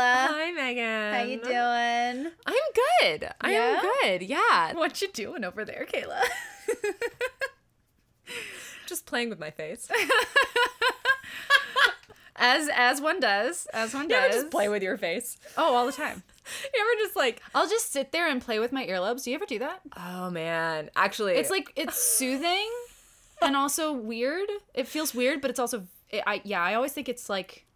Kayla. 0.00 0.26
Hi, 0.28 0.50
Megan. 0.52 1.14
How 1.14 1.22
you 1.22 1.40
doing? 1.40 2.32
I'm 2.46 2.54
good. 3.20 3.28
I 3.40 3.52
am 3.52 3.82
good. 4.02 4.22
Yeah. 4.22 4.72
What 4.74 5.00
you 5.02 5.08
doing 5.08 5.44
over 5.44 5.64
there, 5.64 5.86
Kayla? 5.92 6.20
Just 8.86 9.06
playing 9.06 9.28
with 9.30 9.38
my 9.38 9.50
face. 9.50 9.88
as 12.36 12.68
as 12.74 13.00
one 13.00 13.20
does, 13.20 13.66
as 13.72 13.94
one 13.94 14.04
You 14.04 14.10
does. 14.16 14.34
just 14.34 14.50
play 14.50 14.68
with 14.68 14.82
your 14.82 14.96
face? 14.96 15.36
oh, 15.56 15.74
all 15.76 15.86
the 15.86 15.92
time. 15.92 16.22
You 16.74 16.80
ever 16.80 17.04
just 17.04 17.14
like, 17.14 17.40
I'll 17.54 17.68
just 17.68 17.92
sit 17.92 18.10
there 18.10 18.26
and 18.28 18.42
play 18.42 18.58
with 18.58 18.72
my 18.72 18.84
earlobes. 18.84 19.22
Do 19.22 19.30
you 19.30 19.36
ever 19.36 19.46
do 19.46 19.60
that? 19.60 19.82
oh 19.96 20.30
man, 20.30 20.90
actually, 20.96 21.34
It's 21.34 21.50
like 21.50 21.70
it's 21.76 22.02
soothing 22.02 22.68
and 23.40 23.54
also 23.56 23.92
weird. 23.92 24.48
It 24.74 24.88
feels 24.88 25.14
weird, 25.14 25.40
but 25.42 25.50
it's 25.50 25.60
also 25.60 25.86
it, 26.08 26.24
I 26.26 26.40
yeah, 26.44 26.60
I 26.60 26.74
always 26.74 26.92
think 26.92 27.08
it's 27.08 27.28
like 27.28 27.66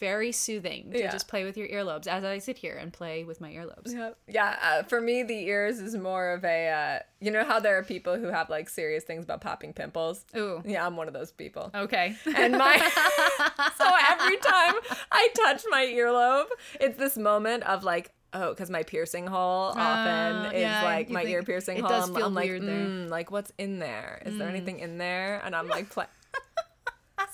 very 0.00 0.32
soothing 0.32 0.90
to 0.92 0.98
Yeah. 0.98 1.10
just 1.12 1.28
play 1.28 1.44
with 1.44 1.56
your 1.56 1.68
earlobes 1.68 2.06
as 2.08 2.24
I 2.24 2.38
sit 2.38 2.56
here 2.58 2.76
and 2.76 2.92
play 2.92 3.22
with 3.22 3.40
my 3.40 3.50
earlobes. 3.52 3.92
Yeah, 3.94 4.10
yeah. 4.26 4.56
Uh, 4.62 4.82
for 4.84 5.00
me, 5.00 5.22
the 5.22 5.38
ears 5.46 5.78
is 5.78 5.94
more 5.94 6.32
of 6.32 6.44
a. 6.44 6.68
Uh, 6.70 6.98
you 7.20 7.30
know 7.30 7.44
how 7.44 7.60
there 7.60 7.76
are 7.78 7.84
people 7.84 8.16
who 8.16 8.28
have 8.28 8.48
like 8.50 8.68
serious 8.68 9.04
things 9.04 9.24
about 9.24 9.40
popping 9.42 9.72
pimples. 9.74 10.24
Ooh. 10.36 10.62
Yeah, 10.64 10.84
I'm 10.86 10.96
one 10.96 11.06
of 11.06 11.14
those 11.14 11.30
people. 11.32 11.70
Okay. 11.74 12.16
And 12.34 12.56
my 12.56 12.76
so 13.78 13.86
every 14.10 14.36
time 14.38 14.74
I 15.12 15.28
touch 15.36 15.62
my 15.70 15.84
earlobe, 15.84 16.46
it's 16.80 16.96
this 16.98 17.16
moment 17.18 17.62
of 17.64 17.84
like, 17.84 18.10
oh, 18.32 18.50
because 18.50 18.70
my 18.70 18.82
piercing 18.82 19.26
hole 19.26 19.72
often 19.76 20.46
Oh, 20.46 20.50
is 20.56 20.60
yeah, 20.62 20.82
like 20.84 21.10
my 21.10 21.24
ear 21.24 21.42
piercing 21.42 21.76
it 21.78 21.80
hole. 21.82 21.90
does 21.90 22.10
feel 22.10 22.26
I'm 22.26 22.34
like, 22.34 22.48
weird 22.48 22.62
there. 22.62 22.86
mm, 22.86 23.08
like 23.10 23.30
what's 23.30 23.52
in 23.58 23.78
there? 23.80 24.22
Is 24.24 24.38
there 24.38 24.48
anything 24.48 24.78
in 24.80 24.96
there? 24.98 25.42
And 25.44 25.54
I'm 25.54 25.68
like, 25.68 25.90
pla- 25.90 26.06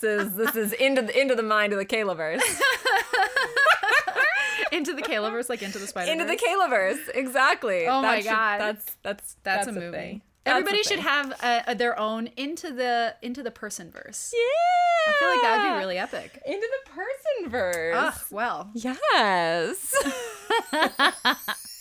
this 0.00 0.26
is 0.26 0.34
this 0.34 0.54
is 0.56 0.72
into 0.74 1.02
the 1.02 1.20
into 1.20 1.34
the 1.34 1.42
mind 1.42 1.72
of 1.72 1.78
the 1.78 1.86
Kaylaverse, 1.86 2.40
into 4.72 4.94
the 4.94 5.02
Kaylaverse, 5.02 5.48
like 5.48 5.62
into 5.62 5.78
the 5.78 5.86
spider. 5.86 6.10
into 6.12 6.24
the 6.24 6.36
Kaylaverse, 6.36 7.08
exactly. 7.14 7.86
Oh 7.86 8.02
my 8.02 8.20
should- 8.20 8.30
God. 8.30 8.60
that's 8.60 8.96
that's 9.02 9.36
That's, 9.42 9.66
a 9.66 9.72
thing. 9.72 9.82
movie. 9.82 10.22
That's 10.44 10.54
a 10.54 10.58
Everybody 10.60 10.82
should 10.84 11.00
have 11.00 11.32
uh, 11.42 11.62
uh, 11.66 11.74
their 11.74 11.98
own 11.98 12.28
into 12.36 12.72
the 12.72 13.16
into 13.20 13.42
the 13.42 13.50
person 13.50 13.90
verse. 13.90 14.32
Yeah, 14.32 15.12
I 15.12 15.16
feel 15.18 15.28
like 15.28 15.42
that 15.42 15.64
would 15.64 15.72
be 15.74 15.78
really 15.78 15.98
epic. 15.98 16.40
into 16.46 16.68
the 16.84 16.90
person 16.92 17.50
verse. 17.50 17.96
Ah, 17.98 18.24
well. 18.30 18.70
Yes. 18.74 19.92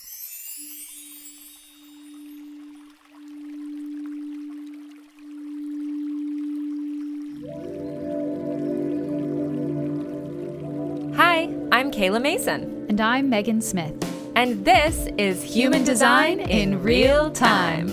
Hi, 11.35 11.49
I'm 11.69 11.91
Kayla 11.91 12.21
Mason, 12.21 12.85
And 12.87 13.01
I'm 13.01 13.29
Megan 13.29 13.59
Smith. 13.59 13.93
and 14.37 14.63
this 14.63 15.09
is 15.17 15.43
Human 15.43 15.83
Design 15.83 16.39
in 16.39 16.81
Real 16.81 17.29
Time. 17.29 17.89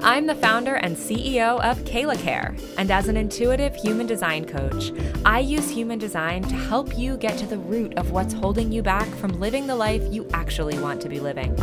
I'm 0.00 0.28
the 0.28 0.36
founder 0.36 0.76
and 0.76 0.96
CEO 0.96 1.60
of 1.60 1.78
Kayla 1.78 2.16
Care, 2.20 2.54
and 2.78 2.92
as 2.92 3.08
an 3.08 3.16
intuitive 3.16 3.74
human 3.74 4.06
design 4.06 4.44
coach, 4.44 4.92
I 5.24 5.40
use 5.40 5.68
human 5.70 5.98
design 5.98 6.44
to 6.44 6.54
help 6.54 6.96
you 6.96 7.16
get 7.16 7.36
to 7.38 7.46
the 7.46 7.58
root 7.58 7.94
of 7.94 8.12
what's 8.12 8.32
holding 8.32 8.70
you 8.70 8.80
back 8.80 9.08
from 9.16 9.40
living 9.40 9.66
the 9.66 9.74
life 9.74 10.04
you 10.12 10.28
actually 10.32 10.78
want 10.78 11.00
to 11.00 11.08
be 11.08 11.18
living. 11.18 11.56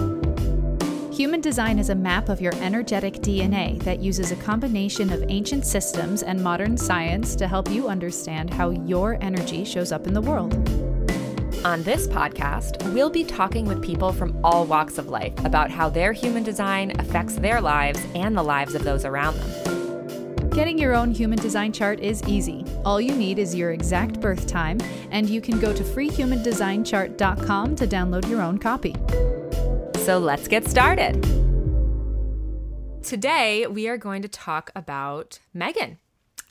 Human 1.13 1.39
design 1.39 1.79
is 1.79 1.89
a 1.89 1.95
map 1.95 2.27
of 2.27 2.41
your 2.41 2.55
energetic 2.55 3.15
DNA 3.15 3.81
that 3.83 3.99
uses 3.99 4.33
a 4.33 4.35
combination 4.35 5.13
of 5.13 5.23
ancient 5.29 5.65
systems 5.65 6.23
and 6.23 6.43
modern 6.43 6.75
science 6.75 7.37
to 7.37 7.47
help 7.47 7.71
you 7.71 7.87
understand 7.87 8.53
how 8.53 8.71
your 8.71 9.17
energy 9.21 9.63
shows 9.63 9.93
up 9.93 10.05
in 10.05 10.13
the 10.13 10.21
world. 10.21 10.88
On 11.65 11.83
this 11.83 12.07
podcast, 12.07 12.81
we'll 12.93 13.09
be 13.09 13.25
talking 13.25 13.65
with 13.65 13.83
people 13.83 14.13
from 14.13 14.39
all 14.45 14.65
walks 14.65 14.97
of 14.97 15.09
life 15.09 15.33
about 15.43 15.69
how 15.69 15.89
their 15.89 16.13
human 16.13 16.41
design 16.41 16.97
affects 17.01 17.35
their 17.35 17.59
lives 17.59 17.99
and 18.15 18.37
the 18.37 18.41
lives 18.41 18.75
of 18.75 18.85
those 18.85 19.03
around 19.03 19.35
them. 19.35 20.49
Getting 20.51 20.77
your 20.77 20.95
own 20.95 21.11
human 21.11 21.37
design 21.37 21.73
chart 21.73 21.99
is 21.99 22.23
easy. 22.23 22.63
All 22.85 23.01
you 23.01 23.13
need 23.13 23.39
is 23.39 23.53
your 23.53 23.71
exact 23.71 24.21
birth 24.21 24.47
time, 24.47 24.77
and 25.11 25.29
you 25.29 25.41
can 25.41 25.59
go 25.59 25.73
to 25.73 25.83
freehumandesignchart.com 25.83 27.75
to 27.75 27.87
download 27.87 28.29
your 28.29 28.41
own 28.41 28.57
copy. 28.57 28.95
So 30.05 30.17
let's 30.17 30.47
get 30.47 30.65
started. 30.65 31.21
Today, 33.03 33.67
we 33.67 33.89
are 33.89 33.97
going 33.97 34.21
to 34.21 34.29
talk 34.29 34.71
about 34.77 35.39
Megan. 35.53 35.97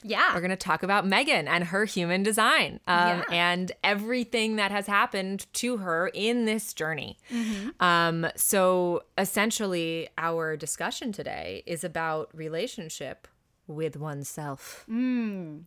Yeah. 0.03 0.33
We're 0.33 0.39
going 0.41 0.49
to 0.51 0.55
talk 0.55 0.81
about 0.83 1.05
Megan 1.05 1.47
and 1.47 1.65
her 1.65 1.85
human 1.85 2.23
design 2.23 2.79
um, 2.87 3.19
Yeah. 3.19 3.23
and 3.31 3.71
everything 3.83 4.55
that 4.55 4.71
has 4.71 4.87
happened 4.87 5.45
to 5.53 5.77
her 5.77 6.07
in 6.13 6.45
this 6.45 6.73
journey. 6.73 7.17
Um, 7.79 8.27
so, 8.35 9.03
essentially, 9.17 10.07
our 10.17 10.55
discussion 10.55 11.11
today 11.11 11.63
is 11.65 11.83
about 11.83 12.29
relationship 12.33 13.27
with 13.67 13.97
oneself. 13.97 14.85
And 14.89 15.65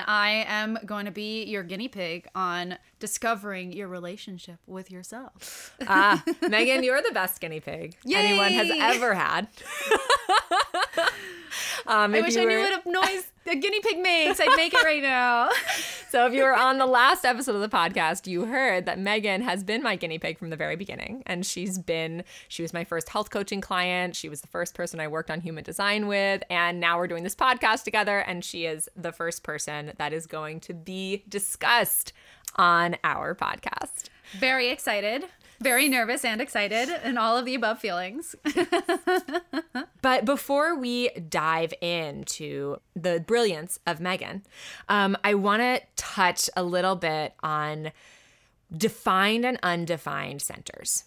I 0.00 0.44
am 0.48 0.78
going 0.86 1.04
to 1.04 1.10
be 1.12 1.44
your 1.44 1.62
guinea 1.62 1.88
pig 1.88 2.26
on 2.34 2.78
discovering 3.04 3.70
your 3.70 3.86
relationship 3.86 4.56
with 4.66 4.90
yourself. 4.90 5.76
Ah, 5.86 6.24
Megan, 6.48 6.82
you're 6.82 7.02
the 7.02 7.12
best 7.12 7.38
guinea 7.40 7.60
pig 7.60 7.94
anyone 8.10 8.52
has 8.52 8.70
ever 8.74 9.12
had. 9.12 9.46
um, 11.86 12.14
I 12.14 12.22
wish 12.22 12.36
I 12.38 12.44
knew 12.44 12.58
what 12.58 12.86
a 12.86 12.90
noise 12.90 13.30
a 13.46 13.56
guinea 13.56 13.80
pig 13.80 13.98
makes. 13.98 14.40
I'd 14.40 14.56
make 14.56 14.72
it 14.72 14.82
right 14.82 15.02
now. 15.02 15.50
So, 16.08 16.26
if 16.26 16.32
you 16.32 16.42
were 16.42 16.56
on 16.56 16.78
the 16.78 16.86
last 16.86 17.24
episode 17.24 17.54
of 17.54 17.60
the 17.60 17.68
podcast, 17.68 18.26
you 18.26 18.46
heard 18.46 18.86
that 18.86 18.98
Megan 18.98 19.42
has 19.42 19.62
been 19.62 19.82
my 19.82 19.96
guinea 19.96 20.18
pig 20.18 20.38
from 20.38 20.50
the 20.50 20.56
very 20.56 20.76
beginning. 20.76 21.22
And 21.26 21.44
she's 21.44 21.78
been, 21.78 22.24
she 22.48 22.62
was 22.62 22.72
my 22.72 22.84
first 22.84 23.08
health 23.08 23.30
coaching 23.30 23.60
client. 23.60 24.16
She 24.16 24.28
was 24.28 24.40
the 24.40 24.48
first 24.48 24.74
person 24.74 25.00
I 25.00 25.08
worked 25.08 25.30
on 25.30 25.40
human 25.40 25.64
design 25.64 26.06
with. 26.06 26.42
And 26.48 26.80
now 26.80 26.98
we're 26.98 27.08
doing 27.08 27.24
this 27.24 27.34
podcast 27.34 27.82
together. 27.82 28.18
And 28.20 28.44
she 28.44 28.64
is 28.64 28.88
the 28.96 29.12
first 29.12 29.42
person 29.42 29.92
that 29.98 30.12
is 30.12 30.26
going 30.26 30.60
to 30.60 30.74
be 30.74 31.24
discussed 31.28 32.12
on 32.56 32.96
our 33.04 33.34
podcast. 33.34 34.08
Very 34.38 34.68
excited, 34.70 35.24
very 35.60 35.88
nervous 35.88 36.24
and 36.24 36.40
excited, 36.40 36.88
and 36.88 37.18
all 37.18 37.36
of 37.36 37.44
the 37.44 37.54
above 37.54 37.78
feelings. 37.78 38.34
But 40.04 40.26
before 40.26 40.76
we 40.76 41.08
dive 41.08 41.72
into 41.80 42.76
the 42.94 43.24
brilliance 43.26 43.78
of 43.86 44.00
Megan, 44.00 44.42
um, 44.86 45.16
I 45.24 45.32
want 45.32 45.62
to 45.62 45.80
touch 45.96 46.50
a 46.54 46.62
little 46.62 46.94
bit 46.94 47.32
on 47.42 47.90
defined 48.76 49.44
and 49.44 49.58
undefined 49.62 50.42
centers. 50.42 51.04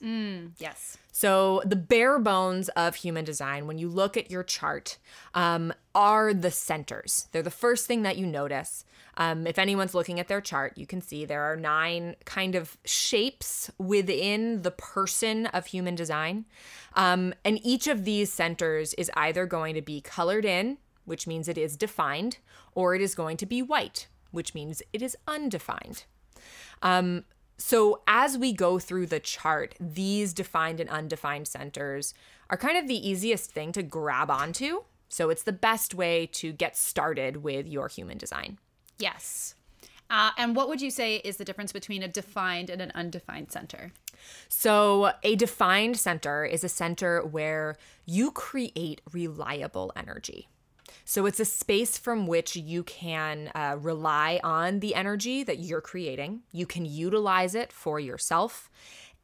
yes. 0.57 0.97
So, 1.11 1.63
the 1.65 1.75
bare 1.75 2.19
bones 2.19 2.69
of 2.69 2.95
human 2.95 3.25
design, 3.25 3.65
when 3.65 3.79
you 3.79 3.89
look 3.89 4.17
at 4.17 4.29
your 4.29 4.43
chart, 4.43 4.97
um, 5.33 5.73
are 5.95 6.33
the 6.33 6.51
centers. 6.51 7.27
They're 7.31 7.41
the 7.41 7.49
first 7.49 7.87
thing 7.87 8.03
that 8.03 8.17
you 8.17 8.27
notice. 8.27 8.85
Um, 9.17 9.47
if 9.47 9.57
anyone's 9.57 9.95
looking 9.95 10.19
at 10.19 10.27
their 10.27 10.41
chart, 10.41 10.77
you 10.77 10.85
can 10.85 11.01
see 11.01 11.25
there 11.25 11.41
are 11.41 11.55
nine 11.55 12.15
kind 12.25 12.53
of 12.53 12.77
shapes 12.85 13.71
within 13.79 14.61
the 14.61 14.69
person 14.69 15.47
of 15.47 15.65
human 15.65 15.95
design. 15.95 16.45
Um, 16.93 17.33
and 17.43 17.59
each 17.63 17.87
of 17.87 18.05
these 18.05 18.31
centers 18.31 18.93
is 18.93 19.09
either 19.15 19.47
going 19.47 19.73
to 19.73 19.81
be 19.81 20.01
colored 20.01 20.45
in, 20.45 20.77
which 21.05 21.25
means 21.25 21.47
it 21.47 21.57
is 21.57 21.75
defined, 21.75 22.37
or 22.75 22.93
it 22.93 23.01
is 23.01 23.15
going 23.15 23.37
to 23.37 23.47
be 23.47 23.63
white, 23.63 24.07
which 24.29 24.53
means 24.53 24.83
it 24.93 25.01
is 25.01 25.17
undefined. 25.27 26.03
Um, 26.83 27.23
so 27.57 28.01
as 28.07 28.37
we 28.37 28.53
go 28.53 28.79
through 28.79 29.07
the 29.07 29.19
chart, 29.19 29.75
these 29.79 30.33
defined 30.33 30.79
and 30.79 30.89
undefined 30.89 31.47
centers 31.47 32.13
are 32.49 32.57
kind 32.57 32.77
of 32.77 32.87
the 32.87 33.09
easiest 33.09 33.51
thing 33.51 33.71
to 33.73 33.83
grab 33.83 34.29
onto. 34.29 34.83
So 35.09 35.29
it's 35.29 35.43
the 35.43 35.53
best 35.53 35.95
way 35.95 36.27
to 36.33 36.51
get 36.51 36.77
started 36.77 37.37
with 37.37 37.67
your 37.67 37.87
human 37.87 38.17
design. 38.17 38.59
Yes. 38.99 39.55
Uh, 40.09 40.31
and 40.37 40.55
what 40.55 40.69
would 40.69 40.81
you 40.81 40.91
say 40.91 41.17
is 41.17 41.37
the 41.37 41.45
difference 41.45 41.71
between 41.71 42.03
a 42.03 42.07
defined 42.07 42.69
and 42.69 42.81
an 42.81 42.91
undefined 42.95 43.51
center? 43.51 43.91
So 44.47 45.13
a 45.23 45.35
defined 45.35 45.97
center 45.97 46.45
is 46.45 46.63
a 46.63 46.69
center 46.69 47.21
where 47.21 47.75
you 48.05 48.31
create 48.31 49.01
reliable 49.11 49.91
energy. 49.95 50.47
So 51.05 51.25
it's 51.25 51.39
a 51.39 51.45
space 51.45 51.97
from 51.97 52.27
which 52.27 52.55
you 52.55 52.83
can 52.83 53.51
uh, 53.55 53.77
rely 53.79 54.39
on 54.43 54.79
the 54.79 54.95
energy 54.95 55.43
that 55.43 55.59
you're 55.59 55.81
creating. 55.81 56.41
You 56.51 56.65
can 56.65 56.85
utilize 56.85 57.55
it 57.55 57.71
for 57.71 57.99
yourself, 57.99 58.69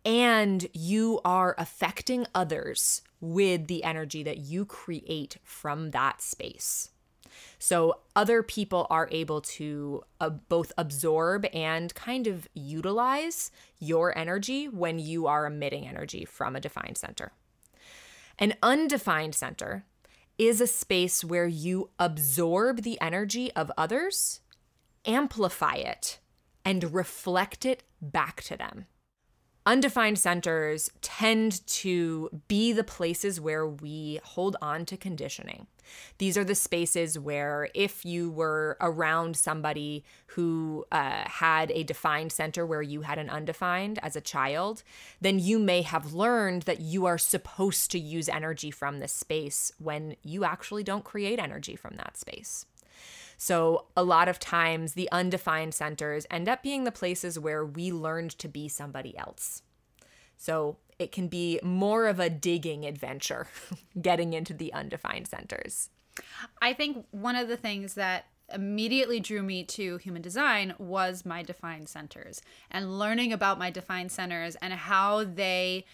and 0.06 0.68
you 0.74 1.20
are 1.24 1.56
affecting 1.58 2.26
others 2.34 3.02
with 3.20 3.68
the 3.68 3.84
energy 3.84 4.24
that 4.24 4.38
you 4.38 4.66
create 4.66 5.38
from 5.44 5.92
that 5.92 6.22
space. 6.22 6.90
So 7.60 8.00
other 8.16 8.44
people 8.44 8.88
are 8.90 9.08
able 9.12 9.42
to 9.42 10.04
uh, 10.20 10.30
both 10.30 10.72
absorb 10.78 11.46
and 11.54 11.94
kind 11.96 12.28
of 12.28 12.48
utilize 12.54 13.52
your 13.80 14.18
energy 14.18 14.68
when 14.68 15.00
you 15.00 15.28
are 15.28 15.46
emitting 15.46 15.88
energy 15.88 16.26
from 16.26 16.56
a 16.56 16.60
defined 16.60 16.98
center. 16.98 17.32
An 18.38 18.56
undefined 18.62 19.36
center 19.36 19.86
is 20.38 20.60
a 20.60 20.68
space 20.68 21.24
where 21.24 21.48
you 21.48 21.90
absorb 22.00 22.82
the 22.82 23.00
energy 23.02 23.52
of 23.54 23.72
others, 23.78 24.42
amplify 25.06 25.76
it, 25.76 26.20
and 26.66 26.94
reflect 26.94 27.66
it 27.66 27.84
back 28.02 28.42
to 28.44 28.58
them. 28.58 28.86
Undefined 29.66 30.20
centers 30.20 30.90
tend 31.02 31.66
to 31.68 32.30
be 32.48 32.74
the 32.74 32.84
places 32.84 33.40
where 33.40 33.66
we 33.66 34.20
hold 34.24 34.58
on 34.62 34.86
to 34.86 34.98
conditioning. 34.98 35.68
These 36.18 36.38
are 36.38 36.44
the 36.44 36.56
spaces 36.56 37.18
where, 37.18 37.70
if 37.74 38.06
you 38.06 38.30
were 38.30 38.78
around 38.82 39.36
somebody 39.38 40.04
who 40.28 40.86
uh, 40.92 41.24
had 41.26 41.72
a 41.72 41.84
defined 41.84 42.32
center 42.32 42.66
where 42.66 42.82
you 42.82 43.02
had 43.02 43.18
an 43.18 43.30
undefined 43.30 44.00
as 44.02 44.16
a 44.16 44.22
child, 44.22 44.84
then 45.22 45.40
you 45.40 45.60
may 45.60 45.82
have 45.82 46.14
learned 46.14 46.64
that 46.64 46.80
you 46.80 47.06
are 47.06 47.18
supposed 47.18 47.92
to 47.92 48.00
use 48.00 48.30
energy 48.30 48.72
from 48.72 49.00
this 49.00 49.14
space 49.14 49.72
when 49.78 50.16
you 50.24 50.44
actually 50.44 50.84
don't 50.84 51.04
create 51.04 51.40
energy 51.40 51.76
from 51.76 51.96
that 51.98 52.18
space. 52.18 52.66
So, 53.38 53.88
a 53.98 54.04
lot 54.04 54.30
of 54.30 54.40
times, 54.40 54.94
the 54.94 55.12
undefined 55.12 55.74
centers 55.74 56.26
end 56.32 56.48
up 56.48 56.64
being 56.64 56.84
the 56.84 56.92
places 56.92 57.38
where 57.38 57.66
we 57.66 57.92
learned 57.92 58.32
to 58.40 58.48
be 58.48 58.70
somebody 58.70 59.18
else. 59.18 59.64
So, 60.38 60.78
it 61.00 61.12
can 61.12 61.28
be 61.28 61.60
more 61.64 62.08
of 62.08 62.20
a 62.20 62.30
digging 62.30 62.86
adventure 62.86 63.48
getting 64.02 64.34
into 64.34 64.54
the 64.54 64.74
undefined 64.74 65.28
centers. 65.28 65.90
I 66.62 66.74
think 66.74 67.06
one 67.12 67.36
of 67.36 67.48
the 67.48 67.58
things 67.58 67.96
that 67.96 68.26
immediately 68.54 69.20
drew 69.20 69.42
me 69.42 69.64
to 69.64 69.98
human 69.98 70.22
design 70.22 70.74
was 70.78 71.26
my 71.26 71.42
defined 71.42 71.90
centers 71.90 72.42
and 72.70 73.00
learning 73.00 73.34
about 73.34 73.58
my 73.58 73.70
defined 73.70 74.12
centers 74.12 74.56
and 74.62 74.74
how 74.74 75.24
they 75.24 75.86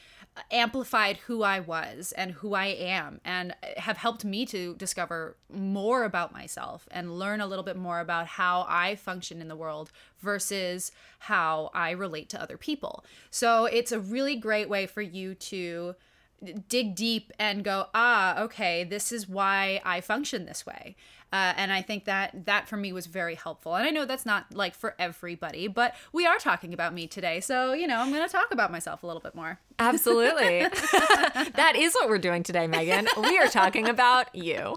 amplified 0.52 1.18
who 1.18 1.44
I 1.44 1.60
was 1.60 2.12
and 2.14 2.31
who 2.31 2.54
I 2.54 2.68
am 2.68 3.20
and 3.26 3.56
have 3.78 3.98
helped 3.98 4.24
me 4.24 4.46
to 4.48 4.76
discover 4.76 5.36
more 5.52 6.04
about 6.04 6.34
myself 6.34 6.88
and 6.92 7.20
learn 7.20 7.42
a 7.42 7.48
little 7.48 7.64
bit 7.64 7.76
more 7.76 8.00
about 8.00 8.28
how 8.28 8.66
I 8.68 8.96
function 8.96 9.42
in 9.42 9.48
the 9.48 9.56
world 9.56 9.92
versus 10.20 10.92
how 11.20 11.72
I 11.74 11.92
relate 11.92 12.30
to 12.30 12.42
other 12.42 12.58
people. 12.58 13.04
So 13.30 13.66
it's 13.66 13.92
a 13.92 14.00
really 14.00 14.36
great 14.36 14.70
way 14.70 14.86
for 14.86 15.02
you 15.02 15.36
to 15.36 15.96
dig 16.68 16.96
deep 16.96 17.32
and 17.40 17.64
go, 17.64 17.88
ah, 17.94 18.42
okay, 18.42 18.84
this 18.84 19.12
is 19.12 19.28
why 19.28 19.82
I 19.84 20.02
function 20.02 20.46
this 20.46 20.66
way. 20.66 20.96
Uh, 21.32 21.54
and 21.58 21.72
I 21.72 21.84
think 21.84 22.06
that 22.06 22.46
that 22.46 22.68
for 22.68 22.76
me 22.76 22.92
was 22.92 23.06
very 23.06 23.36
helpful. 23.36 23.76
And 23.76 23.86
I 23.86 23.92
know 23.92 24.06
that's 24.06 24.26
not 24.26 24.52
like 24.52 24.74
for 24.74 24.96
everybody, 24.98 25.68
but 25.68 25.94
we 26.12 26.26
are 26.26 26.40
talking 26.40 26.74
about 26.74 26.92
me 26.92 27.06
today. 27.06 27.40
So, 27.40 27.74
you 27.74 27.86
know, 27.86 28.00
I'm 28.00 28.12
going 28.12 28.26
to 28.26 28.32
talk 28.32 28.52
about 28.52 28.72
myself 28.72 29.04
a 29.04 29.08
little 29.08 29.22
bit 29.22 29.36
more. 29.36 29.60
Absolutely. 29.80 30.60
that 31.54 31.74
is 31.76 31.94
what 31.94 32.10
we're 32.10 32.18
doing 32.18 32.42
today, 32.42 32.66
Megan. 32.66 33.08
We 33.18 33.38
are 33.38 33.48
talking 33.48 33.88
about 33.88 34.34
you. 34.34 34.76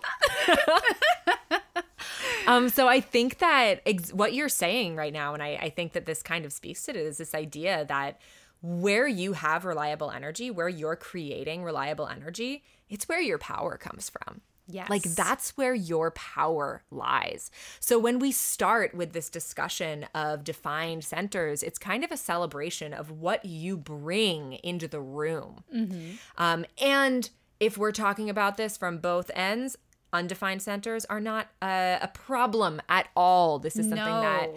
um, 2.46 2.68
so 2.68 2.86
I 2.86 3.00
think 3.00 3.38
that 3.38 3.80
ex- 3.86 4.12
what 4.12 4.34
you're 4.34 4.50
saying 4.50 4.94
right 4.94 5.12
now, 5.12 5.32
and 5.32 5.42
I, 5.42 5.58
I 5.62 5.70
think 5.70 5.94
that 5.94 6.04
this 6.04 6.22
kind 6.22 6.44
of 6.44 6.52
speaks 6.52 6.84
to 6.84 6.90
it, 6.90 6.96
is 6.96 7.16
this 7.16 7.34
idea 7.34 7.86
that 7.86 8.20
where 8.62 9.08
you 9.08 9.34
have 9.34 9.64
reliable 9.64 10.10
energy, 10.10 10.50
where 10.50 10.68
you're 10.68 10.96
creating 10.96 11.64
reliable 11.64 12.06
energy, 12.06 12.62
it's 12.88 13.08
where 13.08 13.20
your 13.20 13.38
power 13.38 13.76
comes 13.76 14.08
from. 14.08 14.40
Yes. 14.68 14.88
Like 14.88 15.02
that's 15.02 15.56
where 15.56 15.74
your 15.74 16.12
power 16.12 16.84
lies. 16.90 17.50
So 17.80 17.98
when 17.98 18.20
we 18.20 18.30
start 18.30 18.94
with 18.94 19.12
this 19.12 19.28
discussion 19.28 20.06
of 20.14 20.44
defined 20.44 21.04
centers, 21.04 21.62
it's 21.62 21.78
kind 21.78 22.04
of 22.04 22.12
a 22.12 22.16
celebration 22.16 22.94
of 22.94 23.10
what 23.10 23.44
you 23.44 23.76
bring 23.76 24.54
into 24.54 24.86
the 24.86 25.00
room. 25.00 25.64
Mm-hmm. 25.74 26.12
Um, 26.38 26.64
and 26.80 27.28
if 27.58 27.76
we're 27.76 27.92
talking 27.92 28.30
about 28.30 28.56
this 28.56 28.76
from 28.76 28.98
both 28.98 29.30
ends, 29.34 29.76
undefined 30.12 30.62
centers 30.62 31.04
are 31.06 31.20
not 31.20 31.48
a, 31.60 31.98
a 32.02 32.08
problem 32.08 32.80
at 32.88 33.08
all. 33.16 33.58
This 33.58 33.76
is 33.76 33.86
something 33.86 34.04
No. 34.04 34.20
that 34.20 34.48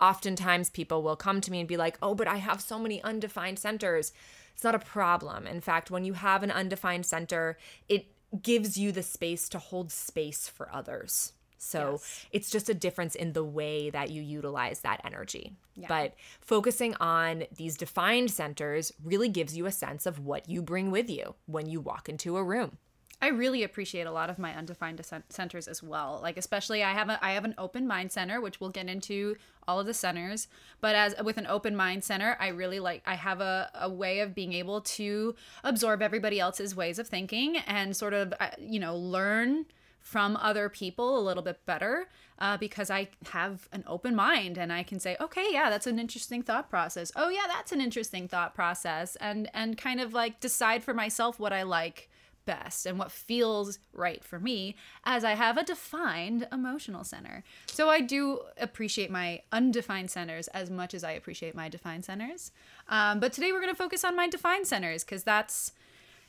oftentimes 0.00 0.70
people 0.70 1.02
will 1.02 1.16
come 1.16 1.40
to 1.40 1.50
me 1.50 1.60
and 1.60 1.68
be 1.68 1.76
like, 1.76 1.98
oh, 2.02 2.14
but 2.14 2.28
I 2.28 2.36
have 2.36 2.60
so 2.60 2.78
many 2.78 3.02
undefined 3.02 3.58
centers. 3.58 4.12
It's 4.54 4.64
not 4.64 4.74
a 4.74 4.78
problem. 4.80 5.46
In 5.46 5.60
fact, 5.60 5.90
when 5.90 6.04
you 6.04 6.14
have 6.14 6.42
an 6.42 6.50
undefined 6.50 7.06
center, 7.06 7.56
it 7.88 8.06
gives 8.42 8.76
you 8.76 8.92
the 8.92 9.02
space 9.02 9.48
to 9.50 9.58
hold 9.58 9.90
space 9.90 10.48
for 10.48 10.68
others. 10.72 11.32
So 11.60 11.92
Yes. 11.92 12.26
it's 12.30 12.50
just 12.50 12.68
a 12.68 12.74
difference 12.74 13.14
in 13.14 13.32
the 13.32 13.42
way 13.44 13.90
that 13.90 14.10
you 14.10 14.22
utilize 14.22 14.80
that 14.80 15.00
energy. 15.04 15.54
But 15.88 16.14
focusing 16.40 16.94
on 16.96 17.44
these 17.56 17.76
defined 17.76 18.30
centers 18.30 18.92
really 19.02 19.28
gives 19.28 19.56
you 19.56 19.66
a 19.66 19.72
sense 19.72 20.06
of 20.06 20.18
what 20.20 20.48
you 20.48 20.62
bring 20.62 20.90
with 20.90 21.08
you 21.10 21.34
when 21.46 21.68
you 21.68 21.80
walk 21.80 22.08
into 22.08 22.36
a 22.36 22.44
room. 22.44 22.78
I 23.20 23.28
really 23.28 23.64
appreciate 23.64 24.06
a 24.06 24.12
lot 24.12 24.30
of 24.30 24.38
my 24.38 24.54
undefined 24.54 25.04
cen- 25.04 25.24
centers 25.28 25.66
as 25.66 25.82
well. 25.82 26.20
Like 26.22 26.36
especially 26.36 26.84
I 26.84 26.92
have 26.92 27.08
a 27.08 27.24
I 27.24 27.32
have 27.32 27.44
an 27.44 27.54
open 27.58 27.86
mind 27.86 28.12
center, 28.12 28.40
which 28.40 28.60
we'll 28.60 28.70
get 28.70 28.88
into 28.88 29.36
all 29.66 29.80
of 29.80 29.86
the 29.86 29.94
centers. 29.94 30.46
But 30.80 30.94
as 30.94 31.14
with 31.24 31.36
an 31.36 31.46
open 31.46 31.74
mind 31.74 32.04
center, 32.04 32.36
I 32.38 32.48
really 32.48 32.78
like 32.78 33.02
I 33.06 33.14
have 33.14 33.40
a, 33.40 33.70
a 33.74 33.90
way 33.90 34.20
of 34.20 34.34
being 34.34 34.52
able 34.52 34.80
to 34.82 35.34
absorb 35.64 36.00
everybody 36.00 36.38
else's 36.38 36.76
ways 36.76 36.98
of 36.98 37.08
thinking 37.08 37.56
and 37.58 37.96
sort 37.96 38.14
of 38.14 38.32
uh, 38.38 38.50
you 38.58 38.78
know 38.78 38.96
learn 38.96 39.66
from 40.00 40.36
other 40.36 40.68
people 40.68 41.18
a 41.18 41.20
little 41.20 41.42
bit 41.42 41.66
better 41.66 42.08
uh, 42.38 42.56
because 42.56 42.88
I 42.88 43.08
have 43.32 43.68
an 43.72 43.84
open 43.86 44.14
mind 44.14 44.56
and 44.56 44.72
I 44.72 44.82
can 44.82 45.00
say, 45.00 45.16
okay, 45.20 45.44
yeah, 45.50 45.68
that's 45.68 45.86
an 45.86 45.98
interesting 45.98 46.42
thought 46.42 46.70
process. 46.70 47.10
Oh 47.16 47.28
yeah, 47.28 47.46
that's 47.48 47.72
an 47.72 47.80
interesting 47.80 48.28
thought 48.28 48.54
process, 48.54 49.16
and 49.16 49.50
and 49.52 49.76
kind 49.76 50.00
of 50.00 50.14
like 50.14 50.38
decide 50.38 50.84
for 50.84 50.94
myself 50.94 51.40
what 51.40 51.52
I 51.52 51.64
like 51.64 52.08
best 52.48 52.86
and 52.86 52.98
what 52.98 53.12
feels 53.12 53.78
right 53.92 54.24
for 54.24 54.40
me 54.40 54.74
as 55.04 55.22
I 55.22 55.34
have 55.34 55.58
a 55.58 55.62
defined 55.62 56.48
emotional 56.50 57.04
center. 57.04 57.44
So 57.66 57.90
I 57.90 58.00
do 58.00 58.40
appreciate 58.58 59.10
my 59.10 59.42
undefined 59.52 60.10
centers 60.10 60.48
as 60.48 60.70
much 60.70 60.94
as 60.94 61.04
I 61.04 61.12
appreciate 61.12 61.54
my 61.54 61.68
defined 61.68 62.06
centers. 62.06 62.50
Um, 62.88 63.20
but 63.20 63.34
today 63.34 63.52
we're 63.52 63.60
going 63.60 63.72
to 63.72 63.76
focus 63.76 64.02
on 64.02 64.16
my 64.16 64.28
defined 64.28 64.66
centers 64.66 65.04
because 65.04 65.24
that's, 65.24 65.72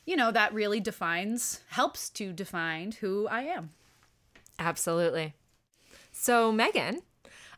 you 0.04 0.14
know, 0.14 0.30
that 0.30 0.52
really 0.52 0.78
defines, 0.78 1.62
helps 1.70 2.10
to 2.10 2.34
define 2.34 2.92
who 3.00 3.26
I 3.26 3.44
am. 3.44 3.70
Absolutely. 4.58 5.32
So, 6.12 6.52
Megan, 6.52 7.00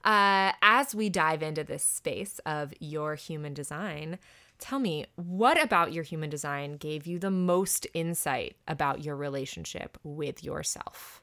uh, 0.04 0.52
as 0.62 0.94
we 0.94 1.08
dive 1.08 1.42
into 1.42 1.64
this 1.64 1.82
space 1.82 2.38
of 2.46 2.72
your 2.78 3.16
human 3.16 3.54
design, 3.54 4.20
tell 4.62 4.78
me 4.78 5.06
what 5.16 5.62
about 5.62 5.92
your 5.92 6.04
human 6.04 6.30
design 6.30 6.76
gave 6.76 7.06
you 7.06 7.18
the 7.18 7.30
most 7.30 7.86
insight 7.94 8.56
about 8.68 9.04
your 9.04 9.16
relationship 9.16 9.98
with 10.04 10.44
yourself? 10.44 11.20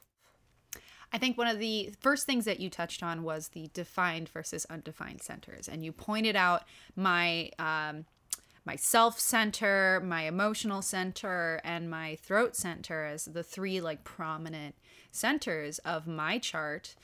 I 1.12 1.18
think 1.18 1.36
one 1.36 1.48
of 1.48 1.58
the 1.58 1.92
first 1.98 2.26
things 2.26 2.44
that 2.44 2.60
you 2.60 2.70
touched 2.70 3.02
on 3.02 3.22
was 3.22 3.48
the 3.48 3.70
defined 3.72 4.28
versus 4.28 4.66
undefined 4.68 5.22
centers, 5.22 5.68
and 5.68 5.84
you 5.84 5.90
pointed 5.90 6.36
out 6.36 6.64
my 6.94 7.50
um, 7.58 8.04
my 8.64 8.76
self 8.76 9.18
center, 9.18 10.00
my 10.04 10.22
emotional 10.22 10.82
center, 10.82 11.60
and 11.64 11.90
my 11.90 12.16
throat 12.16 12.54
center 12.54 13.06
as 13.06 13.24
the 13.24 13.42
three 13.42 13.80
like 13.80 14.04
prominent 14.04 14.76
centers 15.10 15.78
of 15.80 16.06
my 16.06 16.38
chart, 16.38 16.94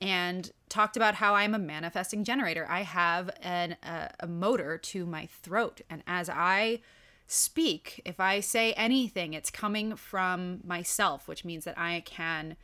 and 0.00 0.50
talked 0.68 0.96
about 0.96 1.14
how 1.14 1.34
I'm 1.34 1.54
a 1.54 1.58
manifesting 1.58 2.24
generator. 2.24 2.66
I 2.68 2.82
have 2.82 3.30
an 3.42 3.76
a, 3.82 4.10
a 4.20 4.26
motor 4.26 4.78
to 4.78 5.06
my 5.06 5.26
throat, 5.26 5.80
and 5.88 6.02
as 6.06 6.28
I 6.28 6.80
speak, 7.26 8.00
if 8.04 8.20
I 8.20 8.40
say 8.40 8.72
anything, 8.74 9.34
it's 9.34 9.50
coming 9.50 9.96
from 9.96 10.60
myself, 10.64 11.26
which 11.26 11.44
means 11.44 11.64
that 11.64 11.78
I 11.78 12.02
can 12.04 12.56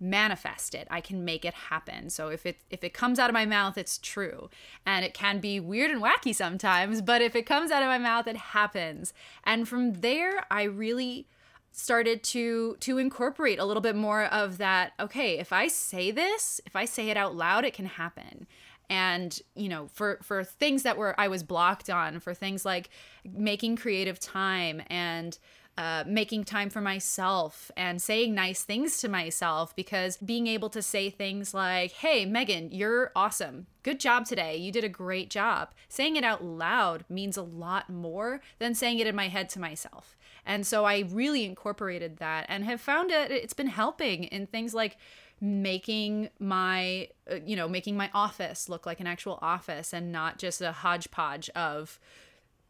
manifest 0.00 0.74
it. 0.74 0.86
I 0.90 1.00
can 1.00 1.24
make 1.24 1.44
it 1.44 1.54
happen. 1.54 2.10
So 2.10 2.28
if 2.28 2.44
it 2.46 2.58
if 2.70 2.84
it 2.84 2.92
comes 2.92 3.18
out 3.18 3.30
of 3.30 3.34
my 3.34 3.46
mouth 3.46 3.78
it's 3.78 3.98
true. 3.98 4.50
And 4.84 5.04
it 5.04 5.14
can 5.14 5.40
be 5.40 5.60
weird 5.60 5.90
and 5.90 6.02
wacky 6.02 6.34
sometimes 6.34 7.00
but 7.00 7.22
if 7.22 7.34
it 7.34 7.46
comes 7.46 7.70
out 7.70 7.82
of 7.82 7.88
my 7.88 7.98
mouth 7.98 8.26
it 8.26 8.36
happens. 8.36 9.12
And 9.44 9.68
from 9.68 9.94
there 9.94 10.44
i 10.50 10.64
really 10.64 11.28
started 11.76 12.22
to 12.22 12.76
to 12.78 12.98
incorporate 12.98 13.58
a 13.58 13.64
little 13.64 13.80
bit 13.80 13.96
more 13.96 14.24
of 14.26 14.58
that 14.58 14.92
okay 15.00 15.38
if 15.38 15.52
i 15.52 15.66
say 15.66 16.12
this 16.12 16.60
if 16.66 16.76
i 16.76 16.84
say 16.84 17.10
it 17.10 17.16
out 17.16 17.34
loud 17.34 17.64
it 17.64 17.74
can 17.74 17.86
happen 17.86 18.46
and 18.88 19.40
you 19.56 19.68
know 19.68 19.88
for 19.92 20.20
for 20.22 20.44
things 20.44 20.84
that 20.84 20.96
were 20.96 21.18
i 21.18 21.26
was 21.26 21.42
blocked 21.42 21.90
on 21.90 22.20
for 22.20 22.32
things 22.32 22.64
like 22.64 22.90
making 23.24 23.74
creative 23.74 24.20
time 24.20 24.80
and 24.88 25.38
uh, 25.76 26.04
making 26.06 26.44
time 26.44 26.70
for 26.70 26.80
myself 26.80 27.70
and 27.76 28.00
saying 28.00 28.32
nice 28.32 28.62
things 28.62 28.98
to 28.98 29.08
myself 29.08 29.74
because 29.74 30.16
being 30.18 30.46
able 30.46 30.70
to 30.70 30.80
say 30.80 31.10
things 31.10 31.52
like, 31.52 31.90
Hey, 31.90 32.24
Megan, 32.24 32.70
you're 32.70 33.10
awesome. 33.16 33.66
Good 33.82 33.98
job 33.98 34.24
today. 34.24 34.56
You 34.56 34.70
did 34.70 34.84
a 34.84 34.88
great 34.88 35.30
job. 35.30 35.72
Saying 35.88 36.14
it 36.14 36.22
out 36.22 36.44
loud 36.44 37.04
means 37.08 37.36
a 37.36 37.42
lot 37.42 37.90
more 37.90 38.40
than 38.60 38.74
saying 38.74 39.00
it 39.00 39.08
in 39.08 39.16
my 39.16 39.26
head 39.28 39.48
to 39.50 39.58
myself. 39.58 40.16
And 40.46 40.66
so 40.66 40.84
I 40.84 41.04
really 41.10 41.44
incorporated 41.44 42.18
that 42.18 42.46
and 42.48 42.64
have 42.64 42.80
found 42.80 43.10
it, 43.10 43.30
it's 43.30 43.54
been 43.54 43.68
helping 43.68 44.24
in 44.24 44.46
things 44.46 44.74
like 44.74 44.96
making 45.40 46.30
my 46.38 47.08
uh, 47.30 47.36
you 47.44 47.56
know 47.56 47.68
making 47.68 47.96
my 47.96 48.08
office 48.14 48.68
look 48.68 48.86
like 48.86 49.00
an 49.00 49.06
actual 49.06 49.38
office 49.42 49.92
and 49.92 50.12
not 50.12 50.38
just 50.38 50.62
a 50.62 50.72
hodgepodge 50.72 51.50
of 51.50 51.98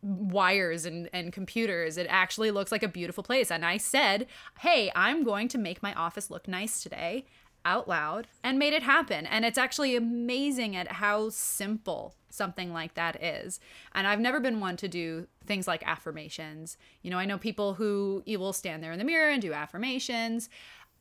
wires 0.05 0.85
and, 0.85 1.09
and 1.13 1.33
computers. 1.33 1.97
It 1.97 2.07
actually 2.11 2.51
looks 2.51 2.71
like 2.71 2.83
a 2.83 2.89
beautiful 2.89 3.25
place. 3.25 3.51
And 3.51 3.65
I 3.65 3.79
said, 3.79 4.27
hey, 4.61 4.93
I'm 4.95 5.25
going 5.25 5.49
to 5.49 5.59
make 5.59 5.83
my 5.83 5.95
office 5.95 6.31
look 6.31 6.47
nice 6.47 6.83
today. 6.83 7.25
Out 7.65 7.89
loud 7.89 8.27
and 8.43 8.59
made 8.59 8.73
it 8.73 8.83
happen. 8.83 9.27
And 9.27 9.45
it's 9.45 9.59
actually 9.59 9.97
amazing 9.97 10.77
at 10.77 10.93
how 10.93 11.31
simple 11.31 12.15
something 12.31 12.73
like 12.73 12.95
that 12.95 13.23
is. 13.23 13.61
And 13.95 14.07
I've 14.07 14.21
never 14.21 14.41
been 14.41 14.61
one 14.61 14.77
to 14.79 14.89
do 14.89 15.27
things 15.47 15.69
like 15.69 15.87
affirmations. 15.87 16.77
You 17.03 17.11
know, 17.11 17.19
I 17.19 17.25
know 17.25 17.39
people 17.39 17.75
who 17.75 18.23
you 18.27 18.39
will 18.39 18.53
stand 18.53 18.83
there 18.83 18.93
in 18.93 18.99
the 18.99 19.05
mirror 19.05 19.31
and 19.31 19.41
do 19.41 19.53
affirmations. 19.53 20.49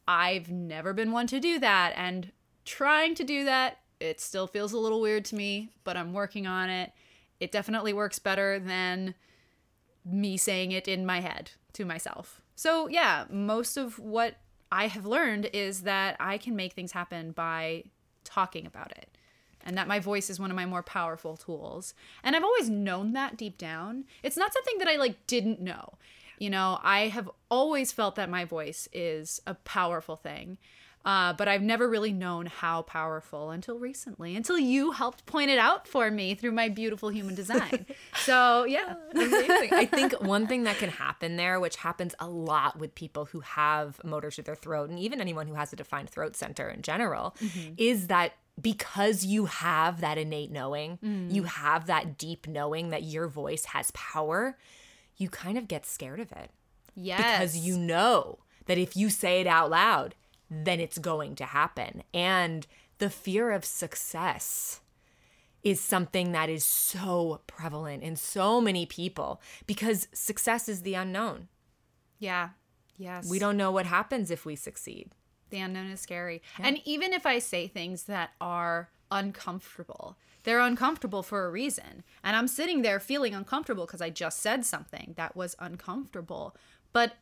I've 0.07 0.51
never 0.51 0.93
been 0.93 1.11
one 1.11 1.27
to 1.27 1.39
do 1.39 1.59
that. 1.59 1.93
And 1.95 2.31
trying 2.65 3.15
to 3.15 3.23
do 3.23 3.45
that, 3.45 3.79
it 3.99 4.19
still 4.19 4.47
feels 4.47 4.73
a 4.73 4.77
little 4.77 5.01
weird 5.01 5.25
to 5.25 5.35
me, 5.35 5.69
but 5.83 5.97
I'm 5.97 6.13
working 6.13 6.45
on 6.45 6.69
it. 6.69 6.91
It 7.39 7.51
definitely 7.51 7.93
works 7.93 8.19
better 8.19 8.59
than 8.59 9.15
me 10.05 10.37
saying 10.37 10.71
it 10.71 10.87
in 10.87 11.05
my 11.05 11.21
head 11.21 11.51
to 11.73 11.85
myself. 11.85 12.41
So, 12.55 12.87
yeah, 12.87 13.25
most 13.29 13.77
of 13.77 13.97
what 13.97 14.35
I 14.73 14.87
have 14.87 15.05
learned 15.05 15.51
is 15.53 15.81
that 15.81 16.17
I 16.19 16.39
can 16.39 16.55
make 16.55 16.73
things 16.73 16.93
happen 16.93 17.31
by 17.31 17.83
talking 18.23 18.65
about 18.65 18.91
it 18.91 19.15
and 19.63 19.77
that 19.77 19.87
my 19.87 19.99
voice 19.99 20.31
is 20.31 20.39
one 20.39 20.49
of 20.49 20.55
my 20.55 20.65
more 20.65 20.81
powerful 20.81 21.37
tools. 21.37 21.93
And 22.23 22.35
I've 22.35 22.43
always 22.43 22.71
known 22.71 23.13
that 23.13 23.37
deep 23.37 23.59
down. 23.59 24.05
It's 24.23 24.35
not 24.35 24.51
something 24.51 24.79
that 24.79 24.87
I 24.87 24.95
like 24.95 25.27
didn't 25.27 25.61
know. 25.61 25.93
You 26.39 26.49
know, 26.49 26.79
I 26.81 27.09
have 27.09 27.29
always 27.51 27.91
felt 27.91 28.15
that 28.15 28.31
my 28.31 28.45
voice 28.45 28.89
is 28.91 29.39
a 29.45 29.53
powerful 29.53 30.15
thing. 30.15 30.57
Uh, 31.05 31.33
but 31.33 31.49
I've 31.49 31.61
never 31.61 31.89
really 31.89 32.13
known 32.13 32.45
how 32.45 32.81
powerful 32.83 33.49
until 33.51 33.77
recently, 33.77 34.37
until 34.37 34.57
you 34.57 34.91
helped 34.91 35.25
point 35.25 35.49
it 35.49 35.59
out 35.59 35.85
for 35.85 36.09
me 36.09 36.33
through 36.33 36.53
my 36.53 36.69
beautiful 36.69 37.09
human 37.09 37.35
design. 37.35 37.85
so, 38.15 38.63
yeah. 38.63 38.95
Amazing. 39.13 39.73
I 39.73 39.85
think 39.85 40.13
one 40.21 40.47
thing 40.47 40.63
that 40.63 40.77
can 40.77 40.89
happen 40.89 41.35
there, 41.35 41.59
which 41.59 41.75
happens 41.75 42.15
a 42.19 42.27
lot 42.27 42.79
with 42.79 42.95
people 42.95 43.25
who 43.25 43.41
have 43.41 44.01
motors 44.05 44.37
to 44.37 44.43
their 44.43 44.55
throat, 44.55 44.89
and 44.89 44.97
even 44.97 45.19
anyone 45.19 45.47
who 45.47 45.55
has 45.55 45.73
a 45.73 45.75
defined 45.75 46.09
throat 46.09 46.37
center 46.37 46.69
in 46.69 46.81
general, 46.81 47.35
mm-hmm. 47.41 47.73
is 47.77 48.07
that 48.07 48.33
because 48.61 49.25
you 49.25 49.45
have 49.45 49.99
that 49.99 50.17
innate 50.17 50.51
knowing, 50.51 50.99
mm. 51.03 51.33
you 51.33 51.43
have 51.43 51.87
that 51.87 52.17
deep 52.17 52.47
knowing 52.47 52.89
that 52.89 53.03
your 53.03 53.27
voice 53.27 53.65
has 53.65 53.91
power, 53.91 54.57
you 55.17 55.27
kind 55.27 55.57
of 55.57 55.67
get 55.67 55.85
scared 55.85 56.19
of 56.19 56.31
it. 56.31 56.51
Yes. 56.95 57.17
Because 57.17 57.57
you 57.57 57.77
know 57.77 58.39
that 58.67 58.77
if 58.77 58.95
you 58.95 59.09
say 59.09 59.41
it 59.41 59.47
out 59.47 59.69
loud, 59.69 60.15
then 60.63 60.79
it's 60.79 60.97
going 60.97 61.35
to 61.35 61.45
happen. 61.45 62.03
And 62.13 62.67
the 62.99 63.09
fear 63.09 63.51
of 63.51 63.65
success 63.65 64.81
is 65.63 65.79
something 65.79 66.33
that 66.33 66.49
is 66.49 66.65
so 66.65 67.41
prevalent 67.47 68.03
in 68.03 68.15
so 68.15 68.59
many 68.59 68.85
people 68.85 69.41
because 69.65 70.07
success 70.13 70.67
is 70.67 70.81
the 70.81 70.93
unknown. 70.93 71.47
Yeah. 72.19 72.49
Yes. 72.97 73.29
We 73.29 73.39
don't 73.39 73.57
know 73.57 73.71
what 73.71 73.85
happens 73.85 74.29
if 74.29 74.45
we 74.45 74.55
succeed. 74.55 75.11
The 75.49 75.59
unknown 75.59 75.87
is 75.87 76.01
scary. 76.01 76.41
Yeah. 76.59 76.67
And 76.67 76.79
even 76.85 77.13
if 77.13 77.25
I 77.25 77.39
say 77.39 77.67
things 77.67 78.03
that 78.03 78.31
are 78.41 78.89
uncomfortable, 79.11 80.17
they're 80.43 80.59
uncomfortable 80.59 81.23
for 81.23 81.45
a 81.45 81.51
reason. 81.51 82.03
And 82.23 82.35
I'm 82.35 82.47
sitting 82.47 82.81
there 82.81 82.99
feeling 82.99 83.33
uncomfortable 83.33 83.85
because 83.85 84.01
I 84.01 84.09
just 84.09 84.39
said 84.39 84.65
something 84.65 85.13
that 85.15 85.35
was 85.35 85.55
uncomfortable. 85.59 86.55
But 86.91 87.13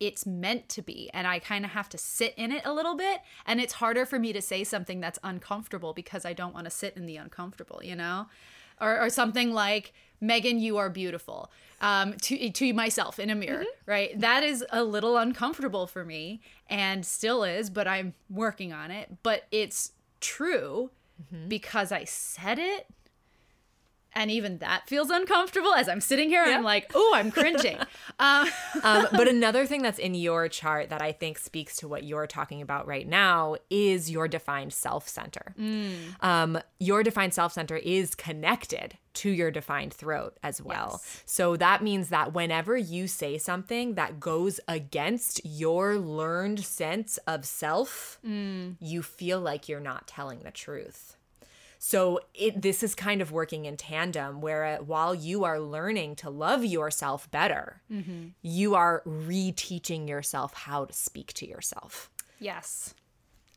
it's 0.00 0.26
meant 0.26 0.68
to 0.68 0.82
be 0.82 1.10
and 1.12 1.26
i 1.26 1.38
kind 1.38 1.64
of 1.64 1.70
have 1.70 1.88
to 1.88 1.98
sit 1.98 2.34
in 2.36 2.52
it 2.52 2.62
a 2.64 2.72
little 2.72 2.94
bit 2.94 3.20
and 3.46 3.60
it's 3.60 3.74
harder 3.74 4.04
for 4.04 4.18
me 4.18 4.32
to 4.32 4.42
say 4.42 4.64
something 4.64 5.00
that's 5.00 5.18
uncomfortable 5.22 5.92
because 5.92 6.24
i 6.24 6.32
don't 6.32 6.54
want 6.54 6.64
to 6.64 6.70
sit 6.70 6.96
in 6.96 7.06
the 7.06 7.16
uncomfortable 7.16 7.80
you 7.82 7.94
know 7.94 8.26
or, 8.80 9.00
or 9.00 9.10
something 9.10 9.52
like 9.52 9.92
megan 10.20 10.58
you 10.58 10.76
are 10.76 10.90
beautiful 10.90 11.50
um, 11.78 12.14
to, 12.22 12.50
to 12.50 12.72
myself 12.72 13.18
in 13.18 13.28
a 13.28 13.34
mirror 13.34 13.60
mm-hmm. 13.60 13.90
right 13.90 14.18
that 14.20 14.42
is 14.42 14.64
a 14.70 14.82
little 14.82 15.16
uncomfortable 15.16 15.86
for 15.86 16.04
me 16.04 16.40
and 16.68 17.04
still 17.04 17.44
is 17.44 17.70
but 17.70 17.86
i'm 17.86 18.14
working 18.30 18.72
on 18.72 18.90
it 18.90 19.16
but 19.22 19.44
it's 19.50 19.92
true 20.20 20.90
mm-hmm. 21.22 21.48
because 21.48 21.92
i 21.92 22.04
said 22.04 22.58
it 22.58 22.86
and 24.16 24.30
even 24.30 24.58
that 24.58 24.88
feels 24.88 25.10
uncomfortable 25.10 25.74
as 25.74 25.88
I'm 25.88 26.00
sitting 26.00 26.30
here. 26.30 26.44
Yeah. 26.44 26.56
I'm 26.56 26.64
like, 26.64 26.90
oh, 26.94 27.12
I'm 27.14 27.30
cringing. 27.30 27.76
um, 28.18 28.48
um, 28.82 29.06
but 29.12 29.28
another 29.28 29.66
thing 29.66 29.82
that's 29.82 29.98
in 29.98 30.14
your 30.14 30.48
chart 30.48 30.88
that 30.88 31.02
I 31.02 31.12
think 31.12 31.38
speaks 31.38 31.76
to 31.76 31.88
what 31.88 32.02
you're 32.02 32.26
talking 32.26 32.62
about 32.62 32.86
right 32.86 33.06
now 33.06 33.56
is 33.68 34.10
your 34.10 34.26
defined 34.26 34.72
self 34.72 35.06
center. 35.06 35.54
Mm. 35.60 36.24
Um, 36.24 36.58
your 36.80 37.02
defined 37.02 37.34
self 37.34 37.52
center 37.52 37.76
is 37.76 38.14
connected 38.14 38.96
to 39.14 39.30
your 39.30 39.50
defined 39.50 39.92
throat 39.92 40.38
as 40.42 40.62
well. 40.62 41.00
Yes. 41.02 41.22
So 41.26 41.56
that 41.56 41.82
means 41.82 42.08
that 42.08 42.32
whenever 42.32 42.76
you 42.76 43.06
say 43.08 43.38
something 43.38 43.94
that 43.94 44.18
goes 44.18 44.60
against 44.66 45.40
your 45.44 45.96
learned 45.98 46.64
sense 46.64 47.18
of 47.26 47.44
self, 47.44 48.18
mm. 48.26 48.76
you 48.80 49.02
feel 49.02 49.40
like 49.40 49.68
you're 49.68 49.80
not 49.80 50.06
telling 50.06 50.40
the 50.40 50.50
truth. 50.50 51.16
So 51.88 52.18
it 52.34 52.62
this 52.62 52.82
is 52.82 52.96
kind 52.96 53.22
of 53.22 53.30
working 53.30 53.64
in 53.64 53.76
tandem 53.76 54.40
where 54.40 54.64
uh, 54.64 54.76
while 54.78 55.14
you 55.14 55.44
are 55.44 55.60
learning 55.60 56.16
to 56.16 56.30
love 56.30 56.64
yourself 56.64 57.30
better, 57.30 57.80
mm-hmm. 57.88 58.30
you 58.42 58.74
are 58.74 59.04
reteaching 59.06 60.08
yourself 60.08 60.52
how 60.52 60.86
to 60.86 60.92
speak 60.92 61.32
to 61.34 61.48
yourself. 61.48 62.10
Yes. 62.40 62.92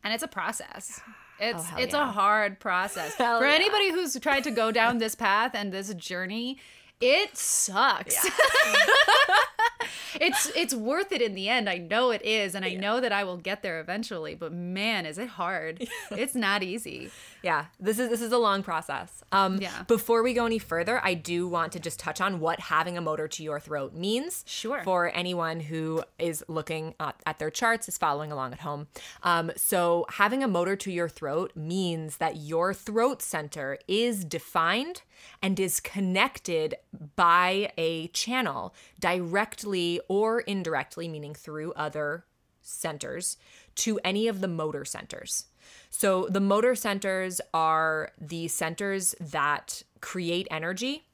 And 0.04 0.14
it's 0.14 0.22
a 0.22 0.28
process. 0.28 1.02
It's 1.40 1.66
oh, 1.74 1.78
it's 1.80 1.96
yeah. 1.96 2.08
a 2.08 2.12
hard 2.12 2.60
process. 2.60 3.16
Hell 3.18 3.40
For 3.40 3.48
yeah. 3.48 3.56
anybody 3.56 3.90
who's 3.90 4.16
tried 4.20 4.44
to 4.44 4.52
go 4.52 4.72
down 4.72 5.00
this 5.00 5.16
path 5.16 5.56
and 5.56 5.72
this 5.72 5.92
journey, 5.96 6.60
it 7.02 7.36
sucks. 7.36 8.14
Yeah. 8.14 8.30
it's 10.20 10.52
it's 10.56 10.74
worth 10.74 11.12
it 11.12 11.22
in 11.22 11.36
the 11.36 11.50
end. 11.50 11.70
I 11.70 11.78
know 11.78 12.12
it 12.12 12.24
is, 12.24 12.56
and 12.56 12.66
I 12.66 12.74
know 12.74 13.00
that 13.00 13.12
I 13.12 13.24
will 13.24 13.38
get 13.38 13.62
there 13.62 13.80
eventually. 13.80 14.36
But 14.36 14.54
man, 14.54 15.06
is 15.06 15.18
it 15.18 15.30
hard? 15.30 15.88
it's 16.12 16.36
not 16.36 16.64
easy. 16.64 17.12
Yeah, 17.42 17.66
this 17.80 18.00
is 18.00 18.10
this 18.10 18.22
is 18.22 18.32
a 18.32 18.38
long 18.38 18.64
process. 18.64 19.24
Um, 19.32 19.62
yeah. 19.62 19.84
Before 19.88 20.24
we 20.24 20.34
go 20.34 20.46
any 20.46 20.60
further, 20.60 21.00
I 21.04 21.14
do 21.14 21.48
want 21.48 21.72
to 21.74 21.80
just 21.80 22.00
touch 22.00 22.20
on 22.20 22.40
what 22.40 22.60
having 22.60 22.98
a 22.98 23.02
motor 23.02 23.28
to 23.28 23.44
your 23.44 23.60
throat 23.60 23.94
means. 23.94 24.44
Sure. 24.48 24.82
For 24.84 25.10
anyone 25.16 25.60
who 25.60 26.04
is 26.18 26.44
looking 26.48 26.96
at, 27.00 27.16
at 27.26 27.40
their 27.40 27.50
charts, 27.50 27.88
is 27.88 27.98
following 27.98 28.32
along 28.32 28.54
at 28.54 28.60
home. 28.60 28.88
Um, 29.24 29.52
so 29.56 30.06
having 30.10 30.44
a 30.44 30.48
motor 30.48 30.76
to 30.78 30.92
your 30.92 31.08
throat 31.08 31.54
means 31.56 32.18
that 32.18 32.38
your 32.38 32.74
throat 32.74 33.22
center 33.22 33.78
is 33.88 34.26
defined 34.26 35.04
and 35.42 35.60
is 35.60 35.80
connected 35.80 36.76
by 37.16 37.72
a 37.78 38.08
channel 38.08 38.74
directly 39.00 40.02
or 40.08 40.42
indirectly, 40.42 41.08
meaning 41.08 41.34
through 41.34 41.74
other 41.74 42.26
centers, 42.62 43.38
to 43.76 44.00
any 44.04 44.28
of 44.28 44.42
the 44.42 44.48
motor 44.48 44.84
centers. 44.86 45.46
So 45.90 46.28
the 46.30 46.40
motor 46.40 46.76
centers 46.76 47.42
are 47.54 48.12
the 48.20 48.48
centers 48.48 49.16
that 49.20 49.84
create 50.02 50.48
energy. 50.52 51.06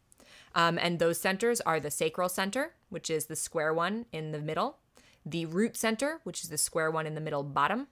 Um, 0.53 0.77
and 0.77 0.99
those 0.99 1.17
centers 1.19 1.59
are 1.61 1.79
the 1.79 1.91
sacral 1.91 2.29
center, 2.29 2.73
which 2.89 3.09
is 3.09 3.25
the 3.25 3.35
square 3.35 3.73
one 3.73 4.05
in 4.11 4.31
the 4.31 4.39
middle, 4.39 4.77
the 5.25 5.45
root 5.45 5.75
center, 5.75 6.21
which 6.23 6.43
is 6.43 6.49
the 6.49 6.57
square 6.57 6.89
one 6.89 7.05
in 7.05 7.15
the 7.15 7.21
middle 7.21 7.43
bottom, 7.43 7.87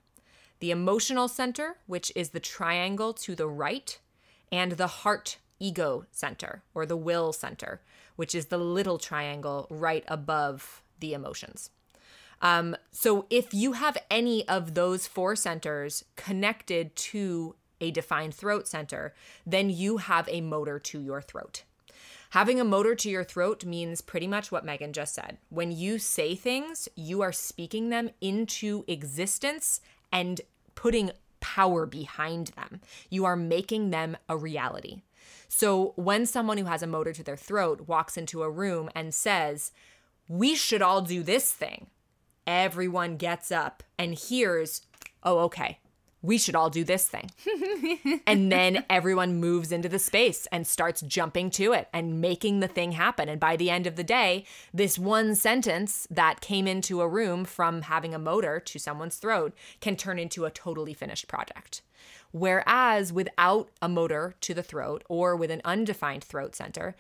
the 0.60 0.72
emotional 0.72 1.28
center, 1.28 1.78
which 1.88 2.12
is 2.16 2.30
the 2.30 2.40
triangle 2.40 3.14
to 3.14 3.36
the 3.36 3.48
right, 3.48 4.00
and 4.52 4.74
the 4.74 4.88
heart 4.88 5.38
ego 5.60 6.06
center 6.12 6.64
or 6.74 6.86
the 6.86 6.96
will 6.96 7.34
center, 7.34 7.82
which 8.16 8.34
is 8.34 8.46
the 8.46 8.58
little 8.58 8.98
triangle 8.98 9.68
right 9.70 10.04
above 10.08 10.84
the 11.00 11.14
emotions. 11.14 11.70
Um, 12.42 12.76
so 12.92 13.26
if 13.30 13.54
you 13.54 13.74
have 13.74 13.98
any 14.10 14.48
of 14.48 14.74
those 14.74 15.08
four 15.08 15.36
centers 15.36 16.04
connected 16.16 16.96
to 16.96 17.56
a 17.80 17.92
defined 17.92 18.34
throat 18.34 18.68
center, 18.68 19.14
then 19.46 19.70
you 19.70 19.98
have 19.98 20.28
a 20.30 20.42
motor 20.42 20.80
to 20.80 21.02
your 21.02 21.22
throat. 21.22 21.64
Having 22.32 22.60
a 22.60 22.66
motor 22.66 22.96
to 22.96 23.10
your 23.12 23.24
throat 23.24 23.64
means 23.64 24.02
pretty 24.02 24.26
much 24.26 24.52
what 24.52 24.66
Megan 24.66 24.92
just 24.92 25.14
said. 25.14 25.38
When 25.50 25.72
you 25.72 26.00
say 26.00 26.34
things, 26.34 26.90
you 26.96 27.22
are 27.22 27.32
speaking 27.32 27.90
them 27.90 28.10
into 28.22 28.84
existence 28.88 29.82
and 30.12 30.42
putting 30.74 31.12
power 31.42 31.86
behind 31.86 32.48
them. 32.48 32.82
You 33.10 33.26
are 33.26 33.36
making 33.36 33.92
them 33.92 34.18
a 34.28 34.36
reality. 34.36 35.02
So 35.48 35.94
when 35.96 36.26
someone 36.26 36.58
who 36.58 36.66
has 36.66 36.82
a 36.82 36.88
motor 36.88 37.14
to 37.14 37.24
their 37.24 37.38
throat 37.38 37.82
walks 37.82 38.18
into 38.18 38.42
a 38.42 38.50
room 38.50 38.90
and 38.96 39.14
says, 39.14 39.72
We 40.28 40.56
should 40.56 40.82
all 40.82 41.02
do 41.02 41.22
this 41.22 41.52
thing, 41.52 41.88
everyone 42.48 43.18
gets 43.18 43.52
up 43.52 43.84
and 43.98 44.14
hears, 44.14 44.82
Oh, 45.24 45.40
okay, 45.40 45.80
we 46.24 46.38
should 46.38 46.56
all 46.56 46.70
do 46.70 46.86
this 46.86 47.08
thing. 47.08 47.30
and 48.28 48.52
then 48.52 48.86
everyone 48.90 49.42
moves 49.42 49.74
into 49.74 49.90
the 49.90 50.00
space 50.00 50.48
and 50.52 50.66
starts 50.66 51.02
jumping 51.02 51.52
to 51.52 51.74
it 51.74 51.90
and 51.94 52.22
making 52.22 52.62
the 52.62 52.68
thing 52.68 52.94
happen. 52.94 53.28
And 53.28 53.40
by 53.40 53.58
the 53.58 53.70
end 53.70 53.86
of 53.86 53.98
the 53.98 54.06
day, 54.06 54.46
this 54.74 54.98
one 54.98 55.36
sentence 55.36 56.08
that 56.10 56.40
came 56.40 56.66
into 56.66 57.02
a 57.02 57.08
room 57.08 57.44
from 57.44 57.84
having 57.84 58.16
a 58.16 58.20
motor 58.20 58.62
to 58.62 58.80
someone's 58.80 59.18
throat 59.18 59.54
can 59.82 59.98
turn 59.98 60.18
into 60.18 60.46
a 60.46 60.52
totally 60.52 60.94
finished 60.94 61.28
project. 61.28 61.82
Whereas 62.32 63.12
without 63.12 63.70
a 63.82 63.90
motor 63.90 64.36
to 64.42 64.54
the 64.54 64.64
throat 64.64 65.04
or 65.10 65.36
with 65.36 65.52
an 65.52 65.62
undefined 65.66 66.24
throat 66.24 66.56
center, 66.56 66.96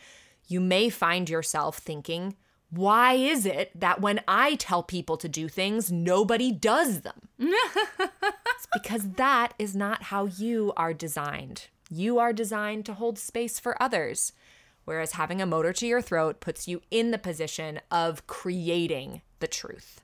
you 0.48 0.60
may 0.60 0.90
find 0.90 1.30
yourself 1.30 1.78
thinking, 1.78 2.36
why 2.76 3.14
is 3.14 3.46
it 3.46 3.72
that 3.80 4.02
when 4.02 4.22
I 4.28 4.56
tell 4.56 4.82
people 4.82 5.16
to 5.18 5.30
do 5.30 5.48
things, 5.48 5.92
nobody 5.92 6.52
does 6.52 7.02
them? 7.02 7.30
it's 7.40 8.68
because 8.74 9.12
that 9.12 9.54
is 9.60 9.76
not 9.76 10.04
how 10.04 10.26
you 10.26 10.74
are 10.76 10.94
designed. 10.94 11.68
You 11.92 12.18
are 12.18 12.34
designed 12.34 12.86
to 12.88 12.96
hold 12.96 13.20
space 13.20 13.60
for 13.60 13.82
others, 13.82 14.34
whereas 14.86 15.12
having 15.12 15.40
a 15.40 15.46
motor 15.46 15.72
to 15.74 15.86
your 15.86 16.02
throat 16.02 16.40
puts 16.40 16.68
you 16.68 16.82
in 16.90 17.12
the 17.12 17.20
position 17.20 17.80
of 17.92 18.26
creating 18.26 19.22
the 19.40 19.48
truth. 19.48 20.02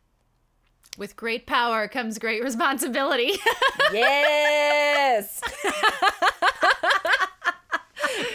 With 0.96 1.16
great 1.16 1.48
power 1.48 1.88
comes 1.88 2.20
great 2.20 2.44
responsibility. 2.44 3.34
Yes. 3.92 5.42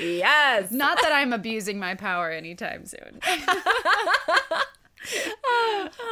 yes. 0.01 0.71
Not 0.71 0.99
that 1.03 1.13
I'm 1.13 1.33
abusing 1.33 1.79
my 1.79 1.95
power 1.95 2.31
anytime 2.31 2.87
soon. 2.87 3.21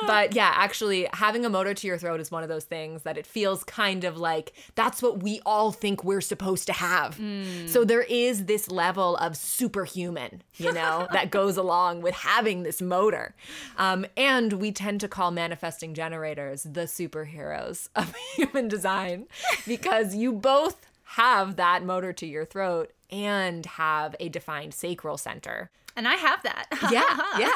But 0.07 0.35
yeah, 0.35 0.53
actually, 0.55 1.09
having 1.13 1.45
a 1.45 1.49
motor 1.49 1.75
to 1.75 1.87
your 1.87 1.97
throat 1.97 2.21
is 2.21 2.31
one 2.31 2.43
of 2.43 2.49
those 2.49 2.65
things 2.65 3.03
that 3.03 3.17
it 3.17 3.27
feels 3.27 3.65
kind 3.65 4.05
of 4.05 4.17
like 4.17 4.53
that's 4.75 5.01
what 5.01 5.23
we 5.23 5.41
all 5.47 5.73
think 5.73 6.05
we're 6.05 6.21
supposed 6.21 6.67
to 6.67 6.73
have. 6.73 7.21
So 7.67 7.85
there 7.85 8.03
is 8.03 8.47
this 8.47 8.71
level 8.71 9.17
of 9.17 9.37
superhuman, 9.37 10.43
you 10.57 10.73
know, 10.73 11.07
that 11.13 11.31
goes 11.31 11.57
along 11.57 12.03
with 12.03 12.15
having 12.15 12.63
this 12.65 12.83
motor. 12.83 13.35
Um, 13.79 14.07
and 14.17 14.55
we 14.55 14.73
tend 14.73 15.01
to 15.01 15.09
call 15.09 15.31
manifesting 15.31 15.95
generators 15.95 16.65
the 16.65 16.83
superheroes 16.83 17.89
of 17.95 18.15
human 18.35 18.69
design 18.69 19.27
because 19.67 20.15
you 20.15 20.33
both 20.33 20.87
have 21.05 21.57
that 21.57 21.85
motor 21.85 22.13
to 22.15 22.27
your 22.27 22.45
throat 22.45 22.93
and 23.13 23.65
have 23.67 24.17
a 24.19 24.29
defined 24.29 24.75
sacral 24.75 25.17
center 25.19 25.71
And 25.95 26.09
I 26.09 26.15
have 26.15 26.43
that. 26.43 26.67
yeah, 26.91 27.19
yeah. 27.39 27.53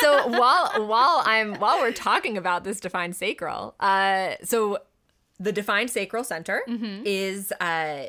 So 0.00 0.28
while 0.28 0.86
while 0.86 1.22
I'm 1.26 1.56
while 1.56 1.80
we're 1.80 1.92
talking 1.92 2.38
about 2.38 2.62
this 2.62 2.78
defined 2.78 3.16
sacral, 3.16 3.74
uh, 3.80 4.34
so 4.44 4.78
the 5.40 5.50
defined 5.52 5.90
sacral 5.90 6.22
center 6.22 6.62
is 7.04 7.52
uh, 7.60 8.06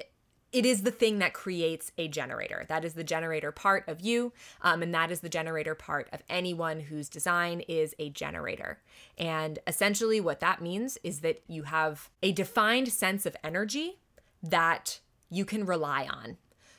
it 0.51 0.65
is 0.65 0.83
the 0.83 0.91
thing 0.91 1.19
that 1.19 1.33
creates 1.33 1.91
a 1.97 2.07
generator. 2.07 2.65
That 2.69 2.85
is 2.85 2.93
the 2.93 3.03
generator 3.03 3.51
part 3.51 3.83
of 3.87 4.01
you, 4.01 4.31
um, 4.61 4.83
and 4.83 4.93
that 4.93 5.09
is 5.11 5.21
the 5.21 5.29
generator 5.29 5.73
part 5.73 6.07
of 6.13 6.21
anyone 6.29 6.79
whose 6.81 7.09
design 7.09 7.61
is 7.61 7.95
a 7.97 8.09
generator. 8.11 8.79
And 9.17 9.57
essentially, 9.65 10.21
what 10.21 10.39
that 10.41 10.61
means 10.61 10.99
is 11.03 11.21
that 11.21 11.41
you 11.47 11.63
have 11.63 12.09
a 12.21 12.31
defined 12.31 12.89
sense 12.89 13.25
of 13.25 13.35
energy 13.43 13.97
that 14.43 14.99
you 15.29 15.43
can 15.43 15.65
rely 15.65 16.05
on. 16.05 16.37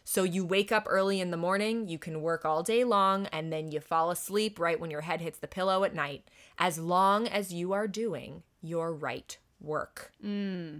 So 0.08 0.22
you 0.22 0.46
wake 0.46 0.70
up 0.70 0.86
early 0.88 1.20
in 1.20 1.32
the 1.32 1.36
morning, 1.36 1.88
you 1.88 1.98
can 1.98 2.22
work 2.22 2.44
all 2.44 2.62
day 2.62 2.84
long, 2.84 3.26
and 3.32 3.52
then 3.52 3.72
you 3.72 3.80
fall 3.80 4.12
asleep 4.12 4.60
right 4.60 4.78
when 4.78 4.88
your 4.88 5.00
head 5.00 5.20
hits 5.20 5.40
the 5.40 5.48
pillow 5.48 5.82
at 5.82 5.96
night, 5.96 6.30
as 6.60 6.78
long 6.78 7.26
as 7.26 7.52
you 7.52 7.72
are 7.72 7.88
doing 7.88 8.44
your 8.62 8.94
right 8.94 9.36
work. 9.60 10.12
Hmm. 10.20 10.78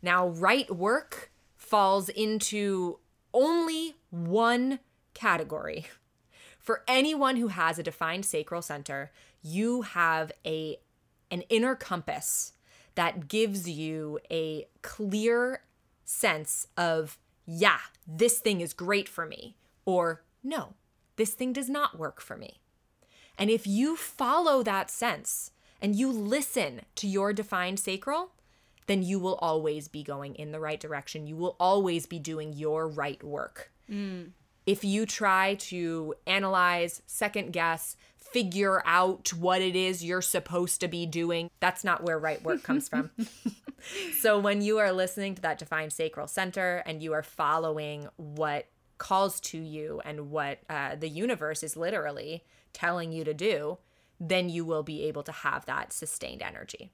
Now, 0.00 0.28
right 0.28 0.70
work 0.70 1.32
falls 1.56 2.08
into 2.10 3.00
only 3.34 3.96
one 4.10 4.78
category. 5.14 5.86
For 6.60 6.84
anyone 6.86 7.34
who 7.34 7.48
has 7.48 7.76
a 7.76 7.82
defined 7.82 8.24
sacral 8.24 8.62
center, 8.62 9.10
you 9.42 9.82
have 9.82 10.30
a 10.46 10.78
an 11.32 11.42
inner 11.48 11.74
compass 11.74 12.52
that 12.94 13.26
gives 13.26 13.68
you 13.68 14.20
a 14.30 14.68
clear 14.82 15.64
sense 16.04 16.68
of 16.76 17.18
yeah, 17.52 17.80
this 18.06 18.38
thing 18.38 18.60
is 18.60 18.72
great 18.72 19.08
for 19.08 19.26
me 19.26 19.56
or 19.84 20.22
no, 20.44 20.74
this 21.16 21.32
thing 21.32 21.52
does 21.52 21.68
not 21.68 21.98
work 21.98 22.20
for 22.20 22.36
me. 22.36 22.60
And 23.36 23.50
if 23.50 23.66
you 23.66 23.96
follow 23.96 24.62
that 24.62 24.88
sense 24.88 25.50
and 25.82 25.96
you 25.96 26.12
listen 26.12 26.82
to 26.94 27.08
your 27.08 27.32
defined 27.32 27.80
sacral, 27.80 28.30
then 28.86 29.02
you 29.02 29.18
will 29.18 29.34
always 29.36 29.88
be 29.88 30.04
going 30.04 30.36
in 30.36 30.52
the 30.52 30.60
right 30.60 30.78
direction. 30.78 31.26
You 31.26 31.36
will 31.36 31.56
always 31.58 32.06
be 32.06 32.20
doing 32.20 32.52
your 32.52 32.86
right 32.86 33.22
work. 33.24 33.72
Mm. 33.90 34.30
If 34.64 34.84
you 34.84 35.04
try 35.04 35.54
to 35.54 36.14
analyze, 36.26 37.02
second 37.06 37.52
guess, 37.52 37.96
figure 38.16 38.82
out 38.86 39.32
what 39.32 39.60
it 39.60 39.74
is 39.74 40.04
you're 40.04 40.22
supposed 40.22 40.80
to 40.82 40.88
be 40.88 41.04
doing, 41.04 41.50
that's 41.58 41.82
not 41.82 42.04
where 42.04 42.18
right 42.18 42.42
work 42.44 42.62
comes 42.62 42.88
from. 42.88 43.10
so 44.20 44.38
when 44.38 44.62
you 44.62 44.78
are 44.78 44.92
listening 44.92 45.34
to 45.34 45.42
that 45.42 45.58
defined 45.58 45.92
sacral 45.92 46.26
center 46.26 46.82
and 46.86 47.02
you 47.02 47.12
are 47.12 47.22
following 47.22 48.08
what 48.16 48.66
calls 48.98 49.40
to 49.40 49.58
you 49.58 50.00
and 50.04 50.30
what 50.30 50.58
uh, 50.68 50.94
the 50.94 51.08
universe 51.08 51.62
is 51.62 51.76
literally 51.76 52.44
telling 52.72 53.12
you 53.12 53.24
to 53.24 53.34
do, 53.34 53.78
then 54.20 54.48
you 54.48 54.64
will 54.64 54.82
be 54.82 55.04
able 55.04 55.22
to 55.22 55.32
have 55.32 55.64
that 55.66 55.92
sustained 55.92 56.42
energy. 56.42 56.90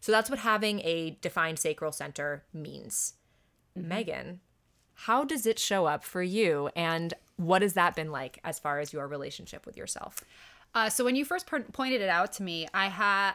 So 0.00 0.10
that's 0.10 0.30
what 0.30 0.40
having 0.40 0.80
a 0.80 1.18
defined 1.20 1.58
sacral 1.58 1.92
center 1.92 2.44
means. 2.52 3.14
Megan, 3.76 4.40
how 4.94 5.24
does 5.24 5.46
it 5.46 5.58
show 5.58 5.86
up 5.86 6.02
for 6.04 6.22
you 6.22 6.70
and 6.74 7.14
what 7.36 7.62
has 7.62 7.74
that 7.74 7.94
been 7.94 8.10
like 8.10 8.38
as 8.44 8.58
far 8.58 8.80
as 8.80 8.92
your 8.92 9.06
relationship 9.06 9.66
with 9.66 9.76
yourself? 9.76 10.24
Uh, 10.74 10.88
so 10.88 11.04
when 11.04 11.16
you 11.16 11.24
first 11.24 11.46
per- 11.46 11.60
pointed 11.60 12.00
it 12.00 12.08
out 12.08 12.32
to 12.32 12.42
me, 12.42 12.66
I 12.72 12.88
had 12.88 13.34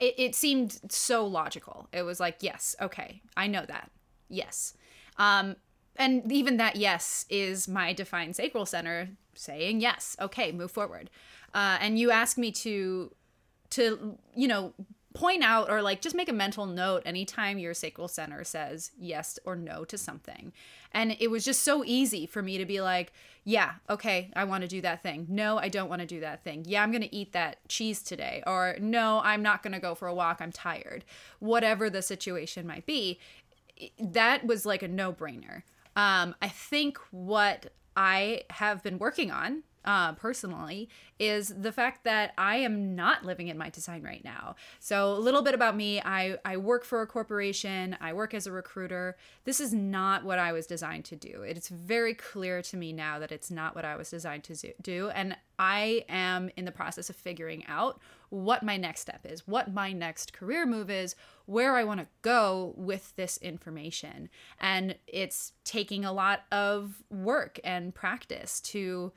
it, 0.00 0.14
it 0.16 0.34
seemed 0.34 0.80
so 0.88 1.26
logical. 1.26 1.88
It 1.92 2.02
was 2.02 2.20
like, 2.20 2.36
yes, 2.40 2.74
okay, 2.80 3.22
I 3.36 3.46
know 3.46 3.64
that. 3.66 3.90
Yes. 4.28 4.74
Um, 5.18 5.56
and 5.96 6.30
even 6.32 6.56
that 6.56 6.76
yes 6.76 7.24
is 7.30 7.68
my 7.68 7.92
defined 7.92 8.34
sacral 8.34 8.66
center 8.66 9.10
saying 9.34 9.80
yes, 9.80 10.16
okay, 10.20 10.52
move 10.52 10.70
forward. 10.70 11.10
Uh, 11.52 11.78
and 11.80 11.98
you 11.98 12.10
asked 12.10 12.38
me 12.38 12.50
to 12.50 13.12
to 13.70 14.18
you 14.34 14.48
know 14.48 14.72
point 15.14 15.44
out 15.44 15.70
or 15.70 15.80
like 15.80 16.00
just 16.00 16.16
make 16.16 16.28
a 16.28 16.32
mental 16.32 16.66
note 16.66 17.02
anytime 17.06 17.56
your 17.56 17.72
sacral 17.72 18.08
center 18.08 18.42
says 18.42 18.90
yes 18.98 19.38
or 19.44 19.54
no 19.54 19.84
to 19.84 19.96
something. 19.96 20.52
And 20.90 21.16
it 21.20 21.30
was 21.30 21.44
just 21.44 21.62
so 21.62 21.84
easy 21.84 22.26
for 22.26 22.42
me 22.42 22.58
to 22.58 22.66
be 22.66 22.80
like, 22.80 23.12
yeah, 23.44 23.74
okay, 23.88 24.30
I 24.34 24.44
want 24.44 24.62
to 24.62 24.68
do 24.68 24.80
that 24.80 25.02
thing. 25.02 25.26
No, 25.28 25.58
I 25.58 25.68
don't 25.68 25.88
want 25.88 26.00
to 26.00 26.06
do 26.06 26.20
that 26.20 26.42
thing. 26.42 26.64
Yeah, 26.66 26.82
I'm 26.82 26.90
going 26.90 27.02
to 27.02 27.14
eat 27.14 27.32
that 27.32 27.66
cheese 27.68 28.02
today. 28.02 28.42
Or 28.46 28.76
no, 28.80 29.20
I'm 29.22 29.42
not 29.42 29.62
going 29.62 29.72
to 29.72 29.80
go 29.80 29.94
for 29.94 30.08
a 30.08 30.14
walk. 30.14 30.38
I'm 30.40 30.52
tired. 30.52 31.04
Whatever 31.38 31.88
the 31.88 32.02
situation 32.02 32.66
might 32.66 32.86
be, 32.86 33.20
that 33.98 34.44
was 34.44 34.66
like 34.66 34.82
a 34.82 34.88
no 34.88 35.12
brainer. 35.12 35.62
Um, 35.94 36.34
I 36.42 36.48
think 36.48 36.98
what 37.12 37.72
I 37.96 38.42
have 38.50 38.82
been 38.82 38.98
working 38.98 39.30
on 39.30 39.62
uh, 39.84 40.12
personally 40.12 40.88
is 41.18 41.48
the 41.48 41.72
fact 41.72 42.04
that 42.04 42.32
I 42.36 42.56
am 42.56 42.94
not 42.94 43.24
living 43.24 43.48
in 43.48 43.58
my 43.58 43.70
design 43.70 44.02
right 44.02 44.24
now. 44.24 44.56
So 44.80 45.12
a 45.12 45.18
little 45.18 45.42
bit 45.42 45.54
about 45.54 45.76
me: 45.76 46.00
I 46.00 46.38
I 46.44 46.56
work 46.56 46.84
for 46.84 47.02
a 47.02 47.06
corporation. 47.06 47.96
I 48.00 48.12
work 48.12 48.34
as 48.34 48.46
a 48.46 48.52
recruiter. 48.52 49.16
This 49.44 49.60
is 49.60 49.72
not 49.72 50.24
what 50.24 50.38
I 50.38 50.52
was 50.52 50.66
designed 50.66 51.04
to 51.06 51.16
do. 51.16 51.42
It's 51.42 51.68
very 51.68 52.14
clear 52.14 52.62
to 52.62 52.76
me 52.76 52.92
now 52.92 53.18
that 53.18 53.32
it's 53.32 53.50
not 53.50 53.74
what 53.74 53.84
I 53.84 53.96
was 53.96 54.10
designed 54.10 54.44
to 54.44 54.72
do, 54.82 55.10
and 55.10 55.36
I 55.58 56.04
am 56.08 56.50
in 56.56 56.64
the 56.64 56.72
process 56.72 57.10
of 57.10 57.16
figuring 57.16 57.64
out 57.68 58.00
what 58.30 58.64
my 58.64 58.76
next 58.76 59.00
step 59.00 59.24
is, 59.24 59.46
what 59.46 59.72
my 59.72 59.92
next 59.92 60.32
career 60.32 60.66
move 60.66 60.90
is, 60.90 61.14
where 61.46 61.76
I 61.76 61.84
want 61.84 62.00
to 62.00 62.06
go 62.22 62.74
with 62.76 63.14
this 63.16 63.36
information. 63.38 64.28
And 64.60 64.96
it's 65.06 65.52
taking 65.64 66.04
a 66.04 66.12
lot 66.12 66.42
of 66.50 67.02
work 67.10 67.60
and 67.62 67.94
practice 67.94 68.60
to 68.62 69.12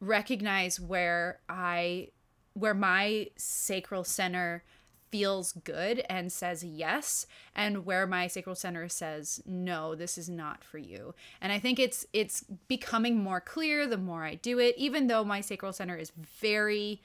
recognize 0.00 0.78
where 0.80 1.40
I 1.48 2.08
where 2.54 2.74
my 2.74 3.28
sacral 3.36 4.04
center 4.04 4.64
feels 5.10 5.52
good 5.52 6.04
and 6.10 6.30
says 6.30 6.62
yes 6.62 7.26
and 7.54 7.86
where 7.86 8.06
my 8.06 8.26
sacral 8.26 8.54
center 8.54 8.88
says 8.88 9.40
no 9.46 9.94
this 9.94 10.18
is 10.18 10.28
not 10.28 10.62
for 10.62 10.78
you. 10.78 11.14
And 11.40 11.52
i 11.52 11.58
think 11.58 11.78
it's 11.78 12.04
it's 12.12 12.42
becoming 12.68 13.22
more 13.22 13.40
clear 13.40 13.86
the 13.86 13.96
more 13.96 14.24
i 14.24 14.34
do 14.34 14.58
it 14.58 14.74
even 14.76 15.06
though 15.06 15.24
my 15.24 15.40
sacral 15.40 15.72
center 15.72 15.96
is 15.96 16.12
very 16.40 17.02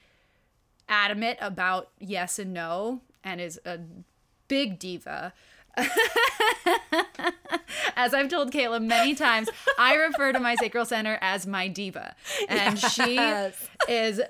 adamant 0.88 1.38
about 1.40 1.90
yes 1.98 2.38
and 2.38 2.52
no 2.52 3.00
and 3.22 3.40
is 3.40 3.58
a 3.64 3.78
big 4.48 4.78
diva 4.78 5.32
as 7.96 8.14
I've 8.14 8.28
told 8.28 8.52
Kayla 8.52 8.84
many 8.84 9.14
times, 9.14 9.48
I 9.78 9.94
refer 9.94 10.32
to 10.32 10.40
my 10.40 10.54
sacral 10.56 10.84
center 10.84 11.18
as 11.20 11.46
my 11.46 11.68
diva. 11.68 12.14
And 12.48 12.80
Yes. 12.80 12.94
she 12.94 13.18
is 13.92 14.20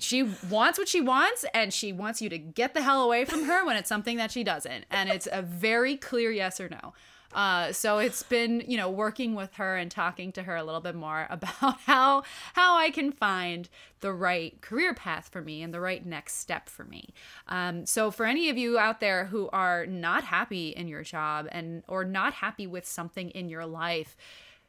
she 0.00 0.22
wants 0.50 0.78
what 0.78 0.88
she 0.88 1.00
wants 1.00 1.44
and 1.54 1.72
she 1.72 1.92
wants 1.92 2.22
you 2.22 2.28
to 2.30 2.38
get 2.38 2.74
the 2.74 2.82
hell 2.82 3.02
away 3.02 3.24
from 3.24 3.44
her 3.44 3.64
when 3.64 3.76
it's 3.76 3.88
something 3.88 4.16
that 4.16 4.30
she 4.30 4.44
doesn't. 4.44 4.84
And 4.90 5.10
it's 5.10 5.28
a 5.30 5.42
very 5.42 5.96
clear 5.96 6.30
yes 6.30 6.60
or 6.60 6.68
no. 6.68 6.92
Uh, 7.34 7.72
so 7.72 7.98
it's 7.98 8.22
been, 8.22 8.62
you 8.66 8.76
know, 8.76 8.90
working 8.90 9.34
with 9.34 9.54
her 9.54 9.76
and 9.76 9.90
talking 9.90 10.32
to 10.32 10.42
her 10.42 10.56
a 10.56 10.64
little 10.64 10.80
bit 10.80 10.94
more 10.94 11.26
about 11.30 11.80
how 11.80 12.22
how 12.54 12.76
I 12.76 12.90
can 12.90 13.12
find 13.12 13.68
the 14.00 14.12
right 14.12 14.60
career 14.60 14.94
path 14.94 15.28
for 15.30 15.40
me 15.40 15.62
and 15.62 15.72
the 15.72 15.80
right 15.80 16.04
next 16.04 16.36
step 16.36 16.68
for 16.68 16.84
me. 16.84 17.14
Um, 17.48 17.86
so 17.86 18.10
for 18.10 18.26
any 18.26 18.48
of 18.48 18.58
you 18.58 18.78
out 18.78 19.00
there 19.00 19.26
who 19.26 19.48
are 19.50 19.86
not 19.86 20.24
happy 20.24 20.70
in 20.70 20.88
your 20.88 21.02
job 21.02 21.46
and 21.50 21.82
or 21.88 22.04
not 22.04 22.34
happy 22.34 22.66
with 22.66 22.86
something 22.86 23.30
in 23.30 23.48
your 23.48 23.66
life, 23.66 24.16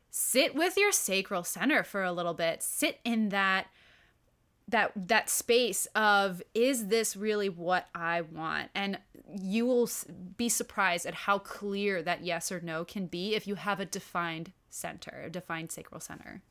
sit 0.09 0.55
with 0.55 0.77
your 0.77 0.91
sacral 0.91 1.43
center 1.43 1.83
for 1.83 2.03
a 2.03 2.11
little 2.11 2.35
bit. 2.35 2.61
Sit 2.61 2.99
in 3.03 3.29
that 3.29 3.67
that 4.73 4.91
that 4.95 5.29
space 5.29 5.85
of 5.95 6.41
is 6.55 6.87
this 6.87 7.15
really 7.15 7.47
what 7.47 7.87
I 7.93 8.21
want? 8.21 8.71
And 8.73 8.97
you 9.39 9.67
will 9.67 9.87
be 10.35 10.49
surprised 10.49 11.05
at 11.05 11.13
how 11.13 11.37
clear 11.37 12.01
that 12.01 12.23
yes 12.23 12.51
or 12.51 12.59
no 12.59 12.83
can 12.83 13.05
be 13.05 13.35
if 13.35 13.45
you 13.47 13.55
have 13.55 13.79
a 13.79 13.85
defined 13.85 14.51
center, 14.71 15.23
a 15.25 15.29
defined 15.29 15.71
sacral 15.71 16.01
center. 16.01 16.41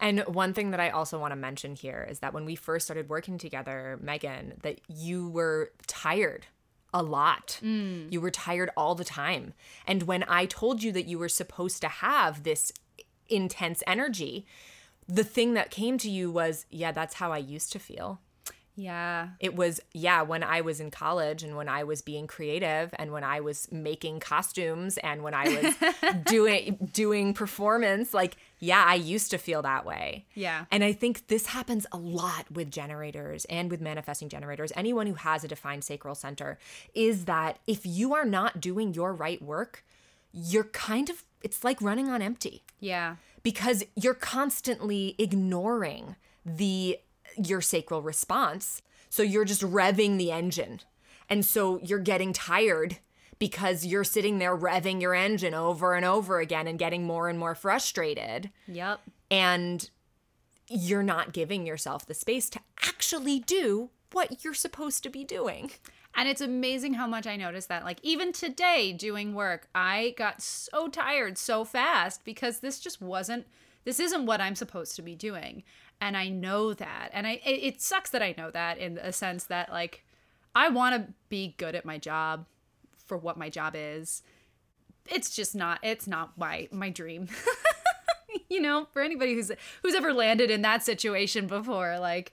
And 0.00 0.20
one 0.20 0.54
thing 0.54 0.70
that 0.70 0.80
I 0.80 0.90
also 0.90 1.18
want 1.18 1.32
to 1.32 1.36
mention 1.36 1.74
here 1.74 2.06
is 2.08 2.20
that 2.20 2.32
when 2.32 2.44
we 2.44 2.54
first 2.54 2.86
started 2.86 3.08
working 3.08 3.36
together, 3.36 3.98
Megan, 4.00 4.54
that 4.62 4.80
you 4.88 5.28
were 5.28 5.72
tired 5.88 6.46
a 6.94 7.02
lot. 7.02 7.58
Mm. 7.62 8.12
You 8.12 8.20
were 8.20 8.30
tired 8.30 8.70
all 8.76 8.94
the 8.94 9.04
time. 9.04 9.54
And 9.88 10.04
when 10.04 10.24
I 10.28 10.46
told 10.46 10.82
you 10.84 10.92
that 10.92 11.06
you 11.06 11.18
were 11.18 11.28
supposed 11.28 11.80
to 11.82 11.88
have 11.88 12.44
this 12.44 12.72
intense 13.28 13.82
energy, 13.86 14.46
the 15.10 15.24
thing 15.24 15.54
that 15.54 15.70
came 15.70 15.98
to 15.98 16.10
you 16.10 16.30
was, 16.30 16.66
yeah, 16.70 16.92
that's 16.92 17.14
how 17.14 17.32
I 17.32 17.38
used 17.38 17.72
to 17.72 17.78
feel. 17.78 18.20
Yeah. 18.76 19.30
It 19.40 19.54
was, 19.56 19.80
yeah, 19.92 20.22
when 20.22 20.42
I 20.42 20.62
was 20.62 20.80
in 20.80 20.90
college 20.90 21.42
and 21.42 21.54
when 21.54 21.68
I 21.68 21.84
was 21.84 22.00
being 22.00 22.26
creative 22.26 22.94
and 22.98 23.12
when 23.12 23.24
I 23.24 23.40
was 23.40 23.70
making 23.70 24.20
costumes 24.20 24.96
and 24.98 25.22
when 25.22 25.34
I 25.34 25.48
was 25.48 26.22
doing 26.24 26.88
doing 26.92 27.34
performance, 27.34 28.14
like, 28.14 28.36
yeah, 28.58 28.82
I 28.86 28.94
used 28.94 29.32
to 29.32 29.38
feel 29.38 29.60
that 29.62 29.84
way. 29.84 30.24
Yeah. 30.34 30.64
And 30.70 30.82
I 30.82 30.92
think 30.92 31.26
this 31.26 31.46
happens 31.46 31.86
a 31.92 31.98
lot 31.98 32.50
with 32.50 32.70
generators 32.70 33.44
and 33.46 33.70
with 33.70 33.82
manifesting 33.82 34.30
generators. 34.30 34.72
Anyone 34.74 35.06
who 35.06 35.14
has 35.14 35.44
a 35.44 35.48
defined 35.48 35.84
sacral 35.84 36.14
center 36.14 36.58
is 36.94 37.26
that 37.26 37.58
if 37.66 37.84
you 37.84 38.14
are 38.14 38.24
not 38.24 38.60
doing 38.62 38.94
your 38.94 39.12
right 39.12 39.42
work, 39.42 39.84
you're 40.32 40.64
kind 40.64 41.10
of 41.10 41.24
it's 41.42 41.64
like 41.64 41.80
running 41.82 42.08
on 42.08 42.22
empty 42.22 42.62
Yeah. 42.80 43.16
Because 43.42 43.84
you're 43.96 44.14
constantly 44.14 45.14
ignoring 45.18 46.16
the 46.44 46.98
your 47.36 47.60
sacral 47.60 48.02
response. 48.02 48.82
So 49.08 49.22
you're 49.22 49.44
just 49.44 49.62
revving 49.62 50.18
the 50.18 50.30
engine. 50.32 50.80
And 51.28 51.44
so 51.44 51.78
you're 51.78 51.98
getting 52.00 52.32
tired 52.32 52.98
because 53.38 53.86
you're 53.86 54.04
sitting 54.04 54.38
there 54.38 54.56
revving 54.56 55.00
your 55.00 55.14
engine 55.14 55.54
over 55.54 55.94
and 55.94 56.04
over 56.04 56.40
again 56.40 56.66
and 56.66 56.78
getting 56.78 57.04
more 57.04 57.28
and 57.28 57.38
more 57.38 57.54
frustrated. 57.54 58.50
Yep. 58.66 59.00
and 59.30 59.90
you're 60.72 61.02
not 61.02 61.32
giving 61.32 61.66
yourself 61.66 62.06
the 62.06 62.14
space 62.14 62.48
to 62.50 62.60
actually 62.86 63.40
do 63.40 63.90
what 64.12 64.44
you're 64.44 64.54
supposed 64.54 65.02
to 65.02 65.10
be 65.10 65.24
doing 65.24 65.70
And 66.14 66.28
it's 66.28 66.40
amazing 66.40 66.94
how 66.94 67.06
much 67.06 67.26
I 67.26 67.36
noticed 67.36 67.68
that. 67.68 67.84
Like, 67.84 68.00
even 68.02 68.32
today 68.32 68.92
doing 68.92 69.34
work, 69.34 69.68
I 69.74 70.14
got 70.16 70.42
so 70.42 70.88
tired 70.88 71.38
so 71.38 71.64
fast 71.64 72.24
because 72.24 72.58
this 72.58 72.80
just 72.80 73.00
wasn't, 73.00 73.46
this 73.84 74.00
isn't 74.00 74.26
what 74.26 74.40
I'm 74.40 74.54
supposed 74.54 74.96
to 74.96 75.02
be 75.02 75.14
doing. 75.14 75.62
And 76.00 76.16
I 76.16 76.28
know 76.28 76.74
that. 76.74 77.10
And 77.12 77.26
I, 77.26 77.40
it, 77.44 77.62
it 77.62 77.80
sucks 77.80 78.10
that 78.10 78.22
I 78.22 78.34
know 78.36 78.50
that 78.50 78.78
in 78.78 78.98
a 78.98 79.12
sense 79.12 79.44
that, 79.44 79.70
like, 79.70 80.04
I 80.54 80.68
want 80.68 80.94
to 80.96 81.12
be 81.28 81.54
good 81.58 81.74
at 81.74 81.84
my 81.84 81.98
job 81.98 82.46
for 83.06 83.16
what 83.16 83.38
my 83.38 83.48
job 83.48 83.74
is. 83.76 84.22
It's 85.06 85.34
just 85.34 85.54
not, 85.54 85.78
it's 85.82 86.06
not 86.06 86.36
my, 86.36 86.68
my 86.72 86.90
dream. 86.90 87.28
you 88.48 88.60
know, 88.60 88.88
for 88.92 89.00
anybody 89.00 89.34
who's, 89.34 89.52
who's 89.82 89.94
ever 89.94 90.12
landed 90.12 90.50
in 90.50 90.62
that 90.62 90.82
situation 90.82 91.46
before, 91.46 91.98
like, 91.98 92.32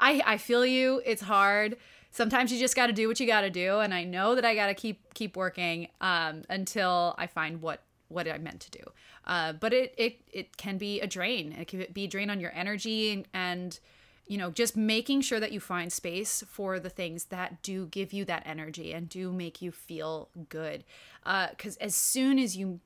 I, 0.00 0.22
I 0.26 0.36
feel 0.38 0.66
you. 0.66 1.00
It's 1.04 1.22
hard. 1.22 1.76
Sometimes 2.14 2.52
you 2.52 2.60
just 2.60 2.76
got 2.76 2.86
to 2.86 2.92
do 2.92 3.08
what 3.08 3.18
you 3.18 3.26
got 3.26 3.40
to 3.40 3.50
do, 3.50 3.80
and 3.80 3.92
I 3.92 4.04
know 4.04 4.36
that 4.36 4.44
I 4.44 4.54
got 4.54 4.68
to 4.68 4.74
keep 4.74 5.12
keep 5.14 5.36
working 5.36 5.88
um, 6.00 6.44
until 6.48 7.16
I 7.18 7.26
find 7.26 7.60
what 7.60 7.82
what 8.06 8.28
I 8.28 8.38
meant 8.38 8.60
to 8.60 8.70
do. 8.70 8.84
Uh, 9.26 9.52
but 9.54 9.72
it 9.72 9.92
it 9.98 10.20
it 10.32 10.56
can 10.56 10.78
be 10.78 11.00
a 11.00 11.08
drain. 11.08 11.50
It 11.52 11.66
can 11.66 11.86
be 11.92 12.04
a 12.04 12.06
drain 12.06 12.30
on 12.30 12.38
your 12.38 12.52
energy 12.54 13.10
and, 13.10 13.26
and 13.34 13.80
you 14.28 14.38
know 14.38 14.52
just 14.52 14.76
making 14.76 15.22
sure 15.22 15.40
that 15.40 15.50
you 15.50 15.58
find 15.58 15.92
space 15.92 16.44
for 16.48 16.78
the 16.78 16.88
things 16.88 17.24
that 17.26 17.64
do 17.64 17.86
give 17.86 18.12
you 18.12 18.24
that 18.26 18.44
energy 18.46 18.92
and 18.92 19.08
do 19.08 19.32
make 19.32 19.60
you 19.60 19.72
feel 19.72 20.28
good. 20.48 20.84
Because 21.24 21.76
as 21.78 21.96
soon 21.96 22.38
as 22.38 22.56
you 22.56 22.78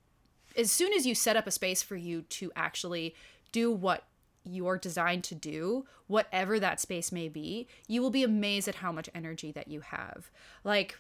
as 0.56 0.72
soon 0.72 0.94
as 0.94 1.06
you 1.06 1.14
set 1.14 1.36
up 1.36 1.46
a 1.46 1.50
space 1.50 1.82
for 1.82 1.96
you 1.96 2.22
to 2.22 2.50
actually 2.56 3.14
do 3.52 3.70
what 3.70 4.04
you're 4.48 4.78
designed 4.78 5.24
to 5.24 5.34
do, 5.34 5.86
whatever 6.06 6.58
that 6.58 6.80
space 6.80 7.12
may 7.12 7.28
be, 7.28 7.68
you 7.86 8.02
will 8.02 8.10
be 8.10 8.22
amazed 8.22 8.68
at 8.68 8.76
how 8.76 8.92
much 8.92 9.10
energy 9.14 9.52
that 9.52 9.68
you 9.68 9.80
have. 9.80 10.30
Like, 10.64 10.98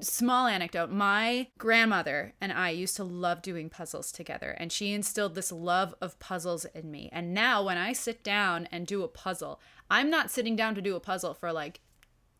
small 0.00 0.46
anecdote 0.46 0.90
my 0.90 1.48
grandmother 1.56 2.34
and 2.40 2.52
I 2.52 2.70
used 2.70 2.96
to 2.96 3.04
love 3.04 3.40
doing 3.42 3.70
puzzles 3.70 4.12
together, 4.12 4.50
and 4.58 4.70
she 4.70 4.92
instilled 4.92 5.34
this 5.34 5.52
love 5.52 5.94
of 6.00 6.18
puzzles 6.18 6.64
in 6.66 6.90
me. 6.90 7.08
And 7.12 7.32
now, 7.32 7.62
when 7.62 7.78
I 7.78 7.92
sit 7.92 8.22
down 8.22 8.68
and 8.70 8.86
do 8.86 9.02
a 9.02 9.08
puzzle, 9.08 9.60
I'm 9.90 10.10
not 10.10 10.30
sitting 10.30 10.56
down 10.56 10.74
to 10.74 10.82
do 10.82 10.96
a 10.96 11.00
puzzle 11.00 11.34
for 11.34 11.52
like 11.52 11.80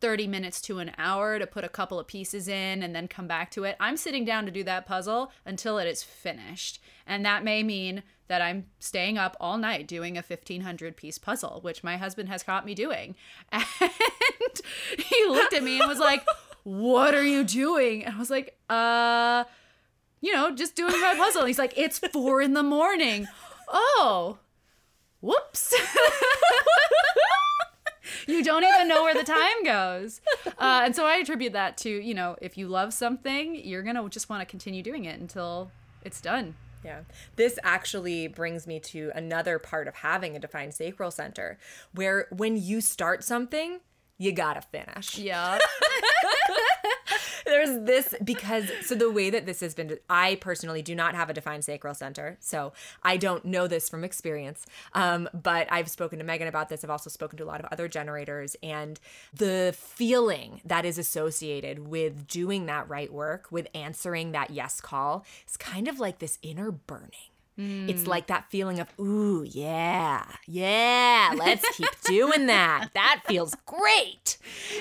30 0.01 0.27
minutes 0.27 0.61
to 0.63 0.79
an 0.79 0.93
hour 0.99 1.39
to 1.39 1.47
put 1.47 1.65
a 1.65 1.69
couple 1.69 1.99
of 1.99 2.07
pieces 2.07 2.49
in 2.49 2.83
and 2.83 2.95
then 2.95 3.09
come 3.09 3.27
back 3.27 3.51
to 3.53 3.65
it. 3.65 3.77
I'm 3.81 3.97
sitting 3.97 4.25
down 4.25 4.45
to 4.47 4.51
do 4.53 4.63
that 4.65 4.87
puzzle 4.87 5.33
until 5.45 5.79
it 5.79 5.87
is 5.87 6.03
finished. 6.03 6.81
And 7.07 7.25
that 7.25 7.45
may 7.45 7.63
mean 7.63 8.03
that 8.29 8.43
I'm 8.43 8.67
staying 8.79 9.19
up 9.19 9.37
all 9.41 9.57
night 9.57 9.87
doing 9.87 10.17
a 10.17 10.23
1500 10.23 10.97
piece 10.97 11.19
puzzle, 11.19 11.61
which 11.63 11.85
my 11.85 11.97
husband 11.97 12.29
has 12.29 12.43
caught 12.43 12.67
me 12.67 12.75
doing. 12.75 13.15
And 14.39 15.05
he 15.05 15.27
looked 15.27 15.53
at 15.55 15.63
me 15.63 15.81
and 15.81 15.89
was 15.89 15.99
like, 15.99 16.25
What 16.63 17.15
are 17.15 17.23
you 17.25 17.45
doing? 17.45 18.05
And 18.05 18.15
I 18.15 18.19
was 18.19 18.31
like, 18.31 18.57
Uh, 18.69 19.45
you 20.21 20.33
know, 20.33 20.55
just 20.55 20.77
doing 20.77 20.99
my 21.01 21.15
puzzle. 21.17 21.43
And 21.43 21.49
he's 21.49 21.59
like, 21.59 21.75
It's 21.77 21.99
four 21.99 22.41
in 22.41 22.55
the 22.55 22.63
morning. 22.63 23.27
Oh, 23.69 24.39
whoops. 25.21 25.75
you 28.27 28.43
don't 28.43 28.65
even 28.65 28.89
know 28.89 29.03
where 29.03 29.15
the 29.15 29.25
time 29.25 29.65
goes. 29.65 30.21
Uh, 30.59 30.83
and 30.85 30.95
so 30.95 31.07
I 31.07 31.17
attribute 31.17 31.53
that 31.55 31.77
to, 31.79 31.91
you 31.91 32.15
know, 32.15 32.37
if 32.41 32.57
you 32.57 32.69
love 32.69 32.93
something, 32.93 33.55
you're 33.57 33.83
going 33.83 33.97
to 33.97 34.09
just 34.09 34.29
want 34.29 34.41
to 34.41 34.47
continue 34.47 34.83
doing 34.83 35.05
it 35.05 35.21
until 35.21 35.71
it's 36.05 36.21
done. 36.21 36.55
Yeah. 36.85 37.01
This 37.35 37.59
actually 37.63 38.29
brings 38.29 38.67
me 38.67 38.79
to 38.81 39.11
another 39.15 39.59
part 39.59 39.89
of 39.89 39.97
having 39.97 40.37
a 40.37 40.39
defined 40.39 40.75
sacral 40.75 41.11
center 41.11 41.59
where 41.95 42.29
when 42.31 42.57
you 42.57 42.81
start 42.81 43.25
something, 43.25 43.81
you 44.19 44.33
gotta 44.33 44.63
finish. 44.63 45.19
Yeah. 45.19 45.59
There's 47.47 47.87
this 47.87 48.13
because 48.25 48.71
so 48.83 48.97
the 48.97 49.11
way 49.11 49.31
that 49.31 49.47
this 49.47 49.61
has 49.61 49.75
been, 49.75 49.99
I 50.11 50.35
personally 50.37 50.83
do 50.83 50.97
not 50.97 51.15
have 51.15 51.31
a 51.31 51.35
defined 51.35 51.65
sacral 51.65 51.95
center, 51.95 52.37
so 52.41 52.73
I 53.05 53.17
don't 53.17 53.45
know 53.45 53.69
this 53.69 53.89
from 53.89 54.03
experience. 54.03 54.67
Um, 54.95 55.29
but 55.33 55.69
I've 55.71 55.89
spoken 55.89 56.19
to 56.19 56.25
Megan 56.25 56.49
about 56.49 56.69
this. 56.69 56.83
I've 56.83 56.91
also 56.91 57.09
spoken 57.09 57.39
to 57.39 57.45
a 57.45 57.47
lot 57.47 57.61
of 57.61 57.67
other 57.71 57.87
generators, 57.87 58.57
and 58.63 58.99
the 59.33 59.75
feeling 59.79 60.61
that 60.65 60.85
is 60.85 60.99
associated 60.99 61.87
with 61.87 62.27
doing 62.27 62.67
that 62.67 62.89
right 62.89 63.13
work, 63.13 63.47
with 63.53 63.69
answering 63.75 64.33
that 64.33 64.51
yes 64.51 64.81
call, 64.81 65.25
is 65.49 65.57
kind 65.57 65.87
of 65.87 66.01
like 66.01 66.19
this 66.19 66.39
inner 66.43 66.73
burning. 66.73 67.31
It's 67.59 68.07
like 68.07 68.27
that 68.27 68.51
feeling 68.51 68.81
of, 68.81 68.89
ooh, 69.01 69.43
yeah, 69.43 70.25
yeah, 70.47 71.33
let's 71.37 71.67
keep 71.77 71.89
doing 72.05 72.47
that. 72.47 72.91
That 72.95 73.23
feels 73.27 73.55
great. 73.65 74.37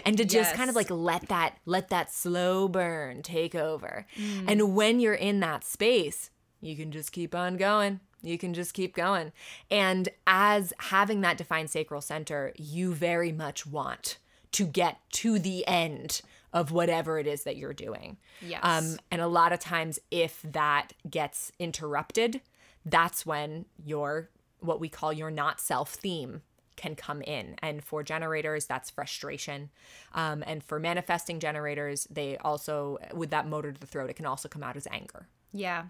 And 0.06 0.18
to 0.18 0.26
just 0.26 0.54
kind 0.56 0.70
of 0.70 0.76
like 0.76 0.90
let 0.90 1.30
that 1.30 1.58
let 1.66 1.90
that 1.90 2.12
slow 2.12 2.68
burn 2.68 3.22
take 3.22 3.56
over. 3.56 4.06
And 4.48 4.76
when 4.76 5.00
you're 5.00 5.14
in 5.14 5.40
that 5.40 5.64
space, 5.64 6.32
you 6.60 6.76
can 6.76 6.92
just 6.92 7.12
keep 7.12 7.34
on 7.34 7.58
going. 7.58 8.02
You 8.22 8.38
can 8.38 8.54
just 8.54 8.74
keep 8.74 8.96
going. 8.96 9.32
And 9.70 10.10
as 10.26 10.74
having 10.80 11.22
that 11.22 11.38
defined 11.38 11.70
sacral 11.70 12.02
center, 12.02 12.54
you 12.58 12.94
very 12.94 13.32
much 13.32 13.66
want 13.66 14.18
to 14.54 14.66
get 14.66 14.98
to 15.12 15.38
the 15.38 15.66
end 15.68 16.22
of 16.52 16.72
whatever 16.72 17.20
it 17.20 17.28
is 17.28 17.44
that 17.44 17.58
you're 17.58 17.74
doing. 17.74 18.18
Yes. 18.42 18.62
Um, 18.64 18.98
and 19.12 19.22
a 19.22 19.28
lot 19.28 19.52
of 19.52 19.60
times, 19.60 20.00
if 20.10 20.42
that 20.44 20.94
gets 21.10 21.52
interrupted, 21.60 22.42
that's 22.86 23.26
when 23.26 23.66
your 23.84 24.30
what 24.60 24.80
we 24.80 24.90
call 24.90 25.12
your 25.14 25.30
not 25.32 25.60
self 25.60 25.94
theme 25.94 26.42
can 26.76 26.96
come 26.96 27.22
in. 27.22 27.56
And 27.62 27.84
for 27.84 28.04
generators, 28.04 28.66
that's 28.66 28.90
frustration. 28.90 29.70
Um, 30.14 30.44
and 30.46 30.64
for 30.64 30.80
manifesting 30.80 31.40
generators, 31.40 32.06
they 32.10 32.38
also, 32.38 32.98
with 33.14 33.30
that 33.30 33.48
motor 33.48 33.72
to 33.72 33.80
the 33.80 33.88
throat, 33.88 34.10
it 34.10 34.16
can 34.16 34.26
also 34.26 34.50
come 34.50 34.62
out 34.64 34.76
as 34.76 34.88
anger. 34.92 35.28
Yeah. 35.54 35.86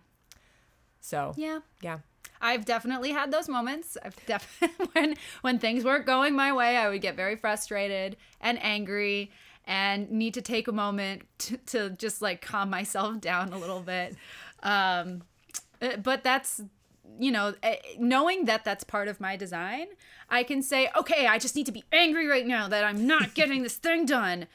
So, 1.02 1.34
Yeah. 1.38 1.60
yeah. 1.82 2.00
I've 2.42 2.66
definitely 2.66 3.12
had 3.12 3.32
those 3.32 3.48
moments. 3.48 3.98
I've 4.04 4.16
definitely 4.26 4.88
when 4.94 5.16
when 5.42 5.58
things 5.60 5.84
weren't 5.84 6.06
going 6.06 6.36
my 6.36 6.52
way, 6.54 6.76
I 6.78 6.90
would 6.90 7.02
get 7.02 7.16
very 7.16 7.36
frustrated 7.36 8.18
and 8.42 8.62
angry 8.62 9.32
and 9.66 10.12
need 10.12 10.34
to 10.36 10.42
take 10.42 10.68
a 10.68 10.72
moment 10.72 11.24
to, 11.40 11.58
to 11.58 11.90
just 11.92 12.22
like 12.22 12.42
calm 12.42 12.70
myself 12.70 13.20
down 13.22 13.54
a 13.54 13.58
little 13.58 13.80
bit. 13.80 14.16
Um, 14.62 15.24
uh, 15.82 15.98
but 15.98 16.24
that's 16.24 16.62
you 17.20 17.32
know 17.32 17.54
eh, 17.64 17.78
knowing 17.98 18.46
that 18.46 18.64
that's 18.64 18.84
part 18.84 19.08
of 19.08 19.22
my 19.22 19.36
design 19.38 19.88
i 20.30 20.44
can 20.44 20.62
say 20.62 20.90
okay 20.98 21.28
i 21.28 21.38
just 21.38 21.56
need 21.56 21.66
to 21.66 21.72
be 21.72 21.84
angry 21.92 22.28
right 22.28 22.46
now 22.46 22.68
that 22.68 22.84
i'm 22.84 23.08
not 23.08 23.34
getting 23.34 23.64
this 23.64 23.78
thing 23.78 24.06
done. 24.06 24.48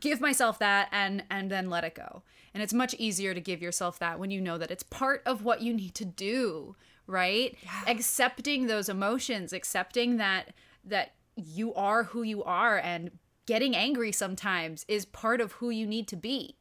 Give 0.00 0.20
myself 0.20 0.58
that 0.58 0.88
and 0.92 1.24
and 1.30 1.50
then 1.50 1.70
let 1.70 1.84
it 1.84 1.94
go. 1.94 2.22
And 2.52 2.62
it's 2.62 2.74
much 2.74 2.94
easier 2.94 3.32
to 3.32 3.40
give 3.40 3.62
yourself 3.62 3.98
that 4.00 4.18
when 4.18 4.30
you 4.30 4.40
know 4.40 4.58
that 4.58 4.70
it's 4.70 4.82
part 4.82 5.22
of 5.24 5.44
what 5.44 5.62
you 5.62 5.72
need 5.72 5.94
to 5.94 6.04
do 6.04 6.76
right? 7.06 7.56
Accepting 7.86 8.66
those 8.66 8.88
emotions 8.88 9.52
accepting 9.52 10.16
that 10.16 10.48
that 10.84 11.12
you 11.36 11.74
are 11.74 12.04
who 12.04 12.22
you 12.22 12.42
are 12.44 12.78
and 12.78 13.10
getting 13.46 13.76
angry 13.76 14.12
sometimes 14.12 14.84
is 14.88 15.04
part 15.04 15.40
of 15.40 15.52
who 15.52 15.70
you 15.70 15.86
need 15.86 16.08
to 16.08 16.16
be. 16.16 16.56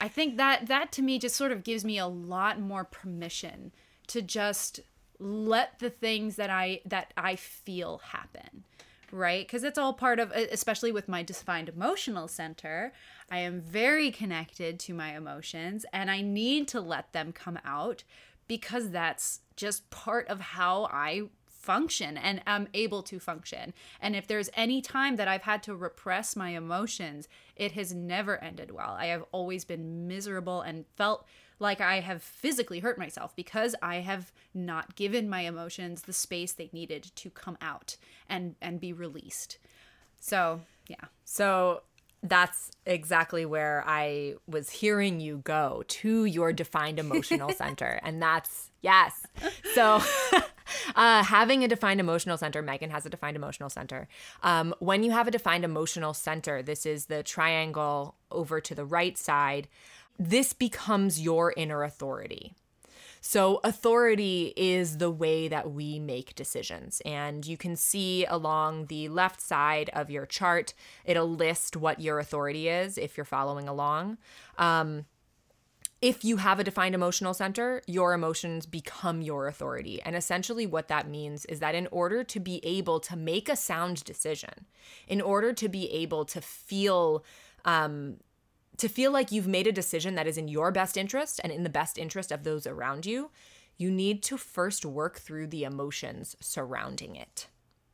I 0.00 0.08
think 0.08 0.36
that 0.36 0.66
that 0.66 0.92
to 0.92 1.02
me 1.02 1.18
just 1.18 1.36
sort 1.36 1.52
of 1.52 1.64
gives 1.64 1.84
me 1.84 1.98
a 1.98 2.06
lot 2.06 2.60
more 2.60 2.84
permission 2.84 3.72
to 4.08 4.22
just 4.22 4.80
let 5.18 5.78
the 5.78 5.90
things 5.90 6.36
that 6.36 6.50
I 6.50 6.80
that 6.84 7.12
I 7.16 7.36
feel 7.36 7.98
happen 7.98 8.64
right? 9.10 9.46
Because 9.46 9.64
it's 9.64 9.78
all 9.78 9.92
part 9.92 10.20
of, 10.20 10.32
especially 10.32 10.92
with 10.92 11.08
my 11.08 11.22
defined 11.22 11.68
emotional 11.68 12.28
center, 12.28 12.92
I 13.30 13.38
am 13.38 13.60
very 13.60 14.10
connected 14.10 14.78
to 14.80 14.94
my 14.94 15.16
emotions 15.16 15.86
and 15.92 16.10
I 16.10 16.20
need 16.20 16.68
to 16.68 16.80
let 16.80 17.12
them 17.12 17.32
come 17.32 17.58
out 17.64 18.04
because 18.46 18.90
that's 18.90 19.40
just 19.56 19.88
part 19.90 20.28
of 20.28 20.40
how 20.40 20.88
I 20.92 21.28
function 21.46 22.16
and 22.16 22.40
am 22.46 22.68
able 22.72 23.02
to 23.02 23.20
function. 23.20 23.74
And 24.00 24.16
if 24.16 24.26
there's 24.26 24.48
any 24.54 24.80
time 24.80 25.16
that 25.16 25.28
I've 25.28 25.42
had 25.42 25.62
to 25.64 25.76
repress 25.76 26.34
my 26.34 26.50
emotions, 26.50 27.28
it 27.56 27.72
has 27.72 27.92
never 27.92 28.42
ended 28.42 28.70
well. 28.70 28.96
I 28.98 29.06
have 29.06 29.24
always 29.32 29.64
been 29.64 30.06
miserable 30.06 30.62
and 30.62 30.86
felt 30.96 31.26
like 31.58 31.80
I 31.80 32.00
have 32.00 32.22
physically 32.22 32.80
hurt 32.80 32.98
myself 32.98 33.34
because 33.34 33.74
I 33.82 33.96
have 33.96 34.32
not 34.54 34.96
given 34.96 35.28
my 35.28 35.40
emotions 35.42 36.02
the 36.02 36.12
space 36.12 36.52
they 36.52 36.70
needed 36.72 37.10
to 37.16 37.30
come 37.30 37.58
out 37.60 37.96
and 38.28 38.54
and 38.60 38.80
be 38.80 38.92
released. 38.92 39.58
So, 40.20 40.60
yeah. 40.88 41.06
So 41.24 41.82
that's 42.22 42.70
exactly 42.84 43.46
where 43.46 43.84
I 43.86 44.34
was 44.48 44.70
hearing 44.70 45.20
you 45.20 45.38
go 45.44 45.84
to 45.86 46.24
your 46.24 46.52
defined 46.52 46.98
emotional 46.98 47.52
center. 47.56 48.00
And 48.02 48.20
that's, 48.20 48.70
yes. 48.82 49.24
So, 49.74 50.00
uh, 50.96 51.22
having 51.22 51.62
a 51.62 51.68
defined 51.68 52.00
emotional 52.00 52.36
center, 52.36 52.60
Megan 52.60 52.90
has 52.90 53.06
a 53.06 53.10
defined 53.10 53.36
emotional 53.36 53.70
center. 53.70 54.08
Um, 54.42 54.74
when 54.80 55.04
you 55.04 55.12
have 55.12 55.28
a 55.28 55.30
defined 55.30 55.64
emotional 55.64 56.12
center, 56.12 56.60
this 56.60 56.86
is 56.86 57.06
the 57.06 57.22
triangle 57.22 58.16
over 58.30 58.60
to 58.60 58.74
the 58.74 58.84
right 58.84 59.16
side, 59.16 59.68
this 60.18 60.52
becomes 60.52 61.20
your 61.20 61.54
inner 61.56 61.82
authority. 61.82 62.54
So, 63.20 63.60
authority 63.64 64.52
is 64.56 64.98
the 64.98 65.10
way 65.10 65.48
that 65.48 65.72
we 65.72 65.98
make 65.98 66.34
decisions. 66.34 67.02
And 67.04 67.46
you 67.46 67.56
can 67.56 67.74
see 67.74 68.24
along 68.26 68.86
the 68.86 69.08
left 69.08 69.40
side 69.40 69.90
of 69.92 70.10
your 70.10 70.24
chart, 70.24 70.72
it'll 71.04 71.28
list 71.28 71.76
what 71.76 72.00
your 72.00 72.20
authority 72.20 72.68
is 72.68 72.96
if 72.96 73.16
you're 73.16 73.24
following 73.24 73.68
along. 73.68 74.18
Um, 74.56 75.06
if 76.00 76.24
you 76.24 76.36
have 76.36 76.60
a 76.60 76.64
defined 76.64 76.94
emotional 76.94 77.34
center, 77.34 77.82
your 77.88 78.12
emotions 78.12 78.66
become 78.66 79.20
your 79.20 79.48
authority. 79.48 80.00
And 80.02 80.14
essentially, 80.14 80.64
what 80.64 80.86
that 80.88 81.08
means 81.08 81.44
is 81.46 81.58
that 81.58 81.74
in 81.74 81.88
order 81.90 82.22
to 82.22 82.38
be 82.38 82.64
able 82.64 83.00
to 83.00 83.16
make 83.16 83.48
a 83.48 83.56
sound 83.56 84.04
decision, 84.04 84.66
in 85.08 85.20
order 85.20 85.52
to 85.54 85.68
be 85.68 85.90
able 85.90 86.24
to 86.26 86.40
feel 86.40 87.24
um, 87.64 88.18
to 88.78 88.88
feel 88.88 89.12
like 89.12 89.30
you've 89.30 89.46
made 89.46 89.66
a 89.66 89.72
decision 89.72 90.14
that 90.14 90.26
is 90.26 90.38
in 90.38 90.48
your 90.48 90.72
best 90.72 90.96
interest 90.96 91.40
and 91.42 91.52
in 91.52 91.62
the 91.64 91.70
best 91.70 91.98
interest 91.98 92.32
of 92.32 92.44
those 92.44 92.66
around 92.66 93.06
you, 93.06 93.30
you 93.76 93.90
need 93.90 94.22
to 94.24 94.36
first 94.36 94.84
work 94.84 95.18
through 95.18 95.46
the 95.48 95.64
emotions 95.64 96.36
surrounding 96.40 97.16
it. 97.16 97.48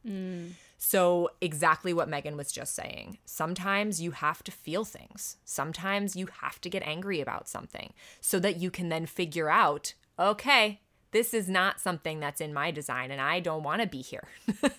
Mm. 0.07 0.53
So, 0.77 1.31
exactly 1.41 1.95
what 1.95 2.11
Megan 2.11 2.37
was 2.37 2.53
just 2.53 2.75
saying. 2.75 3.19
Sometimes 3.25 4.03
you 4.03 4.11
have 4.11 4.45
to 4.45 4.53
feel 4.53 4.85
things. 4.85 5.39
Sometimes 5.45 6.15
you 6.15 6.29
have 6.43 6.61
to 6.61 6.69
get 6.69 6.83
angry 6.83 7.21
about 7.21 7.49
something 7.49 7.95
so 8.21 8.39
that 8.41 8.57
you 8.57 8.71
can 8.71 8.91
then 8.91 9.07
figure 9.07 9.49
out 9.49 9.95
okay, 10.17 10.81
this 11.15 11.33
is 11.33 11.49
not 11.49 11.79
something 11.79 12.19
that's 12.19 12.41
in 12.41 12.53
my 12.53 12.73
design 12.73 13.13
and 13.13 13.21
I 13.21 13.39
don't 13.39 13.63
want 13.63 13.81
to 13.81 13.87
be 13.87 14.03
here. 14.03 14.27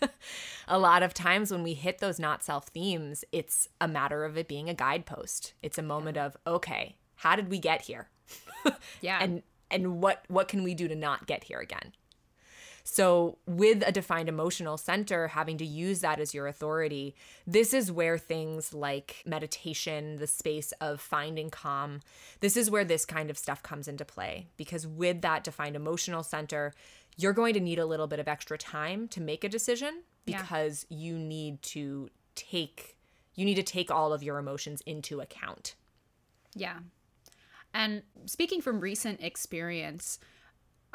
a 0.67 0.78
lot 0.78 1.02
of 1.02 1.13
times 1.13 1.50
when 1.50 1.63
we 1.63 1.74
hit 1.74 2.00
those 2.00 2.19
not 2.19 2.43
self 2.43 2.67
themes, 2.67 3.24
it's 3.32 3.69
a 3.80 3.88
matter 3.88 4.26
of 4.26 4.38
it 4.38 4.50
being 4.50 4.69
a 4.69 4.74
guidepost. 4.74 5.54
It's 5.63 5.78
a 5.78 5.82
moment 5.82 6.17
of, 6.17 6.36
okay, 6.45 6.98
how 7.15 7.38
did 7.38 7.50
we 7.50 7.58
get 7.58 7.84
here? 7.84 8.10
yeah. 9.02 9.19
And 9.21 9.43
and 9.71 10.02
what 10.02 10.26
what 10.28 10.50
can 10.50 10.63
we 10.63 10.74
do 10.74 10.89
to 10.89 10.95
not 10.95 11.26
get 11.26 11.45
here 11.45 11.60
again? 11.60 11.93
So, 12.88 13.39
with 13.48 13.84
a 13.86 13.91
defined 13.91 14.30
emotional 14.30 14.78
center, 14.78 15.30
having 15.30 15.58
to 15.58 15.65
use 15.65 16.02
that 16.02 16.19
as 16.19 16.36
your 16.36 16.45
authority, 16.45 17.15
this 17.48 17.74
is 17.74 17.91
where 17.91 18.19
things 18.19 18.76
like 18.76 19.24
meditation, 19.26 20.17
the 20.17 20.28
space 20.28 20.71
of 20.74 21.02
finding 21.02 21.50
calm, 21.50 22.02
this 22.41 22.56
is 22.56 22.69
where 22.69 22.86
this 22.86 23.04
kind 23.04 23.32
of 23.32 23.39
stuff 23.39 23.63
comes 23.63 23.88
into 23.88 24.06
play. 24.06 24.45
Because 24.56 24.86
with 24.86 25.21
that 25.21 25.43
defined 25.43 25.76
emotional 25.76 26.21
center, 26.21 26.76
you're 27.17 27.34
going 27.34 27.56
to 27.56 27.60
need 27.60 27.80
a 27.80 27.88
little 27.88 28.06
bit 28.06 28.19
of 28.19 28.28
extra 28.28 28.56
time 28.56 29.08
to 29.08 29.19
make 29.19 29.43
a 29.43 29.50
decision 29.50 30.04
because 30.24 30.86
yeah. 30.88 30.98
you 30.98 31.17
need 31.17 31.63
to 31.63 32.12
take 32.36 32.95
you 33.34 33.45
need 33.45 33.56
to 33.56 33.63
take 33.63 33.89
all 33.89 34.13
of 34.13 34.21
your 34.21 34.38
emotions 34.38 34.82
into 34.86 35.21
account. 35.21 35.74
Yeah. 36.54 36.78
And 37.74 38.04
speaking 38.26 38.62
from 38.62 38.80
recent 38.80 39.21
experience, 39.21 40.19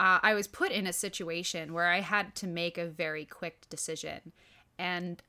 uh, 0.00 0.18
I 0.22 0.32
was 0.32 0.48
put 0.48 0.72
in 0.72 0.86
a 0.86 0.94
situation 0.94 1.74
where 1.74 1.88
I 1.88 2.00
had 2.00 2.34
to 2.36 2.46
make 2.46 2.78
a 2.78 2.86
very 2.86 3.26
quick 3.26 3.68
decision. 3.68 4.32
And 4.78 5.22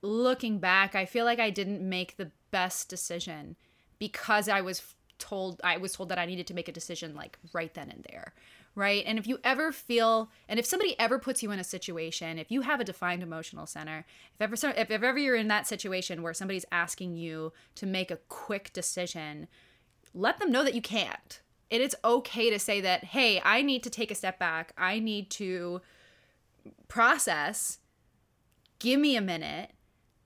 looking 0.00 0.60
back, 0.60 0.94
I 0.94 1.04
feel 1.04 1.26
like 1.26 1.38
I 1.38 1.50
didn't 1.50 1.86
make 1.86 2.16
the 2.16 2.30
best 2.50 2.88
decision 2.88 3.54
because 3.98 4.48
I 4.48 4.62
was 4.62 4.82
told 5.18 5.60
I 5.62 5.76
was 5.76 5.92
told 5.92 6.08
that 6.08 6.18
I 6.18 6.24
needed 6.24 6.46
to 6.46 6.54
make 6.54 6.68
a 6.68 6.72
decision 6.72 7.14
like 7.14 7.38
right 7.52 7.74
then 7.74 7.90
and 7.90 8.02
there. 8.10 8.32
Right. 8.74 9.04
And 9.06 9.18
if 9.18 9.26
you 9.26 9.40
ever 9.44 9.72
feel, 9.72 10.30
and 10.48 10.58
if 10.58 10.64
somebody 10.64 10.98
ever 10.98 11.18
puts 11.18 11.42
you 11.42 11.50
in 11.50 11.58
a 11.58 11.64
situation, 11.64 12.38
if 12.38 12.50
you 12.50 12.62
have 12.62 12.80
a 12.80 12.84
defined 12.84 13.22
emotional 13.22 13.66
center, 13.66 14.06
if 14.34 14.40
ever, 14.40 14.54
if 14.74 14.90
ever 14.90 15.18
you're 15.18 15.34
in 15.34 15.48
that 15.48 15.66
situation 15.66 16.22
where 16.22 16.32
somebody's 16.32 16.64
asking 16.72 17.16
you 17.16 17.52
to 17.74 17.84
make 17.84 18.10
a 18.10 18.20
quick 18.28 18.72
decision, 18.72 19.48
let 20.14 20.38
them 20.38 20.50
know 20.50 20.64
that 20.64 20.74
you 20.74 20.80
can't 20.80 21.40
it 21.70 21.80
is 21.80 21.96
okay 22.04 22.50
to 22.50 22.58
say 22.58 22.80
that, 22.80 23.04
hey, 23.04 23.40
I 23.44 23.62
need 23.62 23.82
to 23.84 23.90
take 23.90 24.10
a 24.10 24.14
step 24.14 24.38
back. 24.38 24.72
I 24.76 24.98
need 24.98 25.30
to 25.32 25.80
process. 26.88 27.78
Give 28.78 29.00
me 29.00 29.16
a 29.16 29.20
minute 29.20 29.72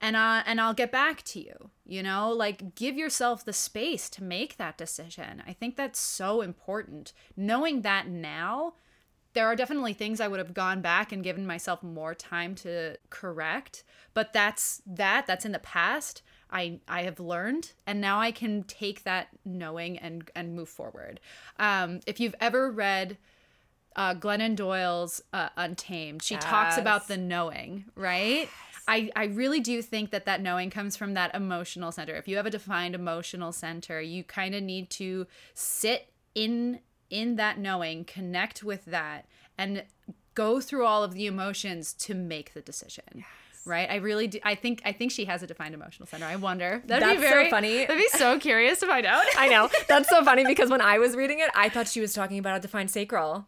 and 0.03 0.17
uh, 0.17 0.43
and 0.45 0.61
I'll 0.61 0.75
get 0.75 0.93
back 0.93 1.23
to 1.23 1.41
you. 1.41 1.71
You 1.87 2.03
know, 2.03 2.31
like 2.31 2.75
give 2.75 2.97
yourself 2.97 3.45
the 3.45 3.53
space 3.53 4.11
to 4.11 4.25
make 4.25 4.57
that 4.57 4.77
decision. 4.77 5.43
I 5.47 5.53
think 5.53 5.77
that's 5.77 6.01
so 6.01 6.43
important. 6.43 7.13
Knowing 7.37 7.83
that 7.83 8.09
now, 8.09 8.75
there 9.33 9.47
are 9.47 9.57
definitely 9.57 9.95
things 9.95 10.21
I 10.21 10.29
would 10.29 10.41
have 10.41 10.55
gone 10.55 10.83
back 10.83 11.13
and 11.13 11.25
given 11.25 11.47
myself 11.47 11.83
more 11.83 12.15
time 12.15 12.55
to 12.57 12.97
correct, 13.11 13.85
but 14.13 14.33
that's 14.33 14.83
that 14.87 15.27
that's 15.27 15.45
in 15.45 15.53
the 15.53 15.59
past. 15.61 16.23
I 16.53 16.81
I 16.87 17.03
have 17.03 17.19
learned, 17.19 17.73
and 17.87 18.01
now 18.01 18.21
I 18.21 18.31
can 18.31 18.65
take 18.65 19.05
that 19.05 19.29
knowing 19.45 19.99
and 19.99 20.31
and 20.37 20.55
move 20.55 20.69
forward. 20.69 21.21
Um, 21.59 22.01
if 22.07 22.21
you've 22.21 22.35
ever 22.41 22.71
read 22.71 23.17
uh, 23.97 24.15
Glennon 24.15 24.55
Doyle's 24.55 25.23
uh, 25.33 25.49
Untamed, 25.57 26.23
she 26.23 26.35
yes. 26.35 26.45
talks 26.45 26.79
about 26.79 27.09
the 27.09 27.17
knowing, 27.17 27.87
right? 27.95 28.43
Yes. 28.43 28.51
I, 28.89 29.11
I 29.15 29.25
really 29.27 29.61
do 29.61 29.81
think 29.81 30.11
that 30.11 30.27
that 30.27 30.41
knowing 30.41 30.69
comes 30.69 30.97
from 30.97 31.15
that 31.15 31.35
emotional 31.35 31.93
center. 31.93 32.15
If 32.17 32.27
you 32.27 32.37
have 32.37 32.47
a 32.47 32.51
defined 32.51 32.97
emotional 32.97 33.53
center, 33.53 34.01
you 34.01 34.25
kind 34.25 34.55
of 34.55 34.63
need 34.63 34.91
to 34.91 35.27
sit 35.55 36.13
in 36.35 36.81
in 37.11 37.37
that 37.37 37.59
knowing, 37.59 38.05
connect 38.05 38.65
with 38.65 38.87
that, 38.87 39.27
and 39.59 39.85
go 40.35 40.61
through 40.61 40.87
all 40.87 41.05
of 41.05 41.13
the 41.13 41.27
emotions 41.27 41.93
to 41.93 42.15
make 42.15 42.55
the 42.55 42.63
decision. 42.63 43.25
Right? 43.65 43.89
I 43.89 43.97
really 43.97 44.27
do. 44.27 44.41
I 44.43 44.57
think 44.57 44.83
I 44.85 44.93
think 44.93 45.13
she 45.13 45.25
has 45.27 45.43
a 45.43 45.47
defined 45.47 45.75
emotional 45.75 46.07
center. 46.07 46.27
I 46.27 46.37
wonder. 46.37 46.83
That'd 46.87 47.09
That's 47.09 47.21
be 47.21 47.21
very 47.21 47.45
so 47.47 47.51
funny. 47.51 47.79
That'd 47.79 47.97
be 47.97 48.09
so 48.09 48.39
curious 48.39 48.81
to 48.81 48.87
find 48.87 49.07
out. 49.07 49.25
I 49.37 49.49
know. 49.49 49.69
That's 49.89 50.09
so 50.09 50.25
funny 50.25 50.45
because 50.45 50.69
when 50.69 50.81
I 50.81 50.99
was 50.99 51.15
reading 51.15 51.39
it, 51.39 51.49
I 51.55 51.69
thought 51.69 51.87
she 51.87 52.01
was 52.01 52.13
talking 52.13 52.39
about 52.39 52.57
a 52.57 52.61
defined 52.61 52.91
sacral. 52.91 53.47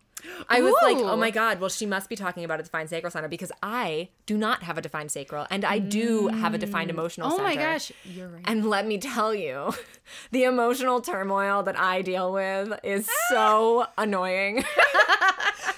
I 0.48 0.61
was 0.61 0.72
Ooh. 0.72 0.87
like, 0.87 0.96
oh 0.98 1.16
my 1.16 1.31
God, 1.31 1.61
well, 1.61 1.70
she 1.70 1.87
must 1.87 2.09
be 2.09 2.16
talking 2.16 2.44
about 2.44 2.61
a 2.61 2.62
defined 2.62 2.90
sacral 2.90 3.11
center 3.11 3.29
because 3.29 3.53
I 3.62 4.09
do 4.27 4.37
not 4.37 4.62
have 4.62 4.79
a 4.79 4.83
defined 4.83 5.11
sacral 5.11 5.46
and 5.50 5.64
I 5.64 5.79
do 5.79 6.29
have 6.29 6.55
a 6.55 6.59
defined 6.59 6.88
mm. 6.88 6.94
emotional 6.94 7.29
oh 7.29 7.37
center. 7.37 7.42
Oh 7.42 7.46
my 7.46 7.57
gosh, 7.57 7.92
you're 8.05 8.29
right. 8.29 8.42
And 8.46 8.68
let 8.68 8.87
me 8.87 8.98
tell 8.98 9.35
you, 9.35 9.74
the 10.31 10.44
emotional 10.44 11.00
turmoil 11.00 11.62
that 11.64 11.79
I 11.79 12.03
deal 12.03 12.33
with 12.33 12.79
is 12.83 13.09
so 13.29 13.87
annoying 13.98 14.64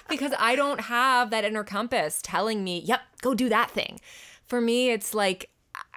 because 0.09 0.33
I 0.39 0.57
don't 0.57 0.83
have 0.83 1.31
that 1.31 1.45
inner 1.45 1.65
compass 1.65 2.21
telling 2.23 2.63
me, 2.65 2.81
yep, 2.81 3.01
go 3.21 3.35
do 3.35 3.49
that 3.49 3.71
thing 3.71 4.01
for 4.47 4.61
me, 4.61 4.91
it's 4.91 5.13
like 5.13 5.51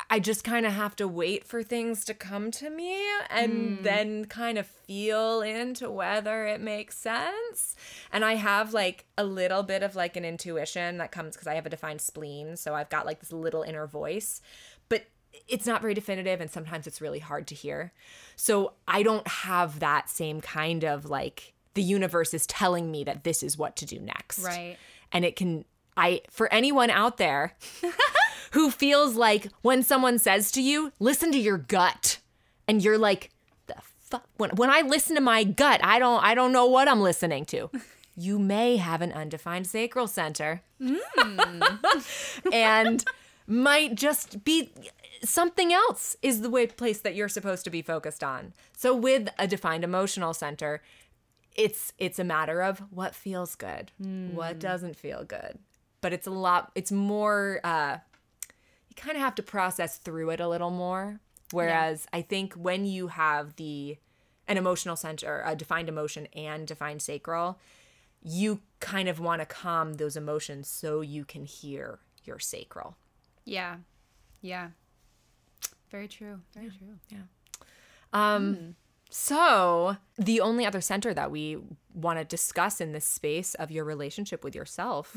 I 0.10 0.20
just 0.20 0.44
kind 0.44 0.66
of 0.66 0.74
have 0.74 0.96
to 0.98 1.08
wait 1.08 1.46
for 1.46 1.62
things 1.62 2.04
to 2.06 2.14
come 2.14 2.52
to 2.52 2.70
me 2.70 2.98
and 3.30 3.80
mm. 3.80 3.84
then 3.84 4.26
kind 4.26 4.58
of 4.58 4.66
feel 4.66 5.42
into 5.42 5.90
whether 5.90 6.48
it 6.48 6.60
makes 6.60 6.98
sense. 6.98 7.76
And 8.12 8.26
I 8.26 8.36
have 8.36 8.74
like 8.74 9.06
a 9.18 9.24
little 9.24 9.62
bit 9.62 9.84
of 9.84 9.96
like 9.96 10.18
an 10.18 10.26
intuition 10.26 10.98
that 10.98 11.12
comes 11.12 11.36
because 11.36 11.48
I 11.48 11.56
have 11.56 11.66
a 11.66 11.70
defined 11.70 12.02
spleen. 12.02 12.58
So 12.58 12.76
I've 12.76 12.90
got 12.90 13.06
like 13.06 13.20
this 13.20 13.32
little 13.32 13.62
inner 13.62 13.88
voice, 13.88 14.42
but 14.90 15.06
it's 15.48 15.68
not 15.68 15.82
very 15.82 15.94
definitive 15.94 16.42
and 16.42 16.50
sometimes 16.50 16.88
it's 16.88 17.02
really 17.02 17.20
hard 17.20 17.46
to 17.48 17.56
hear. 17.56 17.94
So 18.36 18.74
I 18.88 19.04
don't 19.04 19.28
have 19.28 19.80
that 19.80 20.10
same 20.10 20.42
kind 20.42 20.84
of 20.84 21.06
like 21.06 21.54
the 21.80 21.84
universe 21.84 22.34
is 22.34 22.46
telling 22.46 22.92
me 22.92 23.06
that 23.06 23.24
this 23.24 23.42
is 23.42 23.58
what 23.58 23.78
to 23.78 23.86
do 23.86 24.02
next. 24.02 24.40
Right. 24.40 24.76
And 25.14 25.24
it 25.24 25.38
can 25.38 25.64
I 25.96 26.24
for 26.30 26.52
anyone 26.52 26.90
out 26.90 27.16
there 27.16 27.56
who 28.52 28.70
feels 28.70 29.16
like 29.16 29.48
when 29.62 29.82
someone 29.82 30.20
says 30.20 30.52
to 30.52 30.62
you, 30.62 30.92
listen 31.00 31.32
to 31.32 31.38
your 31.40 31.58
gut, 31.58 32.20
and 32.68 32.84
you're 32.84 32.98
like, 32.98 33.30
the 33.68 33.76
fuck? 34.02 34.26
When, 34.36 34.50
when 34.58 34.70
I 34.70 34.82
listen 34.82 35.16
to 35.16 35.22
my 35.22 35.46
gut, 35.46 35.80
I 35.82 36.00
don't, 36.00 36.22
I 36.22 36.36
don't 36.36 36.52
know 36.52 36.66
what 36.66 36.90
I'm 36.90 37.02
listening 37.02 37.46
to. 37.46 37.72
You 38.22 38.38
may 38.38 38.76
have 38.76 39.02
an 39.02 39.14
undefined 39.14 39.66
sacral 39.66 40.06
center. 40.06 40.62
Mm. 40.82 41.80
and 42.52 43.06
might 43.48 43.96
just 43.96 44.44
be 44.44 44.74
something 45.24 45.72
else 45.72 46.18
is 46.22 46.42
the 46.42 46.50
way 46.50 46.68
place 46.68 47.00
that 47.00 47.16
you're 47.16 47.30
supposed 47.30 47.64
to 47.64 47.70
be 47.70 47.82
focused 47.82 48.22
on. 48.22 48.52
So 48.76 48.94
with 48.94 49.30
a 49.40 49.48
defined 49.48 49.86
emotional 49.86 50.34
center, 50.34 50.82
it's 51.60 51.92
it's 51.98 52.20
a 52.20 52.24
matter 52.24 52.62
of 52.62 52.80
what 52.90 53.14
feels 53.14 53.56
good, 53.56 53.92
what 54.34 54.60
doesn't 54.60 54.96
feel 54.96 55.26
good. 55.26 55.60
But 56.02 56.14
it's 56.14 56.26
a 56.26 56.32
lot 56.32 56.72
it's 56.74 56.92
more 56.92 57.60
uh 57.64 57.98
you 58.88 58.96
kind 58.96 59.18
of 59.18 59.22
have 59.22 59.36
to 59.36 59.44
process 59.44 59.98
through 59.98 60.30
it 60.32 60.40
a 60.40 60.48
little 60.48 60.72
more. 60.72 61.20
Whereas 61.52 62.08
I 62.14 62.22
think 62.22 62.54
when 62.54 62.86
you 62.86 63.08
have 63.08 63.56
the 63.58 63.98
an 64.48 64.58
emotional 64.58 64.96
center, 64.96 65.44
a 65.46 65.56
defined 65.56 65.90
emotion 65.90 66.28
and 66.34 66.66
defined 66.66 67.02
sacral, 67.02 67.60
you 68.24 68.62
kind 68.80 69.10
of 69.10 69.20
want 69.20 69.42
to 69.42 69.46
calm 69.46 69.94
those 69.96 70.16
emotions 70.16 70.68
so 70.70 71.02
you 71.02 71.26
can 71.26 71.46
hear 71.46 72.00
your 72.24 72.40
sacral. 72.40 72.96
Yeah. 73.46 73.78
Yeah. 74.42 74.70
Very 75.92 76.08
true. 76.08 76.40
Very 76.54 76.70
true. 76.70 77.00
Yeah. 77.10 77.18
Um, 78.14 78.76
So, 79.10 79.98
the 80.18 80.40
only 80.42 80.66
other 80.66 80.82
center 80.82 81.14
that 81.14 81.32
we 81.32 81.58
want 81.94 82.20
to 82.20 82.26
discuss 82.26 82.80
in 82.80 82.92
this 82.94 83.06
space 83.06 83.56
of 83.56 83.72
your 83.72 83.84
relationship 83.84 84.44
with 84.44 84.56
yourself 84.56 85.16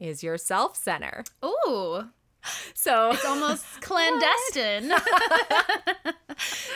is 0.00 0.22
your 0.22 0.36
self 0.38 0.76
center. 0.76 1.22
Ooh, 1.44 2.08
So, 2.74 3.10
it's 3.12 3.24
almost 3.24 3.64
clandestine. 3.80 4.90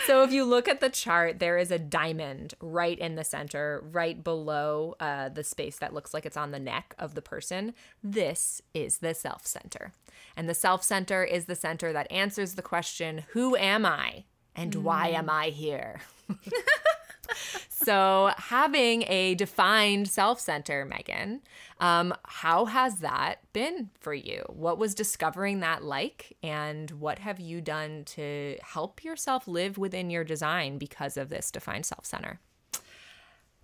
so 0.06 0.22
if 0.22 0.32
you 0.32 0.44
look 0.44 0.68
at 0.68 0.80
the 0.80 0.88
chart, 0.88 1.40
there 1.40 1.58
is 1.58 1.70
a 1.72 1.78
diamond 1.78 2.54
right 2.60 2.98
in 2.98 3.16
the 3.16 3.24
center, 3.24 3.82
right 3.90 4.22
below 4.22 4.94
uh, 5.00 5.28
the 5.30 5.44
space 5.44 5.78
that 5.78 5.92
looks 5.92 6.14
like 6.14 6.24
it's 6.26 6.36
on 6.36 6.52
the 6.52 6.60
neck 6.60 6.94
of 6.98 7.14
the 7.14 7.22
person. 7.22 7.74
This 8.04 8.62
is 8.72 8.98
the 8.98 9.14
self 9.14 9.46
center. 9.46 9.92
And 10.36 10.48
the 10.48 10.54
self 10.54 10.84
center 10.84 11.24
is 11.24 11.46
the 11.46 11.56
center 11.56 11.92
that 11.92 12.10
answers 12.10 12.54
the 12.54 12.62
question, 12.62 13.24
Who 13.30 13.56
am 13.56 13.84
I? 13.84 14.24
And 14.60 14.74
why 14.74 15.08
am 15.08 15.30
I 15.30 15.46
here? 15.46 16.00
so, 17.70 18.30
having 18.36 19.04
a 19.08 19.34
defined 19.36 20.06
self 20.06 20.38
center, 20.38 20.84
Megan, 20.84 21.40
um, 21.78 22.12
how 22.26 22.66
has 22.66 22.96
that 22.96 23.36
been 23.54 23.88
for 23.98 24.12
you? 24.12 24.44
What 24.48 24.76
was 24.76 24.94
discovering 24.94 25.60
that 25.60 25.82
like? 25.82 26.36
And 26.42 26.90
what 26.90 27.20
have 27.20 27.40
you 27.40 27.62
done 27.62 28.04
to 28.08 28.58
help 28.62 29.02
yourself 29.02 29.48
live 29.48 29.78
within 29.78 30.10
your 30.10 30.24
design 30.24 30.76
because 30.76 31.16
of 31.16 31.30
this 31.30 31.50
defined 31.50 31.86
self 31.86 32.04
center? 32.04 32.38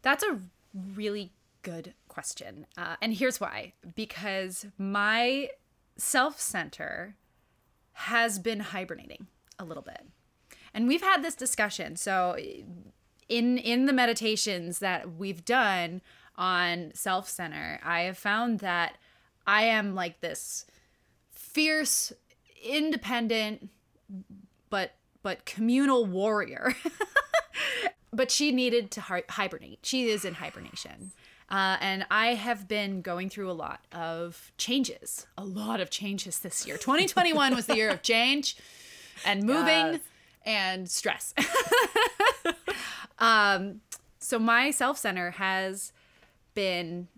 That's 0.01 0.25
a 0.25 0.41
really 0.95 1.33
good 1.61 1.93
question. 2.09 2.65
Uh, 2.79 2.97
and 3.03 3.13
here's 3.13 3.39
why 3.39 3.75
because 3.95 4.65
my 4.79 5.51
self 5.99 6.41
center 6.41 7.17
has 7.93 8.39
been 8.39 8.61
hibernating 8.61 9.27
a 9.59 9.65
little 9.67 9.83
bit. 9.83 10.07
And 10.77 10.87
we've 10.87 11.03
had 11.03 11.25
this 11.25 11.35
discussion. 11.35 11.97
So, 11.97 12.37
in 13.31 13.57
in 13.57 13.87
the 13.87 13.95
meditations 13.95 14.79
that 14.81 15.17
we've 15.17 15.43
done 15.43 16.03
on 16.37 16.93
self 16.95 17.31
center, 17.31 17.81
I 17.83 18.03
have 18.03 18.19
found 18.19 18.61
that 18.61 18.99
I 19.47 19.63
am 19.63 19.95
like 19.95 20.21
this 20.21 20.67
fierce, 21.33 22.13
independent, 22.63 23.71
but 24.69 24.93
but 25.23 25.47
communal 25.47 26.05
warrior. 26.05 26.75
but 28.13 28.31
she 28.31 28.53
needed 28.53 28.91
to 28.93 29.01
hi- 29.01 29.25
hibernate. 29.31 29.79
She 29.83 30.11
is 30.11 30.27
in 30.27 30.35
hibernation. 30.35 31.13
Uh, 31.49 31.77
and 31.81 32.05
I 32.11 32.35
have 32.35 32.69
been 32.69 33.01
going 33.01 33.31
through 33.31 33.51
a 33.51 33.55
lot 33.55 33.85
of 33.93 34.53
changes, 34.59 35.27
a 35.39 35.45
lot 35.45 35.81
of 35.81 35.89
changes 35.91 36.41
this 36.41 36.67
year. 36.67 36.77
2021 36.79 37.55
was 37.55 37.67
the 37.67 37.77
year 37.77 37.89
of 37.89 38.03
change 38.03 38.57
and 39.25 39.43
moving 39.43 39.87
Yes. 39.95 40.01
And 40.47 40.89
stress. 40.89 41.35
um, 43.19 43.81
so 44.19 44.39
my 44.39 44.71
self 44.71 44.97
center 44.97 45.33
has 45.33 45.93
been 46.55 47.09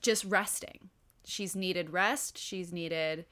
just 0.00 0.24
resting. 0.24 0.90
She's 1.24 1.54
needed 1.56 1.90
rest. 1.90 2.38
She's 2.38 2.72
needed 2.72 3.26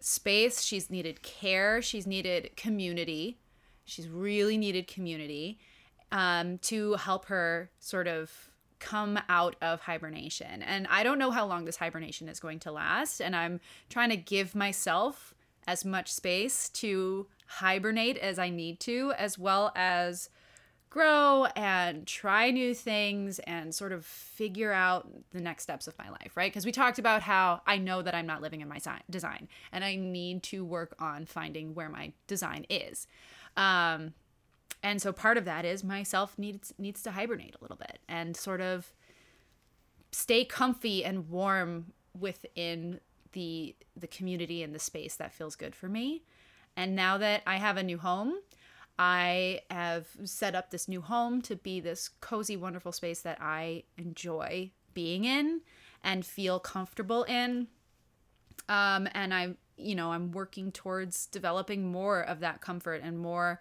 space. 0.00 0.62
She's 0.62 0.90
needed 0.90 1.22
care. 1.22 1.80
She's 1.80 2.06
needed 2.06 2.50
community. 2.56 3.38
She's 3.84 4.08
really 4.08 4.58
needed 4.58 4.86
community 4.86 5.58
um, 6.12 6.58
to 6.58 6.94
help 6.94 7.26
her 7.26 7.70
sort 7.80 8.08
of 8.08 8.50
come 8.80 9.18
out 9.28 9.56
of 9.62 9.80
hibernation. 9.80 10.62
And 10.62 10.86
I 10.90 11.02
don't 11.02 11.18
know 11.18 11.30
how 11.30 11.46
long 11.46 11.64
this 11.64 11.76
hibernation 11.76 12.28
is 12.28 12.40
going 12.40 12.58
to 12.60 12.72
last. 12.72 13.20
And 13.20 13.34
I'm 13.34 13.60
trying 13.88 14.10
to 14.10 14.16
give 14.16 14.54
myself 14.54 15.34
as 15.66 15.84
much 15.84 16.12
space 16.12 16.68
to 16.68 17.26
hibernate 17.58 18.18
as 18.18 18.38
I 18.38 18.50
need 18.50 18.80
to, 18.80 19.12
as 19.16 19.38
well 19.38 19.72
as 19.74 20.28
grow 20.90 21.46
and 21.56 22.06
try 22.06 22.52
new 22.52 22.72
things 22.72 23.40
and 23.40 23.74
sort 23.74 23.90
of 23.90 24.06
figure 24.06 24.72
out 24.72 25.08
the 25.32 25.40
next 25.40 25.64
steps 25.64 25.88
of 25.88 25.98
my 25.98 26.08
life, 26.08 26.36
right? 26.36 26.52
Because 26.52 26.64
we 26.64 26.70
talked 26.70 27.00
about 27.00 27.22
how 27.22 27.62
I 27.66 27.78
know 27.78 28.00
that 28.00 28.14
I'm 28.14 28.26
not 28.26 28.40
living 28.40 28.60
in 28.60 28.68
my 28.68 28.78
design 29.10 29.48
and 29.72 29.84
I 29.84 29.96
need 29.96 30.44
to 30.44 30.64
work 30.64 30.94
on 31.00 31.26
finding 31.26 31.74
where 31.74 31.88
my 31.88 32.12
design 32.28 32.64
is. 32.70 33.08
Um, 33.56 34.14
and 34.84 35.02
so 35.02 35.12
part 35.12 35.36
of 35.36 35.44
that 35.46 35.64
is 35.64 35.82
myself 35.82 36.38
needs 36.38 36.72
needs 36.78 37.02
to 37.02 37.10
hibernate 37.10 37.56
a 37.58 37.62
little 37.62 37.76
bit 37.76 37.98
and 38.08 38.36
sort 38.36 38.60
of 38.60 38.92
stay 40.12 40.44
comfy 40.44 41.04
and 41.04 41.28
warm 41.28 41.86
within 42.16 43.00
the 43.32 43.74
the 43.96 44.06
community 44.06 44.62
and 44.62 44.72
the 44.74 44.78
space 44.78 45.16
that 45.16 45.32
feels 45.32 45.56
good 45.56 45.74
for 45.74 45.88
me. 45.88 46.22
And 46.76 46.96
now 46.96 47.18
that 47.18 47.42
I 47.46 47.56
have 47.56 47.76
a 47.76 47.82
new 47.82 47.98
home, 47.98 48.34
I 48.98 49.62
have 49.70 50.06
set 50.24 50.54
up 50.54 50.70
this 50.70 50.88
new 50.88 51.00
home 51.00 51.42
to 51.42 51.56
be 51.56 51.80
this 51.80 52.08
cozy, 52.20 52.56
wonderful 52.56 52.92
space 52.92 53.20
that 53.22 53.38
I 53.40 53.84
enjoy 53.96 54.70
being 54.92 55.24
in 55.24 55.62
and 56.02 56.24
feel 56.24 56.60
comfortable 56.60 57.24
in. 57.24 57.68
Um, 58.68 59.08
and 59.12 59.34
I'm, 59.34 59.56
you 59.76 59.94
know, 59.94 60.12
I'm 60.12 60.30
working 60.30 60.70
towards 60.70 61.26
developing 61.26 61.90
more 61.90 62.22
of 62.22 62.40
that 62.40 62.60
comfort 62.60 63.00
and 63.02 63.18
more 63.18 63.60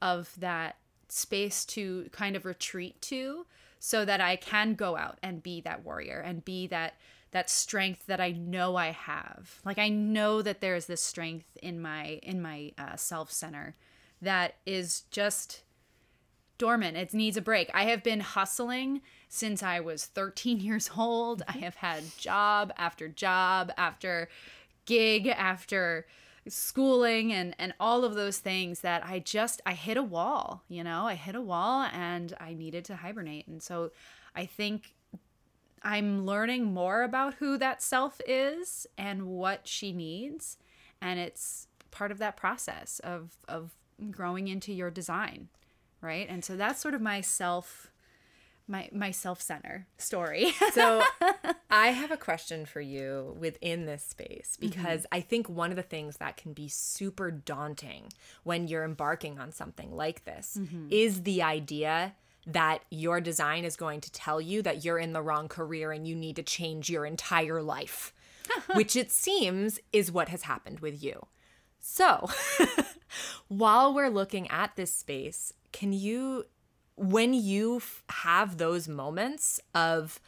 of 0.00 0.34
that 0.38 0.76
space 1.08 1.64
to 1.66 2.08
kind 2.10 2.34
of 2.34 2.44
retreat 2.44 3.00
to 3.02 3.46
so 3.78 4.04
that 4.04 4.20
I 4.20 4.36
can 4.36 4.74
go 4.74 4.96
out 4.96 5.18
and 5.22 5.42
be 5.42 5.60
that 5.62 5.84
warrior 5.84 6.20
and 6.20 6.44
be 6.44 6.66
that 6.68 6.94
that 7.32 7.50
strength 7.50 8.06
that 8.06 8.20
I 8.20 8.32
know 8.32 8.76
I 8.76 8.90
have. 8.90 9.60
Like 9.64 9.78
I 9.78 9.88
know 9.88 10.42
that 10.42 10.60
there 10.60 10.76
is 10.76 10.86
this 10.86 11.02
strength 11.02 11.56
in 11.62 11.80
my 11.80 12.20
in 12.22 12.40
my 12.40 12.72
uh, 12.78 12.96
self 12.96 13.32
center 13.32 13.74
that 14.20 14.54
is 14.64 15.02
just 15.10 15.62
dormant. 16.58 16.96
It 16.96 17.12
needs 17.12 17.36
a 17.36 17.42
break. 17.42 17.70
I 17.74 17.84
have 17.84 18.04
been 18.04 18.20
hustling 18.20 19.00
since 19.28 19.62
I 19.62 19.80
was 19.80 20.06
13 20.06 20.60
years 20.60 20.90
old. 20.96 21.42
I 21.48 21.58
have 21.58 21.76
had 21.76 22.04
job 22.18 22.72
after 22.76 23.08
job 23.08 23.72
after 23.76 24.28
gig 24.84 25.26
after 25.26 26.06
schooling 26.48 27.32
and 27.32 27.54
and 27.58 27.72
all 27.78 28.04
of 28.04 28.14
those 28.14 28.38
things 28.38 28.80
that 28.80 29.04
I 29.06 29.20
just 29.20 29.62
I 29.64 29.72
hit 29.72 29.96
a 29.96 30.02
wall, 30.02 30.64
you 30.68 30.84
know? 30.84 31.06
I 31.06 31.14
hit 31.14 31.34
a 31.34 31.40
wall 31.40 31.88
and 31.92 32.34
I 32.38 32.52
needed 32.52 32.84
to 32.86 32.96
hibernate. 32.96 33.46
And 33.46 33.62
so 33.62 33.90
I 34.36 34.44
think 34.44 34.94
I'm 35.82 36.24
learning 36.24 36.72
more 36.72 37.02
about 37.02 37.34
who 37.34 37.58
that 37.58 37.82
self 37.82 38.20
is 38.26 38.86
and 38.96 39.26
what 39.26 39.66
she 39.66 39.92
needs 39.92 40.58
and 41.02 41.18
it's 41.18 41.66
part 41.90 42.10
of 42.10 42.18
that 42.18 42.36
process 42.36 43.00
of 43.00 43.36
of 43.48 43.72
growing 44.10 44.48
into 44.48 44.72
your 44.72 44.90
design, 44.90 45.48
right? 46.00 46.26
And 46.28 46.44
so 46.44 46.56
that's 46.56 46.80
sort 46.80 46.94
of 46.94 47.02
my 47.02 47.20
self 47.20 47.90
my 48.68 48.88
my 48.92 49.10
self-center 49.10 49.86
story. 49.98 50.52
So, 50.72 51.02
I 51.70 51.88
have 51.88 52.10
a 52.10 52.16
question 52.16 52.64
for 52.64 52.80
you 52.80 53.36
within 53.38 53.84
this 53.84 54.04
space 54.04 54.56
mm-hmm. 54.56 54.68
because 54.68 55.04
I 55.12 55.20
think 55.20 55.48
one 55.48 55.70
of 55.70 55.76
the 55.76 55.82
things 55.82 56.16
that 56.18 56.36
can 56.36 56.52
be 56.52 56.68
super 56.68 57.30
daunting 57.30 58.12
when 58.44 58.68
you're 58.68 58.84
embarking 58.84 59.38
on 59.38 59.52
something 59.52 59.94
like 59.94 60.24
this 60.24 60.56
mm-hmm. 60.58 60.86
is 60.90 61.24
the 61.24 61.42
idea 61.42 62.14
that 62.46 62.80
your 62.90 63.20
design 63.20 63.64
is 63.64 63.76
going 63.76 64.00
to 64.00 64.12
tell 64.12 64.40
you 64.40 64.62
that 64.62 64.84
you're 64.84 64.98
in 64.98 65.12
the 65.12 65.22
wrong 65.22 65.48
career 65.48 65.92
and 65.92 66.06
you 66.06 66.16
need 66.16 66.36
to 66.36 66.42
change 66.42 66.90
your 66.90 67.06
entire 67.06 67.62
life, 67.62 68.12
which 68.74 68.96
it 68.96 69.10
seems 69.10 69.78
is 69.92 70.10
what 70.10 70.28
has 70.28 70.42
happened 70.42 70.80
with 70.80 71.02
you. 71.02 71.26
So, 71.80 72.28
while 73.48 73.94
we're 73.94 74.08
looking 74.08 74.48
at 74.50 74.76
this 74.76 74.92
space, 74.92 75.52
can 75.72 75.92
you, 75.92 76.44
when 76.96 77.34
you 77.34 77.76
f- 77.76 78.02
have 78.08 78.58
those 78.58 78.88
moments 78.88 79.60
of 79.74 80.20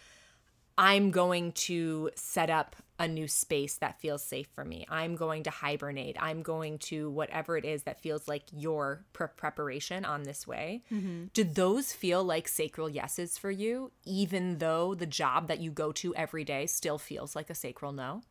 I'm 0.76 1.10
going 1.10 1.52
to 1.52 2.10
set 2.16 2.50
up 2.50 2.76
a 2.98 3.08
new 3.08 3.26
space 3.26 3.76
that 3.78 4.00
feels 4.00 4.22
safe 4.22 4.46
for 4.54 4.64
me. 4.64 4.86
I'm 4.88 5.16
going 5.16 5.42
to 5.44 5.50
hibernate. 5.50 6.16
I'm 6.20 6.42
going 6.42 6.78
to 6.78 7.10
whatever 7.10 7.56
it 7.56 7.64
is 7.64 7.82
that 7.82 8.00
feels 8.00 8.28
like 8.28 8.44
your 8.52 9.04
pre- 9.12 9.26
preparation 9.36 10.04
on 10.04 10.22
this 10.22 10.46
way. 10.46 10.84
Do 11.32 11.42
those 11.42 11.92
feel 11.92 12.22
like 12.22 12.46
sacral 12.46 12.88
yeses 12.88 13.36
for 13.36 13.50
you, 13.50 13.90
even 14.04 14.58
though 14.58 14.94
the 14.94 15.06
job 15.06 15.48
that 15.48 15.58
you 15.58 15.72
go 15.72 15.90
to 15.92 16.14
every 16.14 16.44
day 16.44 16.66
still 16.66 16.98
feels 16.98 17.34
like 17.34 17.50
a 17.50 17.54
sacral 17.54 17.90
no? 17.92 18.22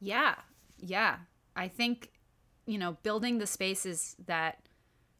Yeah. 0.00 0.36
Yeah. 0.78 1.16
I 1.56 1.66
think, 1.66 2.12
you 2.64 2.78
know, 2.78 2.98
building 3.02 3.38
the 3.38 3.46
spaces 3.46 4.14
that 4.26 4.68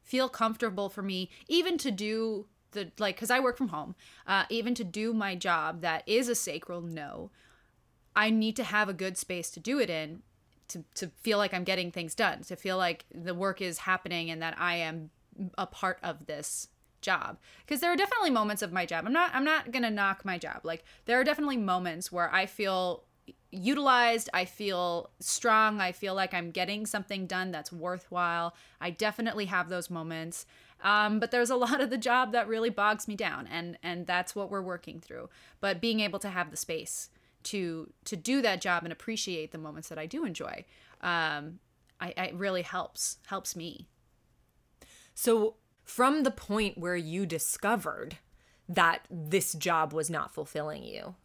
feel 0.01 0.29
comfortable 0.29 0.87
for 0.87 1.01
me, 1.01 1.29
even 1.49 1.77
to 1.79 1.91
do 1.91 2.45
the, 2.71 2.91
like, 2.99 3.15
because 3.15 3.31
I 3.31 3.41
work 3.41 3.57
from 3.57 3.69
home, 3.69 3.95
uh, 4.25 4.45
even 4.49 4.75
to 4.75 4.85
do 4.85 5.13
my 5.13 5.35
job 5.35 5.81
that 5.81 6.03
is 6.07 6.29
a 6.29 6.35
sacral 6.35 6.81
no, 6.81 7.31
I 8.17 8.31
need 8.31 8.55
to 8.55 8.63
have 8.63 8.89
a 8.89 8.93
good 8.93 9.15
space 9.15 9.51
to 9.51 9.59
do 9.59 9.79
it 9.79 9.91
in 9.91 10.23
to, 10.69 10.83
to 10.95 11.07
feel 11.21 11.37
like 11.37 11.53
I'm 11.53 11.63
getting 11.63 11.91
things 11.91 12.15
done, 12.15 12.41
to 12.45 12.55
feel 12.55 12.75
like 12.75 13.05
the 13.13 13.35
work 13.35 13.61
is 13.61 13.77
happening 13.77 14.31
and 14.31 14.41
that 14.41 14.59
I 14.59 14.77
am 14.77 15.11
a 15.55 15.67
part 15.67 15.99
of 16.01 16.25
this 16.25 16.67
job. 16.99 17.37
Because 17.63 17.79
there 17.79 17.93
are 17.93 17.95
definitely 17.95 18.31
moments 18.31 18.63
of 18.63 18.73
my 18.73 18.85
job 18.85 19.05
i'm 19.05 19.13
not 19.13 19.29
i'm 19.35 19.43
not 19.43 19.71
gonna 19.71 19.91
knock 19.91 20.25
my 20.25 20.39
job 20.39 20.61
like 20.63 20.83
there 21.05 21.19
are 21.19 21.23
definitely 21.23 21.55
moments 21.55 22.11
where 22.11 22.33
i 22.33 22.47
feel 22.47 23.03
utilized 23.51 24.29
i 24.33 24.43
feel 24.43 25.11
strong 25.19 25.79
i 25.79 25.91
feel 25.91 26.15
like 26.15 26.33
i'm 26.33 26.49
getting 26.49 26.87
something 26.87 27.27
done 27.27 27.51
that's 27.51 27.71
worthwhile. 27.71 28.55
I 28.81 28.89
definitely 28.89 29.45
have 29.45 29.69
those 29.69 29.91
moments 29.91 30.47
um, 30.83 31.19
but 31.19 31.31
there's 31.31 31.49
a 31.49 31.55
lot 31.67 31.81
of 31.81 31.91
the 31.91 31.97
job 31.97 32.31
that 32.31 32.47
really 32.47 32.71
bogs 32.71 33.07
me 33.07 33.15
down 33.15 33.47
and 33.47 33.77
and 33.83 34.07
that's 34.07 34.35
what 34.35 34.49
we're 34.49 34.61
working 34.61 34.99
through. 34.99 35.29
But 35.59 35.79
being 35.79 35.99
able 35.99 36.19
to 36.19 36.29
have 36.29 36.49
the 36.51 36.57
space 36.57 37.09
to 37.51 37.91
to 38.05 38.15
do 38.15 38.41
that 38.41 38.61
job 38.61 38.83
and 38.83 38.91
appreciate 38.93 39.51
the 39.51 39.57
moments 39.57 39.89
that 39.89 39.99
i 39.99 40.05
do 40.05 40.25
enjoy 40.25 40.65
um, 41.01 41.59
I, 41.99 42.09
it 42.17 42.35
really 42.35 42.63
helps 42.63 43.17
helps 43.27 43.55
me 43.55 43.87
So, 45.13 45.55
from 45.83 46.23
the 46.23 46.31
point 46.31 46.77
where 46.77 46.95
you 46.95 47.25
discovered 47.25 48.17
that 48.69 49.05
this 49.09 49.53
job 49.53 49.93
was 49.93 50.09
not 50.09 50.33
fulfilling 50.33 50.83
you 50.83 51.15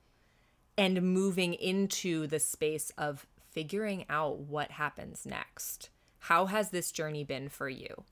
and 0.79 1.03
moving 1.03 1.55
into 1.55 2.27
the 2.27 2.39
space 2.41 2.91
of 2.97 3.27
figuring 3.51 4.05
out 4.09 4.39
what 4.39 4.70
happens 4.73 5.27
next, 5.27 5.91
how 6.20 6.47
has 6.47 6.70
this 6.70 6.93
journey 6.93 7.25
been 7.25 7.49
for 7.49 7.68
you? 7.68 8.05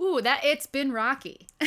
Ooh 0.00 0.20
that 0.20 0.40
it's 0.44 0.66
been 0.66 0.92
rocky 0.92 1.46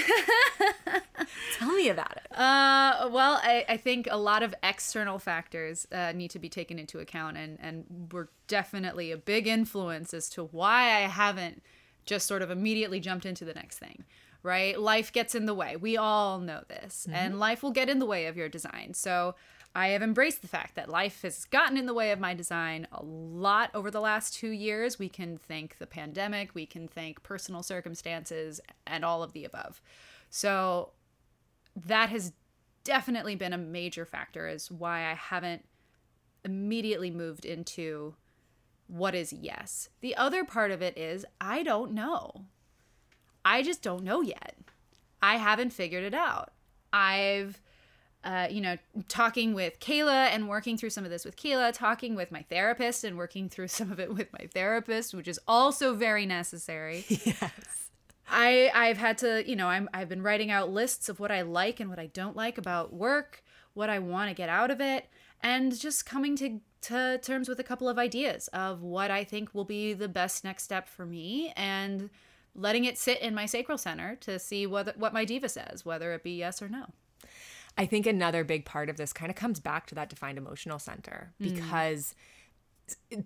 Tell 1.58 1.72
me 1.74 1.90
about 1.90 2.18
it. 2.18 2.38
Uh, 2.38 3.10
well, 3.12 3.40
I, 3.44 3.66
I 3.70 3.78
think 3.78 4.08
a 4.10 4.18
lot 4.18 4.44
of 4.44 4.56
external 4.64 5.20
factors 5.20 5.88
uh, 5.92 6.12
need 6.14 6.32
to 6.32 6.40
be 6.40 6.50
taken 6.50 6.80
into 6.80 7.00
account, 7.00 7.38
and 7.38 7.58
and 7.62 8.10
were 8.12 8.30
definitely 8.48 9.12
a 9.12 9.18
big 9.18 9.48
influence 9.48 10.14
as 10.14 10.30
to 10.32 10.46
why 10.46 10.96
I 10.96 11.02
haven't 11.02 11.62
just 12.06 12.28
sort 12.28 12.42
of 12.42 12.50
immediately 12.50 13.00
jumped 13.00 13.26
into 13.26 13.46
the 13.46 13.54
next 13.54 13.78
thing. 13.78 14.06
Right, 14.44 14.80
life 14.80 15.14
gets 15.14 15.36
in 15.36 15.46
the 15.46 15.54
way. 15.54 15.76
We 15.76 15.98
all 15.98 16.40
know 16.40 16.64
this, 16.68 17.08
and 17.12 17.40
life 17.40 17.62
will 17.62 17.72
get 17.72 17.90
in 17.90 18.00
the 18.00 18.08
way 18.08 18.26
of 18.26 18.38
your 18.38 18.50
design. 18.50 18.94
So. 18.94 19.36
I 19.74 19.90
have 19.90 20.02
embraced 20.02 20.42
the 20.42 20.48
fact 20.48 20.76
that 20.76 20.90
life 20.90 21.22
has 21.22 21.46
gotten 21.46 21.78
in 21.78 21.86
the 21.86 21.94
way 21.94 22.12
of 22.12 22.20
my 22.20 22.34
design 22.34 22.88
a 22.92 23.04
lot 23.04 23.72
over 23.74 23.90
the 23.90 24.02
last 24.02 24.34
two 24.34 24.50
years. 24.50 25.00
We 25.00 25.08
can 25.08 25.38
thank 25.38 25.78
the 25.78 25.88
pandemic, 25.88 26.54
we 26.54 26.66
can 26.66 26.88
thank 26.88 27.24
personal 27.24 27.64
circumstances, 27.64 28.60
and 28.86 29.06
all 29.06 29.24
of 29.24 29.32
the 29.32 29.46
above. 29.46 29.82
So 30.30 30.92
that 31.86 32.10
has 32.10 32.34
definitely 32.84 33.36
been 33.36 33.54
a 33.54 33.58
major 33.58 34.06
factor 34.06 34.48
as 34.48 34.70
why 34.70 35.10
I 35.10 35.14
haven't 35.14 35.64
immediately 36.44 37.12
moved 37.12 37.46
into 37.46 38.16
what 38.88 39.16
is 39.16 39.32
yes. 39.32 39.88
The 40.02 40.18
other 40.18 40.44
part 40.44 40.72
of 40.72 40.82
it 40.82 40.98
is 40.98 41.26
I 41.40 41.64
don't 41.64 41.94
know. 41.94 42.46
I 43.46 43.64
just 43.64 43.82
don't 43.82 44.04
know 44.04 44.22
yet. 44.22 44.56
I 45.22 45.38
haven't 45.38 45.72
figured 45.72 46.04
it 46.04 46.14
out. 46.14 46.52
I've 46.92 47.62
uh, 48.24 48.48
you 48.50 48.62
know, 48.62 48.78
talking 49.08 49.54
with 49.54 49.80
Kayla 49.80 50.28
and 50.28 50.48
working 50.48 50.78
through 50.78 50.92
some 50.92 51.04
of 51.04 51.10
this 51.10 51.26
with 51.26 51.36
Kayla, 51.36 51.74
talking 51.74 52.16
with 52.16 52.32
my 52.32 52.44
therapist 52.44 53.04
and 53.04 53.18
working 53.18 53.50
through 53.50 53.68
some 53.80 53.92
of 53.92 54.00
it 54.00 54.14
with 54.14 54.32
my 54.34 54.48
therapist, 54.54 55.14
which 55.14 55.28
is 55.28 55.40
also 55.48 55.96
very 55.96 56.26
necessary. 56.26 57.06
Yes. 57.24 57.90
I 58.34 58.72
I've 58.74 58.98
had 58.98 59.18
to, 59.20 59.48
you 59.48 59.58
know, 59.58 59.68
I'm 59.68 59.90
I've 59.94 60.08
been 60.08 60.22
writing 60.22 60.52
out 60.52 60.72
lists 60.72 61.10
of 61.10 61.20
what 61.20 61.32
I 61.32 61.42
like 61.42 61.80
and 61.80 61.90
what 61.90 62.00
I 62.00 62.08
don't 62.08 62.36
like 62.36 62.58
about 62.58 62.94
work, 62.94 63.44
what 63.74 63.90
I 63.90 64.00
want 64.00 64.30
to 64.30 64.34
get 64.34 64.48
out 64.48 64.72
of 64.72 64.80
it, 64.80 65.10
and 65.42 65.78
just 65.78 66.06
coming 66.06 66.36
to 66.38 66.62
to 66.84 67.20
terms 67.22 67.50
with 67.50 67.60
a 67.60 67.64
couple 67.64 67.90
of 67.90 68.00
ideas 68.00 68.48
of 68.50 68.82
what 68.82 69.12
I 69.12 69.24
think 69.24 69.54
will 69.54 69.66
be 69.66 69.94
the 69.94 70.08
best 70.08 70.44
next 70.44 70.64
step 70.64 70.88
for 70.88 71.06
me 71.06 71.54
and 71.56 72.10
letting 72.56 72.86
it 72.86 72.98
sit 72.98 73.20
in 73.22 73.36
my 73.36 73.46
sacral 73.46 73.78
center 73.78 74.16
to 74.18 74.40
see 74.40 74.66
what 74.66 74.98
what 74.98 75.14
my 75.14 75.26
diva 75.26 75.50
says, 75.50 75.86
whether 75.86 76.14
it 76.14 76.24
be 76.24 76.32
yes 76.32 76.62
or 76.62 76.70
no. 76.70 76.86
I 77.78 77.86
think 77.86 78.06
another 78.06 78.44
big 78.44 78.66
part 78.66 78.90
of 78.90 78.98
this 78.98 79.14
kind 79.14 79.30
of 79.30 79.36
comes 79.36 79.60
back 79.60 79.88
to 79.88 79.96
that 79.96 80.10
defined 80.10 80.38
emotional 80.38 80.80
center 80.80 81.34
mm. 81.42 81.54
because 81.54 82.16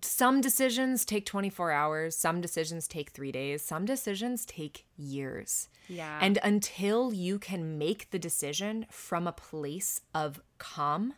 some 0.02 0.42
decisions 0.42 1.06
take 1.06 1.26
24 1.26 1.72
hours, 1.72 2.16
some 2.16 2.42
decisions 2.42 2.88
take 2.88 3.10
three 3.10 3.32
days, 3.32 3.64
some 3.64 3.86
decisions 3.86 4.46
take 4.46 4.86
years. 4.98 5.70
Yeah. 5.88 6.20
And 6.22 6.40
until 6.44 7.14
you 7.14 7.40
can 7.40 7.78
make 7.78 8.10
the 8.12 8.20
decision 8.20 8.86
from 8.90 9.28
a 9.28 9.32
place 9.32 10.02
of 10.14 10.42
calm 10.58 11.14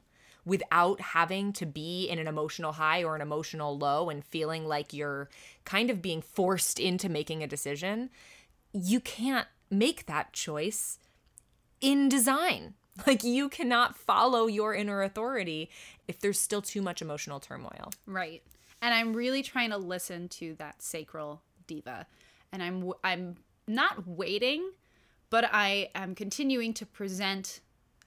without 0.45 1.01
having 1.01 1.51
to 1.51 1.65
be 1.65 2.07
in 2.07 2.19
an 2.19 2.27
emotional 2.27 2.73
high 2.73 3.03
or 3.03 3.15
an 3.15 3.21
emotional 3.21 3.77
low 3.77 4.09
and 4.09 4.23
feeling 4.23 4.65
like 4.65 4.93
you're 4.93 5.29
kind 5.65 5.89
of 5.89 6.01
being 6.01 6.21
forced 6.21 6.79
into 6.79 7.09
making 7.09 7.43
a 7.43 7.47
decision, 7.47 8.09
you 8.71 9.01
can't 9.01 9.47
make 9.69 10.05
that 10.05 10.31
choice 10.31 10.99
in 11.81 12.07
design. 12.07 12.75
Like 13.07 13.23
you 13.23 13.49
cannot 13.49 13.95
follow 13.95 14.47
your 14.47 14.73
inner 14.73 15.01
authority 15.01 15.69
if 16.07 16.19
there's 16.19 16.39
still 16.39 16.61
too 16.61 16.81
much 16.81 17.01
emotional 17.01 17.39
turmoil. 17.39 17.91
Right. 18.05 18.41
And 18.81 18.93
I'm 18.93 19.13
really 19.13 19.43
trying 19.43 19.69
to 19.71 19.77
listen 19.77 20.29
to 20.29 20.55
that 20.55 20.81
sacral 20.81 21.41
diva. 21.67 22.07
And 22.51 22.63
I'm 22.63 22.91
I'm 23.03 23.35
not 23.67 24.07
waiting, 24.07 24.71
but 25.29 25.49
I 25.51 25.89
am 25.95 26.15
continuing 26.15 26.73
to 26.75 26.85
present 26.85 27.59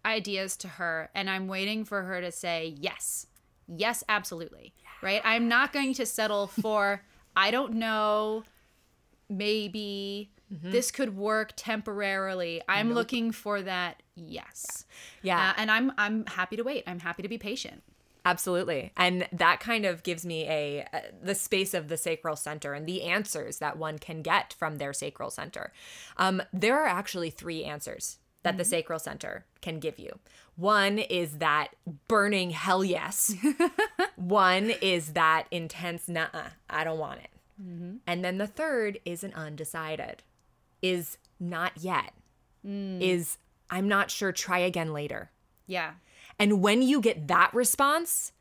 ideas 0.05 0.57
to 0.57 0.69
her 0.69 1.11
and 1.15 1.29
I'm 1.29 1.47
waiting 1.47 1.85
for 1.85 2.03
her 2.03 2.21
to 2.21 2.33
say 2.33 2.75
yes. 2.79 3.27
Yes, 3.69 4.03
absolutely. 4.09 4.73
Right? 5.03 5.21
I'm 5.25 5.49
not 5.49 5.73
going 5.73 5.95
to 5.95 6.07
settle 6.07 6.47
for 6.47 7.03
I 7.37 7.51
don't 7.51 7.75
know, 7.75 8.43
maybe 9.29 10.31
this 10.51 10.91
could 10.91 11.17
work 11.17 11.53
temporarily. 11.57 12.61
I'm 12.69 12.93
looking 12.93 13.31
for 13.31 13.63
that 13.63 14.03
yes. 14.17 14.85
Yeah. 15.23 15.51
Uh, 15.51 15.55
and 15.57 15.71
I'm 15.71 15.93
I'm 15.97 16.27
happy 16.27 16.57
to 16.57 16.63
wait. 16.63 16.85
I'm 16.87 17.01
happy 17.01 17.23
to 17.23 17.29
be 17.29 17.39
patient. 17.39 17.83
Absolutely. 18.25 18.93
And 18.97 19.27
that 19.33 19.61
kind 19.61 19.87
of 19.87 20.03
gives 20.03 20.27
me 20.27 20.47
a, 20.47 20.87
a 20.93 21.03
the 21.23 21.35
space 21.35 21.73
of 21.73 21.89
the 21.89 21.97
sacral 21.97 22.37
center 22.37 22.75
and 22.75 22.87
the 22.87 23.03
answers 23.03 23.59
that 23.59 23.79
one 23.79 23.99
can 23.99 24.23
get 24.23 24.53
from 24.59 24.77
their 24.77 24.93
sacral 24.93 25.31
center. 25.31 25.73
Um, 26.17 26.43
there 26.53 26.79
are 26.79 26.87
actually 26.87 27.31
three 27.31 27.65
answers 27.65 28.19
that 28.43 28.57
the 28.57 28.65
sacral 28.65 28.99
center 28.99 29.45
can 29.61 29.79
give 29.79 29.99
you. 29.99 30.19
One 30.57 30.99
is 30.99 31.39
that 31.39 31.69
burning 32.09 32.51
hell 32.51 32.83
yes. 32.83 33.35
One 34.17 34.71
is 34.83 35.13
that 35.13 35.47
intense 35.51 36.09
nah, 36.09 36.29
I 36.69 36.85
don't 36.85 36.99
want 36.99 37.21
it. 37.21 37.31
And 38.07 38.25
then 38.25 38.39
the 38.39 38.47
third 38.47 38.99
is 39.05 39.23
an 39.23 39.35
undecided. 39.35 40.23
Is 40.83 41.19
not 41.39 41.73
yet. 41.77 42.13
Mm. 42.67 43.01
Is 43.01 43.39
I'm 43.71 43.89
not 43.89 44.11
sure, 44.11 44.33
try 44.33 44.59
again 44.59 44.93
later. 44.93 45.31
Yeah. 45.67 45.93
And 46.39 46.61
when 46.61 46.83
you 46.83 47.01
get 47.01 47.29
that 47.29 47.53
response, 47.55 48.33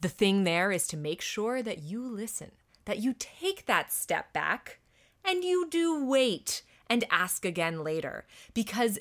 the 0.00 0.08
thing 0.08 0.44
there 0.44 0.70
is 0.70 0.86
to 0.88 0.96
make 0.96 1.22
sure 1.22 1.62
that 1.62 1.82
you 1.82 2.06
listen, 2.06 2.50
that 2.84 2.98
you 2.98 3.14
take 3.18 3.66
that 3.66 3.92
step 3.92 4.32
back 4.32 4.80
and 5.24 5.42
you 5.42 5.68
do 5.70 6.04
wait 6.04 6.62
and 6.88 7.04
ask 7.10 7.44
again 7.44 7.82
later. 7.82 8.26
Because 8.52 8.98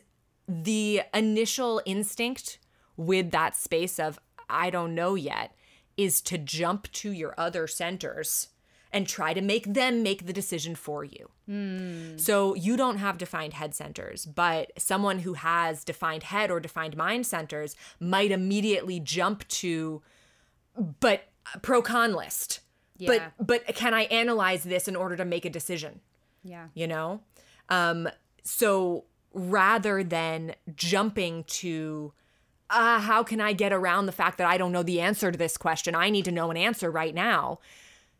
the 0.47 1.01
initial 1.13 1.81
instinct 1.85 2.59
with 2.95 3.31
that 3.31 3.55
space 3.55 3.99
of, 3.99 4.19
I 4.49 4.69
don't 4.69 4.95
know 4.95 5.15
yet, 5.15 5.55
is 5.97 6.21
to 6.21 6.37
jump 6.37 6.91
to 6.93 7.11
your 7.11 7.33
other 7.37 7.67
centers 7.67 8.49
and 8.93 9.07
try 9.07 9.33
to 9.33 9.41
make 9.41 9.73
them 9.73 10.03
make 10.03 10.27
the 10.27 10.33
decision 10.33 10.75
for 10.75 11.03
you. 11.03 11.29
So 12.17 12.55
you 12.55 12.77
don't 12.77 12.97
have 12.97 13.17
defined 13.17 13.53
head 13.53 13.75
centers, 13.75 14.25
but 14.25 14.71
someone 14.77 15.19
who 15.19 15.33
has 15.33 15.83
defined 15.83 16.23
head 16.23 16.49
or 16.49 16.61
defined 16.61 16.95
mind 16.95 17.25
centers 17.27 17.75
might 17.99 18.31
immediately 18.31 18.99
jump 19.01 19.45
to 19.49 20.01
but 20.99 21.25
pro 21.61 21.81
con 21.81 22.13
list. 22.13 22.61
Yeah. 22.97 23.29
But 23.37 23.65
but 23.65 23.75
can 23.75 23.93
I 23.93 24.03
analyze 24.03 24.63
this 24.63 24.87
in 24.87 24.95
order 24.95 25.17
to 25.17 25.25
make 25.25 25.43
a 25.43 25.49
decision? 25.49 25.99
Yeah. 26.45 26.67
you 26.73 26.87
know 26.87 27.21
um 27.69 28.09
so 28.43 29.05
rather 29.33 30.03
than 30.03 30.55
jumping 30.75 31.45
to 31.45 32.11
uh, 32.69 32.99
how 32.99 33.23
can 33.23 33.39
I 33.39 33.53
get 33.53 33.71
around 33.71 34.07
the 34.07 34.11
fact 34.11 34.37
that 34.39 34.47
I 34.47 34.57
don't 34.57 34.71
know 34.71 34.83
the 34.83 34.99
answer 34.99 35.31
to 35.31 35.37
this 35.37 35.57
question? 35.57 35.95
I 35.95 36.09
need 36.09 36.25
to 36.25 36.31
know 36.31 36.49
an 36.49 36.57
answer 36.57 36.89
right 36.89 37.13
now. 37.13 37.59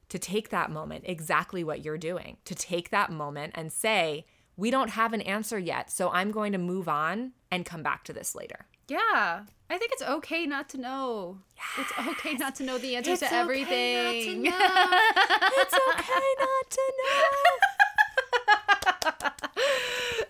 To 0.09 0.19
take 0.19 0.49
that 0.49 0.69
moment, 0.69 1.05
exactly 1.07 1.63
what 1.63 1.83
you're 1.83 1.97
doing, 1.97 2.37
to 2.45 2.53
take 2.53 2.89
that 2.91 3.11
moment 3.11 3.53
and 3.55 3.71
say, 3.73 4.25
we 4.55 4.69
don't 4.69 4.91
have 4.91 5.11
an 5.13 5.21
answer 5.21 5.57
yet, 5.57 5.89
so 5.89 6.09
I'm 6.11 6.29
going 6.31 6.51
to 6.51 6.59
move 6.59 6.87
on 6.87 7.31
and 7.49 7.65
come 7.65 7.81
back 7.81 8.03
to 8.03 8.13
this 8.13 8.35
later. 8.35 8.67
Yeah. 8.87 9.43
I 9.71 9.77
think 9.79 9.91
it's 9.93 10.03
okay 10.03 10.45
not 10.45 10.69
to 10.69 10.77
know. 10.77 11.39
It's 11.79 11.91
okay 12.09 12.33
not 12.35 12.53
to 12.55 12.63
know 12.63 12.77
the 12.77 12.95
answers 12.95 13.21
It's 13.21 13.21
to 13.21 13.27
okay 13.27 13.35
everything. 13.39 14.43
not 14.43 14.53
to 14.53 14.59
know. 14.59 14.99
it's 15.57 15.73
okay 15.73 16.35
not 16.39 16.69
to 16.69 16.93
know. 16.99 17.57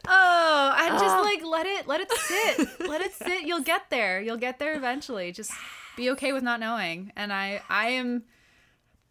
Oh, 0.05 0.75
and 0.79 0.99
just 0.99 1.15
Ah. 1.15 1.21
like 1.21 1.43
let 1.43 1.65
it 1.65 1.87
let 1.87 2.01
it 2.01 2.11
sit. 2.11 2.79
let 2.87 3.01
it 3.01 3.13
sit. 3.13 3.43
You'll 3.43 3.61
get 3.61 3.89
there. 3.89 4.21
You'll 4.21 4.37
get 4.37 4.59
there 4.59 4.75
eventually. 4.75 5.31
Just 5.31 5.51
be 5.95 6.09
okay 6.11 6.33
with 6.33 6.43
not 6.43 6.59
knowing. 6.59 7.11
And 7.15 7.31
I 7.33 7.61
I 7.69 7.89
am 7.89 8.23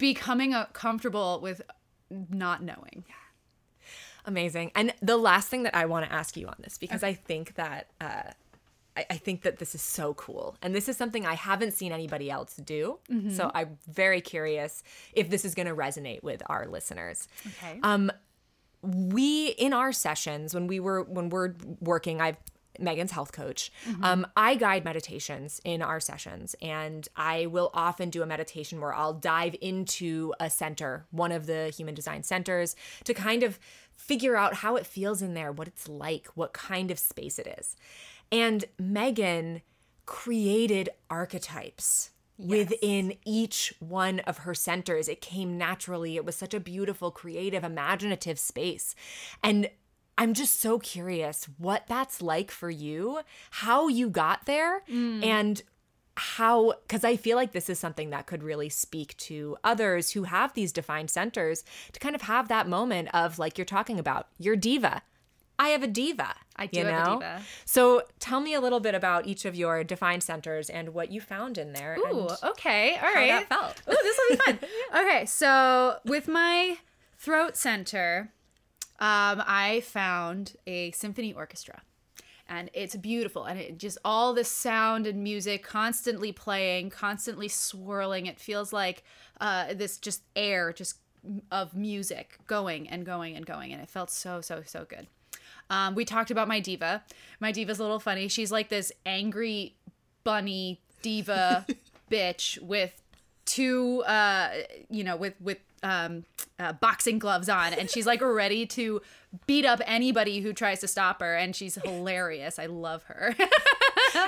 becoming 0.03 0.53
comfortable 0.73 1.39
with 1.41 1.61
not 2.29 2.61
knowing. 2.61 3.05
Amazing. 4.25 4.71
And 4.75 4.93
the 5.01 5.15
last 5.15 5.47
thing 5.47 5.63
that 5.63 5.73
I 5.73 5.85
want 5.85 6.05
to 6.05 6.11
ask 6.11 6.35
you 6.35 6.45
on 6.47 6.55
this, 6.59 6.77
because 6.77 7.03
I 7.03 7.13
think 7.13 7.55
that 7.55 7.87
uh, 8.01 8.31
I, 8.97 9.05
I 9.11 9.17
think 9.17 9.43
that 9.43 9.59
this 9.59 9.73
is 9.75 9.81
so 9.81 10.13
cool, 10.15 10.57
and 10.61 10.75
this 10.75 10.89
is 10.89 10.97
something 10.97 11.25
I 11.25 11.35
haven't 11.35 11.71
seen 11.71 11.93
anybody 11.93 12.29
else 12.29 12.57
do. 12.57 12.99
So 13.31 13.49
I'm 13.53 13.77
very 13.87 14.19
curious 14.19 14.83
if 15.13 15.29
this 15.29 15.45
is 15.45 15.55
going 15.55 15.67
to 15.67 15.75
resonate 15.75 16.21
with 16.21 16.43
our 16.47 16.67
listeners. 16.67 17.29
Okay. 17.47 17.79
Um, 17.81 18.11
we 18.81 19.47
in 19.57 19.71
our 19.71 19.93
sessions 19.93 20.53
when 20.53 20.67
we 20.67 20.81
were 20.81 21.03
when 21.03 21.29
we're 21.29 21.53
working, 21.79 22.19
I've 22.19 22.37
Megan's 22.79 23.11
health 23.11 23.31
coach. 23.31 23.71
Um, 24.01 24.27
I 24.35 24.55
guide 24.55 24.83
meditations 24.83 25.61
in 25.63 25.81
our 25.81 25.99
sessions, 25.99 26.55
and 26.61 27.07
I 27.15 27.45
will 27.45 27.69
often 27.73 28.09
do 28.09 28.23
a 28.23 28.25
meditation 28.25 28.81
where 28.81 28.93
I'll 28.93 29.13
dive 29.13 29.55
into 29.61 30.33
a 30.39 30.49
center, 30.49 31.05
one 31.11 31.31
of 31.31 31.45
the 31.45 31.69
human 31.69 31.93
design 31.93 32.23
centers, 32.23 32.75
to 33.03 33.13
kind 33.13 33.43
of 33.43 33.59
figure 33.95 34.35
out 34.35 34.55
how 34.55 34.75
it 34.75 34.85
feels 34.85 35.21
in 35.21 35.33
there, 35.33 35.51
what 35.51 35.67
it's 35.67 35.87
like, 35.87 36.27
what 36.35 36.53
kind 36.53 36.91
of 36.91 36.99
space 36.99 37.39
it 37.39 37.55
is. 37.59 37.75
And 38.31 38.65
Megan 38.79 39.61
created 40.05 40.89
archetypes 41.09 42.09
within 42.37 43.13
each 43.25 43.73
one 43.79 44.19
of 44.21 44.39
her 44.39 44.53
centers. 44.53 45.07
It 45.07 45.21
came 45.21 45.57
naturally. 45.57 46.15
It 46.15 46.25
was 46.25 46.35
such 46.35 46.53
a 46.53 46.59
beautiful, 46.59 47.11
creative, 47.11 47.63
imaginative 47.63 48.39
space. 48.39 48.95
And 49.43 49.69
I'm 50.17 50.33
just 50.33 50.59
so 50.61 50.79
curious 50.79 51.47
what 51.57 51.87
that's 51.87 52.21
like 52.21 52.51
for 52.51 52.69
you, 52.69 53.21
how 53.51 53.87
you 53.87 54.09
got 54.09 54.45
there, 54.45 54.83
mm. 54.89 55.23
and 55.25 55.61
how, 56.15 56.73
because 56.83 57.03
I 57.03 57.15
feel 57.15 57.35
like 57.35 57.51
this 57.51 57.69
is 57.69 57.79
something 57.79 58.11
that 58.11 58.27
could 58.27 58.43
really 58.43 58.69
speak 58.69 59.17
to 59.17 59.57
others 59.63 60.11
who 60.11 60.23
have 60.23 60.53
these 60.53 60.71
defined 60.71 61.09
centers 61.09 61.63
to 61.91 61.99
kind 61.99 62.13
of 62.13 62.23
have 62.23 62.47
that 62.49 62.67
moment 62.67 63.09
of, 63.13 63.39
like 63.39 63.57
you're 63.57 63.65
talking 63.65 63.99
about, 63.99 64.27
your 64.37 64.55
diva. 64.55 65.01
I 65.57 65.69
have 65.69 65.83
a 65.83 65.87
diva. 65.87 66.35
I 66.55 66.67
do 66.67 66.79
you 66.79 66.85
have 66.85 67.07
a 67.07 67.13
diva. 67.13 67.41
So 67.65 68.03
tell 68.19 68.41
me 68.41 68.53
a 68.53 68.61
little 68.61 68.79
bit 68.79 68.95
about 68.95 69.25
each 69.25 69.45
of 69.45 69.55
your 69.55 69.83
defined 69.83 70.23
centers 70.23 70.69
and 70.69 70.89
what 70.93 71.11
you 71.11 71.21
found 71.21 71.57
in 71.57 71.73
there. 71.73 71.97
Ooh, 71.97 72.27
okay. 72.43 72.97
all 73.01 73.13
right 73.13 73.31
how 73.31 73.39
that 73.39 73.49
felt. 73.49 73.81
Ooh, 73.89 74.03
this 74.03 74.19
will 74.19 74.35
be 74.35 74.43
fun. 74.43 74.59
okay, 75.05 75.25
so 75.25 75.97
with 76.05 76.27
my 76.27 76.77
throat 77.17 77.55
center, 77.55 78.31
um, 78.99 79.43
I 79.45 79.81
found 79.85 80.53
a 80.67 80.91
symphony 80.91 81.33
orchestra. 81.33 81.81
And 82.47 82.69
it's 82.73 82.95
beautiful. 82.95 83.45
And 83.45 83.57
it 83.57 83.77
just 83.77 83.97
all 84.03 84.33
this 84.33 84.51
sound 84.51 85.07
and 85.07 85.23
music 85.23 85.63
constantly 85.63 86.31
playing, 86.31 86.89
constantly 86.89 87.47
swirling. 87.47 88.25
It 88.25 88.39
feels 88.39 88.73
like 88.73 89.03
uh, 89.39 89.73
this 89.73 89.97
just 89.97 90.23
air 90.35 90.73
just 90.73 90.97
of 91.51 91.73
music 91.73 92.37
going 92.47 92.87
and 92.89 93.05
going 93.05 93.35
and 93.35 93.45
going. 93.45 93.71
And 93.71 93.81
it 93.81 93.89
felt 93.89 94.11
so, 94.11 94.41
so, 94.41 94.61
so 94.65 94.85
good. 94.87 95.07
Um, 95.69 95.95
we 95.95 96.05
talked 96.05 96.31
about 96.31 96.47
my 96.47 96.59
diva. 96.59 97.03
My 97.39 97.51
diva's 97.51 97.79
a 97.79 97.81
little 97.81 97.99
funny. 97.99 98.27
She's 98.27 98.51
like 98.51 98.69
this 98.69 98.91
angry 99.05 99.75
bunny 100.23 100.81
diva 101.01 101.65
bitch 102.11 102.61
with 102.61 103.01
two 103.45 104.01
uh 104.03 104.49
you 104.89 105.03
know 105.03 105.17
with 105.17 105.33
with 105.41 105.57
um 105.83 106.23
uh, 106.59 106.71
boxing 106.73 107.19
gloves 107.19 107.49
on 107.49 107.73
and 107.73 107.89
she's 107.89 108.05
like 108.05 108.21
ready 108.21 108.65
to 108.65 109.01
beat 109.47 109.65
up 109.65 109.81
anybody 109.85 110.39
who 110.41 110.53
tries 110.53 110.79
to 110.79 110.87
stop 110.87 111.19
her 111.19 111.35
and 111.35 111.55
she's 111.55 111.75
hilarious. 111.83 112.57
I 112.59 112.65
love 112.67 113.03
her. 113.03 113.35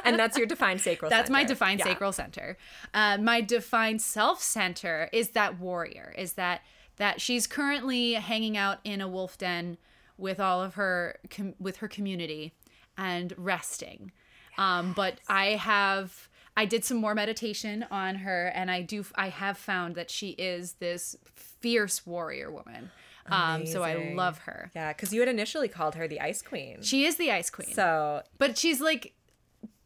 And 0.04 0.18
that's 0.18 0.36
your 0.36 0.48
defined 0.48 0.82
sacral 0.82 1.10
that's 1.12 1.30
my 1.30 1.44
defined 1.44 1.80
Yeah. 1.80 1.86
sacral 1.86 2.12
center. 2.12 2.58
Uh, 2.94 3.18
my 3.20 3.40
defined 3.42 4.02
self 4.02 4.42
center 4.42 5.10
is 5.14 5.30
that 5.32 5.60
warrior 5.60 6.14
is 6.18 6.34
that 6.34 6.62
that 6.98 7.22
she's 7.22 7.46
currently 7.46 8.14
hanging 8.14 8.58
out 8.58 8.80
in 8.84 9.00
a 9.00 9.08
wolf 9.08 9.38
den 9.38 9.78
with 10.18 10.40
all 10.40 10.64
of 10.64 10.74
her 10.76 11.20
com- 11.30 11.54
with 11.60 11.78
her 11.78 11.88
community 11.88 12.54
and 12.98 13.34
resting. 13.38 14.12
Um, 14.58 14.94
but 14.94 15.20
i 15.28 15.50
have 15.52 16.30
i 16.58 16.66
did 16.66 16.84
some 16.84 16.98
more 16.98 17.16
meditation 17.16 17.86
on 17.92 18.16
her 18.16 18.48
and 18.48 18.70
i 18.72 18.82
do 18.82 19.04
i 19.16 19.30
have 19.30 19.58
found 19.58 19.96
that 19.96 20.10
she 20.10 20.30
is 20.32 20.74
this 20.74 21.16
fierce 21.36 22.06
warrior 22.06 22.52
woman. 22.52 22.92
Um, 23.28 23.66
so 23.66 23.82
i 23.82 24.14
love 24.14 24.38
her. 24.40 24.70
Yeah, 24.76 24.94
because 24.94 25.12
you 25.12 25.20
had 25.20 25.30
initially 25.30 25.68
called 25.68 25.96
her 25.96 26.08
the 26.08 26.22
Ice 26.22 26.44
Queen. 26.44 26.84
she 26.84 27.06
is 27.06 27.16
the 27.16 27.32
ice 27.32 27.50
queen. 27.50 27.74
So 27.74 28.22
but 28.38 28.56
she's 28.56 28.80
like 28.80 29.14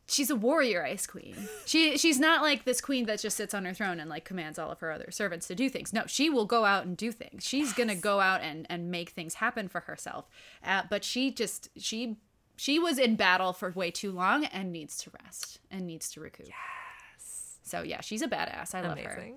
she's 0.09 0.29
a 0.29 0.35
warrior 0.35 0.83
ice 0.83 1.07
queen. 1.07 1.35
She 1.65 1.97
she's 1.97 2.19
not 2.19 2.41
like 2.41 2.65
this 2.65 2.81
queen 2.81 3.05
that 3.05 3.19
just 3.21 3.37
sits 3.37 3.53
on 3.53 3.63
her 3.63 3.73
throne 3.73 3.99
and 3.99 4.09
like 4.09 4.25
commands 4.25 4.59
all 4.59 4.71
of 4.71 4.79
her 4.79 4.91
other 4.91 5.09
servants 5.11 5.47
to 5.47 5.55
do 5.55 5.69
things. 5.69 5.93
No 5.93 6.03
she 6.07 6.29
will 6.29 6.45
go 6.45 6.65
out 6.65 6.85
and 6.85 6.97
do 6.97 7.11
things. 7.11 7.45
She's 7.47 7.71
gonna 7.71 7.95
go 7.95 8.19
out 8.19 8.41
and 8.41 8.65
and 8.69 8.91
make 8.91 9.11
things 9.11 9.35
happen 9.35 9.69
for 9.69 9.81
herself. 9.81 10.25
Uh, 10.63 10.83
but 10.89 11.03
she 11.05 11.31
just 11.31 11.69
she 11.77 12.17
she 12.59 12.77
was 12.77 12.99
in 12.99 13.15
battle 13.15 13.53
for 13.53 13.71
way 13.71 13.89
too 13.89 14.11
long 14.11 14.43
and 14.45 14.71
needs 14.71 14.97
to 14.97 15.11
rest 15.23 15.59
and 15.71 15.87
needs 15.87 16.11
to 16.11 16.19
recoup. 16.19 16.47
Yes. 16.47 17.57
So 17.63 17.81
yeah 17.83 18.01
she's 18.01 18.21
a 18.21 18.27
badass. 18.27 18.75
I 18.75 18.81
love 18.81 18.99
her. 18.99 19.33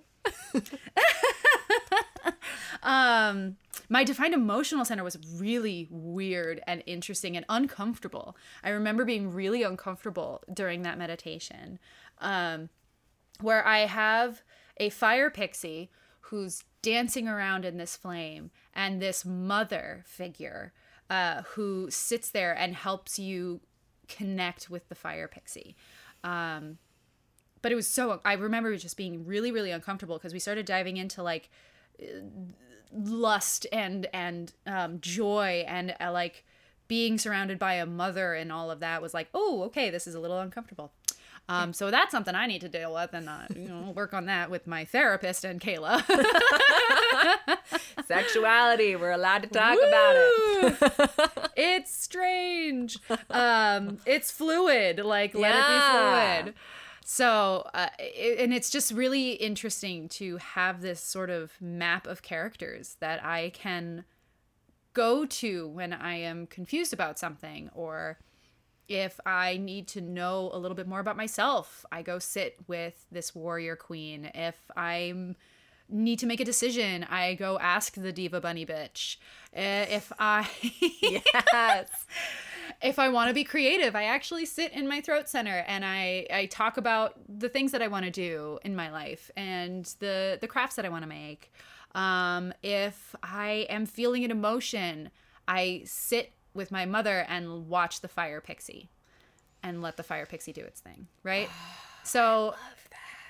Amazing. 0.55 0.79
um 2.83 3.57
my 3.89 4.03
defined 4.03 4.35
emotional 4.35 4.85
center 4.85 5.05
was 5.05 5.19
really 5.37 5.87
weird 5.91 6.61
and 6.67 6.83
interesting 6.87 7.37
and 7.37 7.47
uncomfortable. 7.49 8.37
I 8.65 8.71
remember 8.71 9.05
being 9.05 9.33
really 9.33 9.63
uncomfortable 9.63 10.43
during 10.53 10.83
that 10.83 10.99
meditation 10.99 11.79
um 12.21 12.69
where 13.41 13.67
i 13.67 13.81
have 13.81 14.43
a 14.77 14.89
fire 14.89 15.31
pixie 15.31 15.91
who's 16.21 16.65
dancing 16.83 17.29
around 17.29 17.65
in 17.65 17.77
this 17.77 17.97
flame 17.97 18.51
and 18.75 19.01
this 19.01 19.25
mother 19.25 20.03
figure 20.07 20.73
uh, 21.13 21.43
who 21.43 21.91
sits 21.91 22.31
there 22.31 22.57
and 22.57 22.75
helps 22.75 23.19
you 23.19 23.61
connect 24.09 24.71
with 24.71 24.89
the 24.89 24.95
fire 24.95 25.29
pixie. 25.29 25.77
Um, 26.25 26.79
but 27.61 27.71
it 27.71 27.77
was 27.77 27.87
so 27.87 28.21
i 28.25 28.33
remember 28.33 28.73
it 28.73 28.79
just 28.79 28.97
being 28.97 29.25
really 29.25 29.53
really 29.53 29.71
uncomfortable 29.71 30.19
because 30.19 30.33
we 30.33 30.41
started 30.41 30.67
diving 30.67 30.97
into 30.97 31.23
like 31.23 31.49
lust 32.93 33.69
and 33.73 34.09
and 34.13 34.53
um, 34.67 35.01
joy 35.01 35.65
and 35.69 35.95
uh, 36.01 36.11
like 36.11 36.45
being 36.89 37.19
surrounded 37.19 37.59
by 37.61 37.75
a 37.75 37.87
mother 37.87 38.35
and 38.35 38.51
all 38.51 38.69
of 38.69 38.81
that 38.81 39.01
was 39.01 39.15
like 39.15 39.29
oh 39.33 39.63
okay 39.63 39.91
this 39.91 40.09
is 40.09 40.17
a 40.17 40.21
little 40.21 40.41
uncomfortable 40.41 40.93
um, 41.53 41.73
so 41.73 41.91
that's 41.91 42.11
something 42.13 42.35
I 42.35 42.47
need 42.47 42.61
to 42.63 42.69
deal 42.69 42.95
with 42.95 43.13
and 43.13 43.29
uh, 43.29 43.43
you 43.55 43.69
know 43.69 43.93
work 43.95 44.15
on 44.15 44.27
that 44.27 44.51
with 44.51 44.67
my 44.67 44.85
therapist 44.85 45.45
and 45.45 45.61
Kayla. 45.61 46.03
Sexuality. 48.07 48.97
We're 48.97 49.13
allowed 49.13 49.43
to 49.43 49.49
talk 49.49 49.77
about 49.77 50.15
it. 50.17 51.51
it's 51.57 51.93
strange. 51.95 52.99
Um, 53.31 53.99
it's 54.07 54.31
fluid. 54.31 54.99
Like 55.01 55.35
let 55.35 55.55
Yeah. 55.55 56.39
it 56.39 56.45
be 56.45 56.47
fluid. 56.47 56.55
So, 57.05 57.69
uh, 57.75 57.89
it, 57.99 58.39
and 58.39 58.55
it's 58.55 58.71
just 58.71 58.93
really 58.93 59.33
interesting 59.33 60.09
to 60.11 60.37
have 60.39 60.81
this 60.83 61.01
sort 61.01 61.31
of 61.31 61.53
map 61.61 62.07
of 62.07 62.23
characters 62.23 62.97
that 63.01 63.25
I 63.25 63.51
can 63.51 64.05
go 64.95 65.27
to 65.27 65.69
when 65.69 65.93
I 65.93 66.15
am 66.17 66.47
confused 66.47 66.93
about 66.93 67.19
something 67.19 67.71
or 67.75 68.19
if 68.89 69.19
I 69.25 69.57
need 69.57 69.89
to 69.89 70.01
know 70.01 70.51
a 70.53 70.59
little 70.59 70.75
bit 70.75 70.87
more 70.87 71.01
about 71.01 71.17
myself, 71.17 71.85
I 71.91 72.03
go 72.03 72.19
sit 72.19 72.57
with 72.67 73.07
this 73.11 73.35
warrior 73.35 73.77
queen. 73.77 74.31
If 74.35 74.57
I'm 74.77 75.37
need 75.89 76.19
to 76.21 76.27
make 76.27 76.41
a 76.41 76.45
decision, 76.45 77.05
I 77.05 77.35
go 77.35 77.59
ask 77.59 77.95
the 77.95 78.13
diva 78.13 78.41
bunny 78.41 78.65
bitch. 78.65 79.17
Uh, 79.55 79.87
If 79.89 80.13
I 80.19 80.49
yes. 81.53 82.07
if 82.81 82.99
I 82.99 83.09
want 83.09 83.29
to 83.29 83.35
be 83.35 83.45
creative, 83.45 83.95
I 83.95 84.05
actually 84.05 84.47
sit 84.47 84.73
in 84.73 84.89
my 84.89 85.01
throat 85.01 85.29
center 85.29 85.65
and 85.67 85.85
I 85.85 86.27
I 86.33 86.47
talk 86.47 86.77
about 86.77 87.15
the 87.29 87.49
things 87.49 87.73
that 87.73 87.83
I 87.83 87.89
want 87.89 88.05
to 88.05 88.11
do 88.11 88.59
in 88.65 88.75
my 88.75 88.91
life 88.91 89.31
and 89.37 89.85
the 89.99 90.39
the 90.41 90.49
crafts 90.49 90.77
that 90.77 90.85
I 90.85 90.89
want 90.89 91.03
to 91.03 91.09
make. 91.09 91.53
Um, 91.95 92.55
if 92.63 93.15
I 93.23 93.67
am 93.69 93.85
feeling 93.85 94.25
an 94.25 94.31
emotion, 94.31 95.11
I 95.47 95.83
sit 95.85 96.33
with 96.55 96.71
my 96.71 96.85
mother 96.87 97.25
and 97.29 97.69
watch 97.69 98.01
the 98.01 98.09
fire 98.09 98.41
pixie. 98.41 98.89
and 99.63 99.81
let 99.81 99.97
the 99.97 100.03
fire 100.03 100.27
pixie 100.27 100.53
do 100.53 100.63
its 100.63 100.81
thing, 100.81 101.07
right? 101.23 101.49
so 102.05 102.55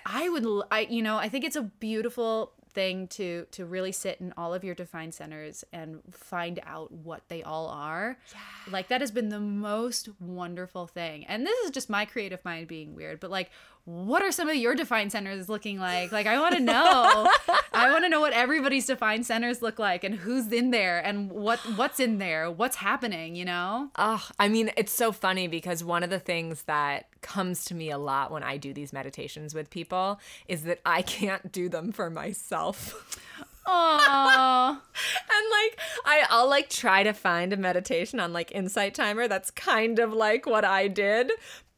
I 0.07 0.29
would 0.29 0.45
l- 0.45 0.67
I 0.71 0.81
you 0.91 1.03
know, 1.03 1.17
I 1.19 1.29
think 1.29 1.45
it's 1.45 1.57
a 1.57 1.63
beautiful 1.63 2.53
thing 2.73 3.07
to 3.07 3.47
to 3.51 3.67
really 3.67 3.93
sit 3.93 4.19
in 4.19 4.33
all 4.39 4.55
of 4.55 4.65
your 4.65 4.75
defined 4.75 5.13
centers 5.15 5.63
and 5.75 6.01
find 6.11 6.59
out 6.65 6.91
what 6.91 7.29
they 7.29 7.43
all 7.43 7.69
are. 7.69 8.17
yeah. 8.33 8.73
Like 8.73 8.89
that 8.89 9.03
has 9.03 9.11
been 9.11 9.29
the 9.29 9.39
most 9.41 10.09
wonderful 10.19 10.87
thing. 10.87 11.27
And 11.27 11.47
this 11.47 11.59
is 11.67 11.71
just 11.71 11.91
my 11.91 12.07
creative 12.07 12.43
mind 12.47 12.69
being 12.69 12.95
weird, 12.95 13.21
but 13.21 13.31
like 13.31 13.51
what 13.85 14.23
are 14.23 14.31
some 14.31 14.49
of 14.49 14.55
your 14.55 14.75
defined 14.75 15.11
centers 15.11 15.49
looking 15.49 15.79
like? 15.79 16.13
Like 16.13 16.27
I 16.27 16.39
want 16.39 16.55
to 16.55 16.61
know. 16.61 17.29
I 17.73 17.91
want 17.91 18.05
to 18.05 18.09
know 18.09 18.21
what 18.21 18.33
everybody's 18.33 18.87
defined 18.87 19.27
centers 19.27 19.61
look 19.61 19.79
like 19.79 20.05
and 20.05 20.15
who's 20.15 20.53
in 20.53 20.71
there 20.71 21.01
and 21.01 21.31
what 21.31 21.59
what's 21.77 21.99
in 21.99 22.19
there, 22.19 22.51
what's 22.51 22.77
happening, 22.77 23.35
you 23.35 23.45
know? 23.45 23.91
Oh, 23.97 24.29
I 24.39 24.49
mean, 24.49 24.71
it's 24.77 24.93
so 24.93 25.11
funny 25.11 25.49
because 25.49 25.83
one 25.83 26.05
of 26.05 26.11
the 26.11 26.21
things 26.21 26.63
that 26.65 27.07
comes 27.23 27.65
to 27.67 27.75
me 27.75 27.91
a 27.91 27.99
lot 27.99 28.31
when 28.31 28.45
I 28.45 28.57
do 28.57 28.73
these 28.73 28.93
meditations 28.93 29.53
with 29.53 29.69
people 29.69 30.21
is 30.47 30.63
that 30.63 30.81
I 30.87 31.03
can't 31.03 31.51
do 31.51 31.69
them 31.69 31.91
for 31.91 32.09
myself. 32.09 33.19
Oh. 33.67 34.81
and 35.31 35.51
like 35.51 35.81
I, 36.05 36.27
I'll 36.31 36.49
like 36.49 36.69
try 36.69 37.03
to 37.03 37.13
find 37.13 37.53
a 37.53 37.57
meditation 37.57 38.21
on 38.21 38.33
like 38.33 38.53
Insight 38.53 38.95
Timer 38.95 39.27
that's 39.27 39.51
kind 39.51 39.99
of 39.99 40.13
like 40.13 40.47
what 40.47 40.65
I 40.65 40.87
did, 40.89 41.33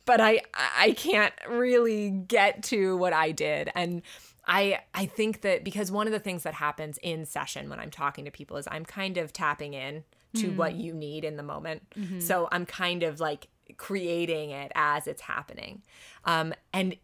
but 0.06 0.20
I 0.20 0.42
I 0.54 0.92
can't 0.92 1.34
really 1.48 2.10
get 2.10 2.62
to 2.64 2.96
what 2.96 3.12
I 3.12 3.32
did. 3.32 3.70
And 3.74 4.02
I 4.46 4.80
I 4.94 5.06
think 5.06 5.40
that 5.42 5.64
because 5.64 5.90
one 5.90 6.06
of 6.06 6.12
the 6.12 6.18
things 6.18 6.42
that 6.42 6.54
happens 6.54 6.98
in 7.02 7.24
session 7.26 7.68
when 7.70 7.80
I'm 7.80 7.90
talking 7.90 8.24
to 8.26 8.30
people 8.30 8.56
is 8.56 8.68
I'm 8.70 8.84
kind 8.84 9.16
of 9.18 9.32
tapping 9.32 9.74
in 9.74 10.04
to 10.34 10.48
what 10.56 10.74
you 10.74 10.92
need 10.92 11.24
in 11.24 11.36
the 11.36 11.42
moment. 11.44 11.82
So 12.20 12.48
I'm 12.50 12.66
kind 12.66 13.02
of 13.04 13.20
like 13.20 13.46
creating 13.76 14.50
it 14.50 14.72
as 14.74 15.06
it's 15.06 15.22
happening. 15.22 15.82
Um, 16.24 16.52
and 16.72 16.96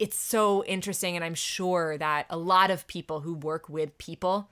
it's 0.00 0.16
so 0.18 0.64
interesting 0.64 1.14
and 1.14 1.24
I'm 1.24 1.36
sure 1.36 1.96
that 1.98 2.26
a 2.28 2.36
lot 2.36 2.72
of 2.72 2.86
people 2.88 3.20
who 3.20 3.34
work 3.34 3.68
with 3.68 3.96
people 3.98 4.50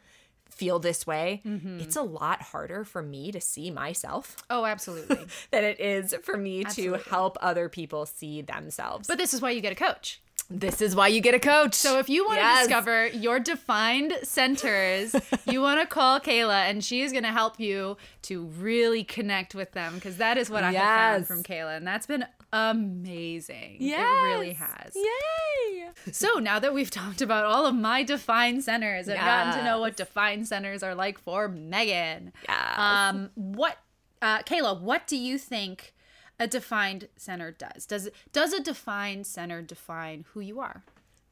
feel 0.54 0.78
this 0.78 1.06
way. 1.06 1.40
Mm-hmm. 1.46 1.80
It's 1.80 1.96
a 1.96 2.02
lot 2.02 2.42
harder 2.42 2.84
for 2.84 3.02
me 3.02 3.32
to 3.32 3.40
see 3.40 3.70
myself 3.70 4.36
Oh, 4.50 4.64
absolutely. 4.64 5.26
than 5.50 5.64
it 5.64 5.80
is 5.80 6.14
for 6.22 6.36
me 6.36 6.64
Absolutely. 6.64 6.98
to 7.00 7.10
help 7.10 7.36
other 7.40 7.68
people 7.68 8.06
see 8.06 8.42
themselves. 8.42 9.08
But 9.08 9.18
this 9.18 9.32
is 9.34 9.40
why 9.42 9.50
you 9.50 9.60
get 9.60 9.72
a 9.72 9.76
coach. 9.76 10.20
this 10.50 10.82
is 10.82 10.94
why 10.94 11.08
you 11.08 11.20
get 11.20 11.34
a 11.34 11.38
coach. 11.38 11.74
So 11.74 11.98
if 11.98 12.08
you 12.10 12.24
want 12.26 12.38
Yes. 12.38 12.62
to 12.62 12.68
discover 12.68 13.06
your 13.08 13.40
defined 13.40 14.12
centers, 14.22 15.14
you 15.46 15.60
want 15.62 15.80
to 15.80 15.86
call 15.86 16.20
Kayla 16.20 16.68
and 16.68 16.84
she 16.84 17.00
is 17.02 17.12
going 17.12 17.24
to 17.24 17.32
help 17.32 17.58
you 17.58 17.96
to 18.22 18.44
really 18.44 19.02
connect 19.04 19.54
with 19.54 19.72
them 19.72 19.94
because 19.94 20.18
that 20.18 20.36
is 20.38 20.50
what 20.50 20.62
I 20.64 20.72
have 20.72 21.26
found 21.26 21.26
from 21.26 21.42
Kayla 21.42 21.76
and 21.76 21.86
that's 21.86 22.06
been 22.06 22.26
amazing. 22.52 23.76
It 23.80 23.96
really 23.96 24.52
has. 24.54 24.94
Yay. 24.94 25.88
So 26.12 26.38
now 26.38 26.58
that 26.58 26.74
we've 26.74 26.90
talked 27.02 27.22
about 27.22 27.44
all 27.44 27.66
of 27.66 27.74
my 27.74 28.02
defined 28.02 28.64
centers 28.64 29.08
and 29.08 29.18
gotten 29.18 29.58
to 29.58 29.64
know 29.64 29.78
what 29.80 29.92
Yes. 29.92 29.96
defined 30.08 30.48
centers 30.48 30.82
are 30.82 30.94
like 30.94 31.18
for 31.18 31.48
Megan. 31.48 32.32
Yes. 32.48 32.78
Um, 32.78 33.30
what, 33.34 33.78
uh, 34.20 34.40
Kayla, 34.42 34.80
what 34.80 35.06
do 35.06 35.16
you 35.16 35.38
think 35.38 35.94
a 36.38 36.46
defined 36.46 37.08
center 37.16 37.50
does? 37.52 37.86
Does 37.86 38.06
it, 38.06 38.14
does 38.32 38.52
a 38.52 38.60
defined 38.60 39.26
center 39.26 39.62
define 39.62 40.24
who 40.32 40.40
you 40.40 40.60
are? 40.60 40.82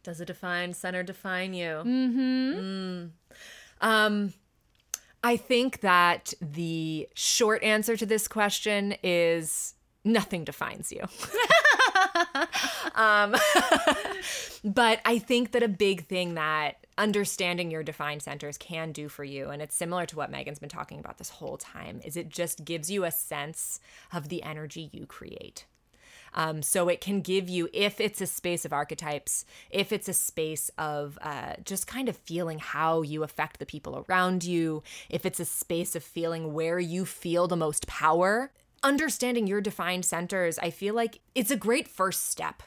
Does 0.02 0.20
a 0.20 0.24
defined 0.24 0.76
center 0.76 1.02
define 1.02 1.52
you? 1.52 1.82
Mm-hmm. 1.84 3.06
Um, 3.80 4.32
I 5.22 5.36
think 5.36 5.80
that 5.80 6.32
the 6.40 7.08
short 7.14 7.62
answer 7.62 7.96
to 7.96 8.06
this 8.06 8.26
question 8.28 8.94
is 9.02 9.74
nothing 10.04 10.44
defines 10.44 10.92
you. 10.92 11.02
um, 12.94 13.34
but 14.64 15.00
I 15.04 15.18
think 15.18 15.52
that 15.52 15.62
a 15.62 15.68
big 15.68 16.06
thing 16.06 16.34
that 16.34 16.86
understanding 16.98 17.70
your 17.70 17.82
defined 17.82 18.22
centers 18.22 18.58
can 18.58 18.92
do 18.92 19.08
for 19.08 19.24
you, 19.24 19.50
and 19.50 19.62
it's 19.62 19.74
similar 19.74 20.06
to 20.06 20.16
what 20.16 20.30
Megan's 20.30 20.58
been 20.58 20.68
talking 20.68 20.98
about 20.98 21.18
this 21.18 21.30
whole 21.30 21.56
time, 21.56 22.00
is 22.04 22.16
it 22.16 22.28
just 22.28 22.64
gives 22.64 22.90
you 22.90 23.04
a 23.04 23.10
sense 23.10 23.80
of 24.12 24.28
the 24.28 24.42
energy 24.42 24.90
you 24.92 25.06
create. 25.06 25.64
Um, 26.32 26.62
so 26.62 26.88
it 26.88 27.00
can 27.00 27.22
give 27.22 27.48
you, 27.48 27.68
if 27.72 28.00
it's 28.00 28.20
a 28.20 28.26
space 28.26 28.64
of 28.64 28.72
archetypes, 28.72 29.44
if 29.70 29.92
it's 29.92 30.08
a 30.08 30.12
space 30.12 30.70
of 30.78 31.18
uh, 31.22 31.54
just 31.64 31.86
kind 31.86 32.08
of 32.08 32.16
feeling 32.16 32.58
how 32.58 33.02
you 33.02 33.24
affect 33.24 33.58
the 33.58 33.66
people 33.66 34.06
around 34.08 34.44
you, 34.44 34.82
if 35.08 35.26
it's 35.26 35.40
a 35.40 35.44
space 35.44 35.96
of 35.96 36.04
feeling 36.04 36.52
where 36.52 36.78
you 36.78 37.04
feel 37.04 37.48
the 37.48 37.56
most 37.56 37.86
power, 37.86 38.52
understanding 38.82 39.46
your 39.46 39.60
defined 39.60 40.04
centers, 40.04 40.58
I 40.58 40.70
feel 40.70 40.94
like 40.94 41.20
it's 41.34 41.50
a 41.50 41.56
great 41.56 41.88
first 41.88 42.28
step. 42.28 42.62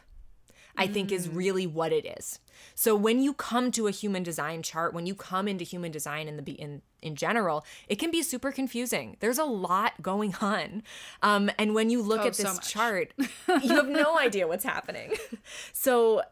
I 0.75 0.87
think 0.87 1.11
is 1.11 1.29
really 1.29 1.67
what 1.67 1.93
it 1.93 2.03
is. 2.17 2.39
So 2.73 2.95
when 2.95 3.21
you 3.21 3.35
come 3.35 3.69
to 3.73 3.85
a 3.85 3.91
human 3.91 4.23
design 4.23 4.63
chart, 4.63 4.91
when 4.91 5.05
you 5.05 5.13
come 5.13 5.47
into 5.47 5.63
human 5.63 5.91
design 5.91 6.27
in 6.27 6.35
the 6.35 6.41
be- 6.41 6.53
in 6.59 6.81
in 7.03 7.15
general, 7.15 7.63
it 7.87 7.99
can 7.99 8.09
be 8.09 8.23
super 8.23 8.51
confusing. 8.51 9.15
There's 9.19 9.37
a 9.37 9.43
lot 9.43 10.01
going 10.01 10.33
on, 10.41 10.81
um, 11.21 11.51
and 11.59 11.75
when 11.75 11.91
you 11.91 12.01
look 12.01 12.21
Oh, 12.21 12.27
at 12.27 12.33
this 12.33 12.55
much. 12.55 12.71
chart, 12.71 13.13
you 13.61 13.75
have 13.75 13.87
no 13.87 14.17
idea 14.17 14.47
what's 14.47 14.63
happening. 14.65 15.11
So 15.73 16.23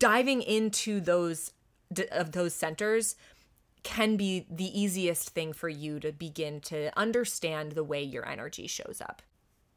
diving 0.00 0.42
into 0.42 1.00
those 1.00 1.52
d- 1.92 2.08
of 2.10 2.32
those 2.32 2.52
centers 2.52 3.14
can 3.84 4.16
be 4.16 4.46
the 4.50 4.78
easiest 4.78 5.30
thing 5.30 5.52
for 5.52 5.68
you 5.68 6.00
to 6.00 6.10
begin 6.10 6.60
to 6.62 6.90
understand 6.98 7.72
the 7.72 7.84
way 7.84 8.02
your 8.02 8.26
energy 8.26 8.66
shows 8.66 9.00
up. 9.00 9.22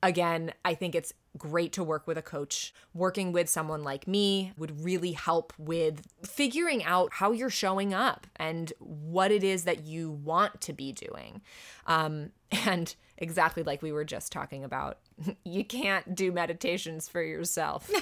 Again, 0.01 0.53
I 0.63 0.75
think 0.75 0.95
it's 0.95 1.13
great 1.37 1.71
to 1.73 1.83
work 1.83 2.07
with 2.07 2.17
a 2.17 2.21
coach. 2.21 2.73
Working 2.93 3.31
with 3.31 3.49
someone 3.49 3.83
like 3.83 4.07
me 4.07 4.53
would 4.57 4.83
really 4.83 5.11
help 5.11 5.53
with 5.57 6.05
figuring 6.23 6.83
out 6.83 7.13
how 7.13 7.31
you're 7.31 7.49
showing 7.49 7.93
up 7.93 8.27
and 8.35 8.71
what 8.79 9.31
it 9.31 9.43
is 9.43 9.63
that 9.63 9.85
you 9.85 10.11
want 10.11 10.61
to 10.61 10.73
be 10.73 10.91
doing. 10.91 11.41
Um, 11.85 12.31
and 12.65 12.95
exactly 13.17 13.63
like 13.63 13.81
we 13.81 13.91
were 13.91 14.05
just 14.05 14.31
talking 14.31 14.63
about, 14.63 14.99
you 15.43 15.63
can't 15.63 16.15
do 16.15 16.31
meditations 16.31 17.09
for 17.09 17.21
yourself. 17.21 17.89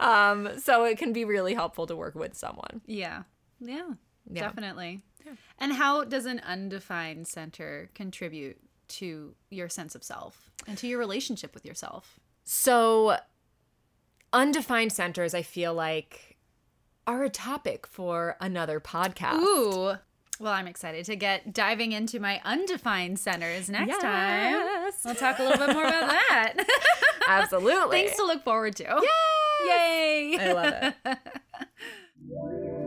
um, 0.00 0.48
so 0.58 0.84
it 0.84 0.98
can 0.98 1.12
be 1.12 1.24
really 1.24 1.54
helpful 1.54 1.86
to 1.86 1.96
work 1.96 2.14
with 2.14 2.34
someone. 2.34 2.82
Yeah. 2.86 3.22
Yeah. 3.62 3.94
Definitely. 4.32 5.02
And 5.58 5.72
how 5.72 6.04
does 6.04 6.26
an 6.26 6.40
undefined 6.40 7.26
center 7.28 7.90
contribute 7.94 8.58
to 8.88 9.34
your 9.50 9.68
sense 9.68 9.94
of 9.94 10.04
self 10.04 10.50
and 10.66 10.76
to 10.78 10.86
your 10.86 10.98
relationship 10.98 11.54
with 11.54 11.64
yourself? 11.64 12.18
So, 12.44 13.18
undefined 14.32 14.92
centers, 14.92 15.34
I 15.34 15.42
feel 15.42 15.74
like, 15.74 16.36
are 17.06 17.22
a 17.24 17.30
topic 17.30 17.86
for 17.86 18.36
another 18.40 18.80
podcast. 18.80 19.38
Ooh. 19.40 19.94
Well, 20.40 20.52
I'm 20.52 20.66
excited 20.66 21.04
to 21.04 21.14
get 21.14 21.52
diving 21.52 21.92
into 21.92 22.18
my 22.18 22.40
undefined 22.44 23.20
centers 23.20 23.68
next 23.70 24.00
time. 24.00 24.90
We'll 25.04 25.14
talk 25.14 25.38
a 25.38 25.42
little 25.44 25.66
bit 25.66 25.74
more 25.74 25.84
about 25.84 26.08
that. 26.08 26.54
Absolutely. 27.28 27.98
Things 28.02 28.16
to 28.16 28.24
look 28.24 28.42
forward 28.42 28.74
to. 28.76 28.84
Yay! 28.84 29.66
Yay! 29.68 30.36
I 30.40 30.52
love 30.52 30.94
it. 31.04 31.18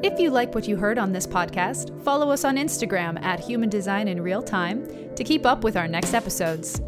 If 0.03 0.19
you 0.19 0.29
like 0.29 0.53
what 0.53 0.67
you 0.67 0.75
heard 0.75 0.99
on 0.99 1.11
this 1.11 1.25
podcast, 1.25 2.03
follow 2.03 2.29
us 2.29 2.43
on 2.43 2.57
Instagram 2.57 3.21
at 3.23 3.39
Human 3.39 3.69
Design 3.69 4.07
in 4.07 4.21
Real 4.21 4.43
Time 4.43 5.15
to 5.15 5.23
keep 5.23 5.45
up 5.45 5.63
with 5.63 5.77
our 5.77 5.87
next 5.87 6.13
episodes. 6.13 6.79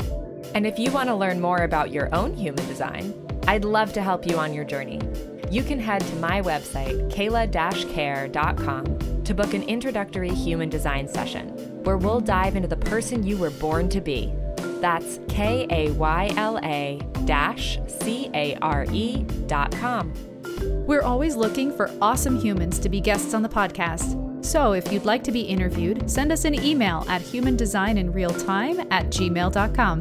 And 0.53 0.68
if 0.68 0.78
you 0.78 0.91
want 0.91 1.10
to 1.10 1.16
learn 1.16 1.41
more 1.41 1.64
about 1.64 1.91
your 1.91 2.14
own 2.14 2.34
human 2.34 2.66
design, 2.68 3.14
I'd 3.47 3.66
love 3.66 3.93
to 3.93 4.01
help 4.01 4.28
you 4.28 4.38
on 4.38 4.53
your 4.53 4.66
journey. 4.66 5.01
You 5.49 5.64
can 5.64 5.80
head 5.80 6.01
to 6.01 6.16
my 6.18 6.41
website, 6.41 7.12
kayla-care.com, 7.12 9.24
to 9.24 9.34
book 9.34 9.53
an 9.53 9.64
introductory 9.64 10.30
human 10.30 10.70
design 10.70 11.08
session 11.08 11.49
where 11.84 11.97
we'll 11.97 12.20
dive 12.20 12.55
into 12.55 12.68
the 12.68 12.78
person 12.78 13.26
you 13.26 13.38
were 13.38 13.51
born 13.51 13.89
to 13.89 14.01
be. 14.01 14.34
That's 14.82 15.20
K 15.28 15.66
A 15.70 15.91
Y 15.93 16.32
L 16.36 16.60
A 16.60 16.99
dash 17.26 17.80
C 17.88 18.30
A 18.34 18.55
R 18.58 18.86
E 18.91 19.24
dot 19.47 19.72
com. 19.72 20.14
We're 20.62 21.01
always 21.01 21.36
looking 21.36 21.76
for 21.76 21.91
awesome 22.01 22.39
humans 22.39 22.80
to 22.80 22.89
be 22.89 23.01
guests 23.01 23.34
on 23.34 23.41
the 23.41 23.49
podcast. 23.49 24.45
So 24.45 24.74
if 24.74 24.91
you'd 24.91 25.05
like 25.05 25.24
to 25.26 25.32
be 25.32 25.41
interviewed, 25.41 26.10
send 26.10 26.32
us 26.32 26.45
an 26.45 26.53
email 26.55 27.05
at 27.10 27.22
humandesigninrealtime 27.22 28.88
at 28.91 29.08
gmail.com. 29.08 29.99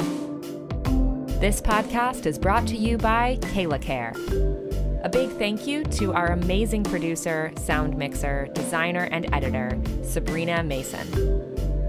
This 1.41 1.61
podcast 1.61 2.27
is 2.27 2.39
brought 2.39 2.67
to 2.69 2.77
you 2.77 2.97
by 2.97 3.37
Kayla 3.41 3.83
Care. 3.83 4.15
A 5.03 5.09
big 5.09 5.31
thank 5.33 5.67
you 5.67 5.85
to 5.85 6.13
our 6.13 6.33
amazing 6.33 6.83
producer, 6.83 7.53
sound 7.59 7.97
mixer, 7.97 8.49
designer, 8.55 9.09
and 9.13 9.33
editor, 9.35 9.79
Sabrina 10.03 10.63
Mason. 10.63 11.07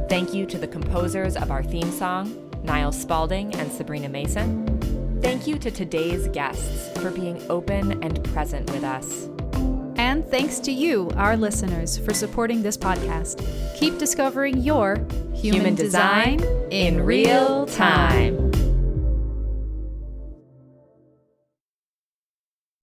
Thank 0.09 0.33
you 0.33 0.45
to 0.45 0.57
the 0.57 0.67
composers 0.67 1.35
of 1.35 1.49
our 1.49 1.63
theme 1.63 1.91
song, 1.91 2.51
Niall 2.63 2.91
Spalding 2.91 3.55
and 3.55 3.71
Sabrina 3.71 4.09
Mason. 4.09 4.76
Thank 5.21 5.47
you 5.47 5.57
to 5.59 5.71
today's 5.71 6.27
guests 6.29 6.97
for 6.99 7.11
being 7.11 7.41
open 7.49 8.03
and 8.03 8.23
present 8.25 8.71
with 8.71 8.83
us. 8.83 9.29
And 9.97 10.25
thanks 10.27 10.59
to 10.59 10.71
you, 10.71 11.09
our 11.15 11.35
listeners, 11.35 11.97
for 11.97 12.13
supporting 12.13 12.61
this 12.61 12.77
podcast. 12.77 13.43
Keep 13.77 13.97
discovering 13.97 14.59
your 14.59 14.95
human, 15.33 15.61
Human 15.61 15.75
design 15.75 16.37
design 16.37 16.67
in 16.71 17.01
real 17.01 17.65
time. 17.65 18.46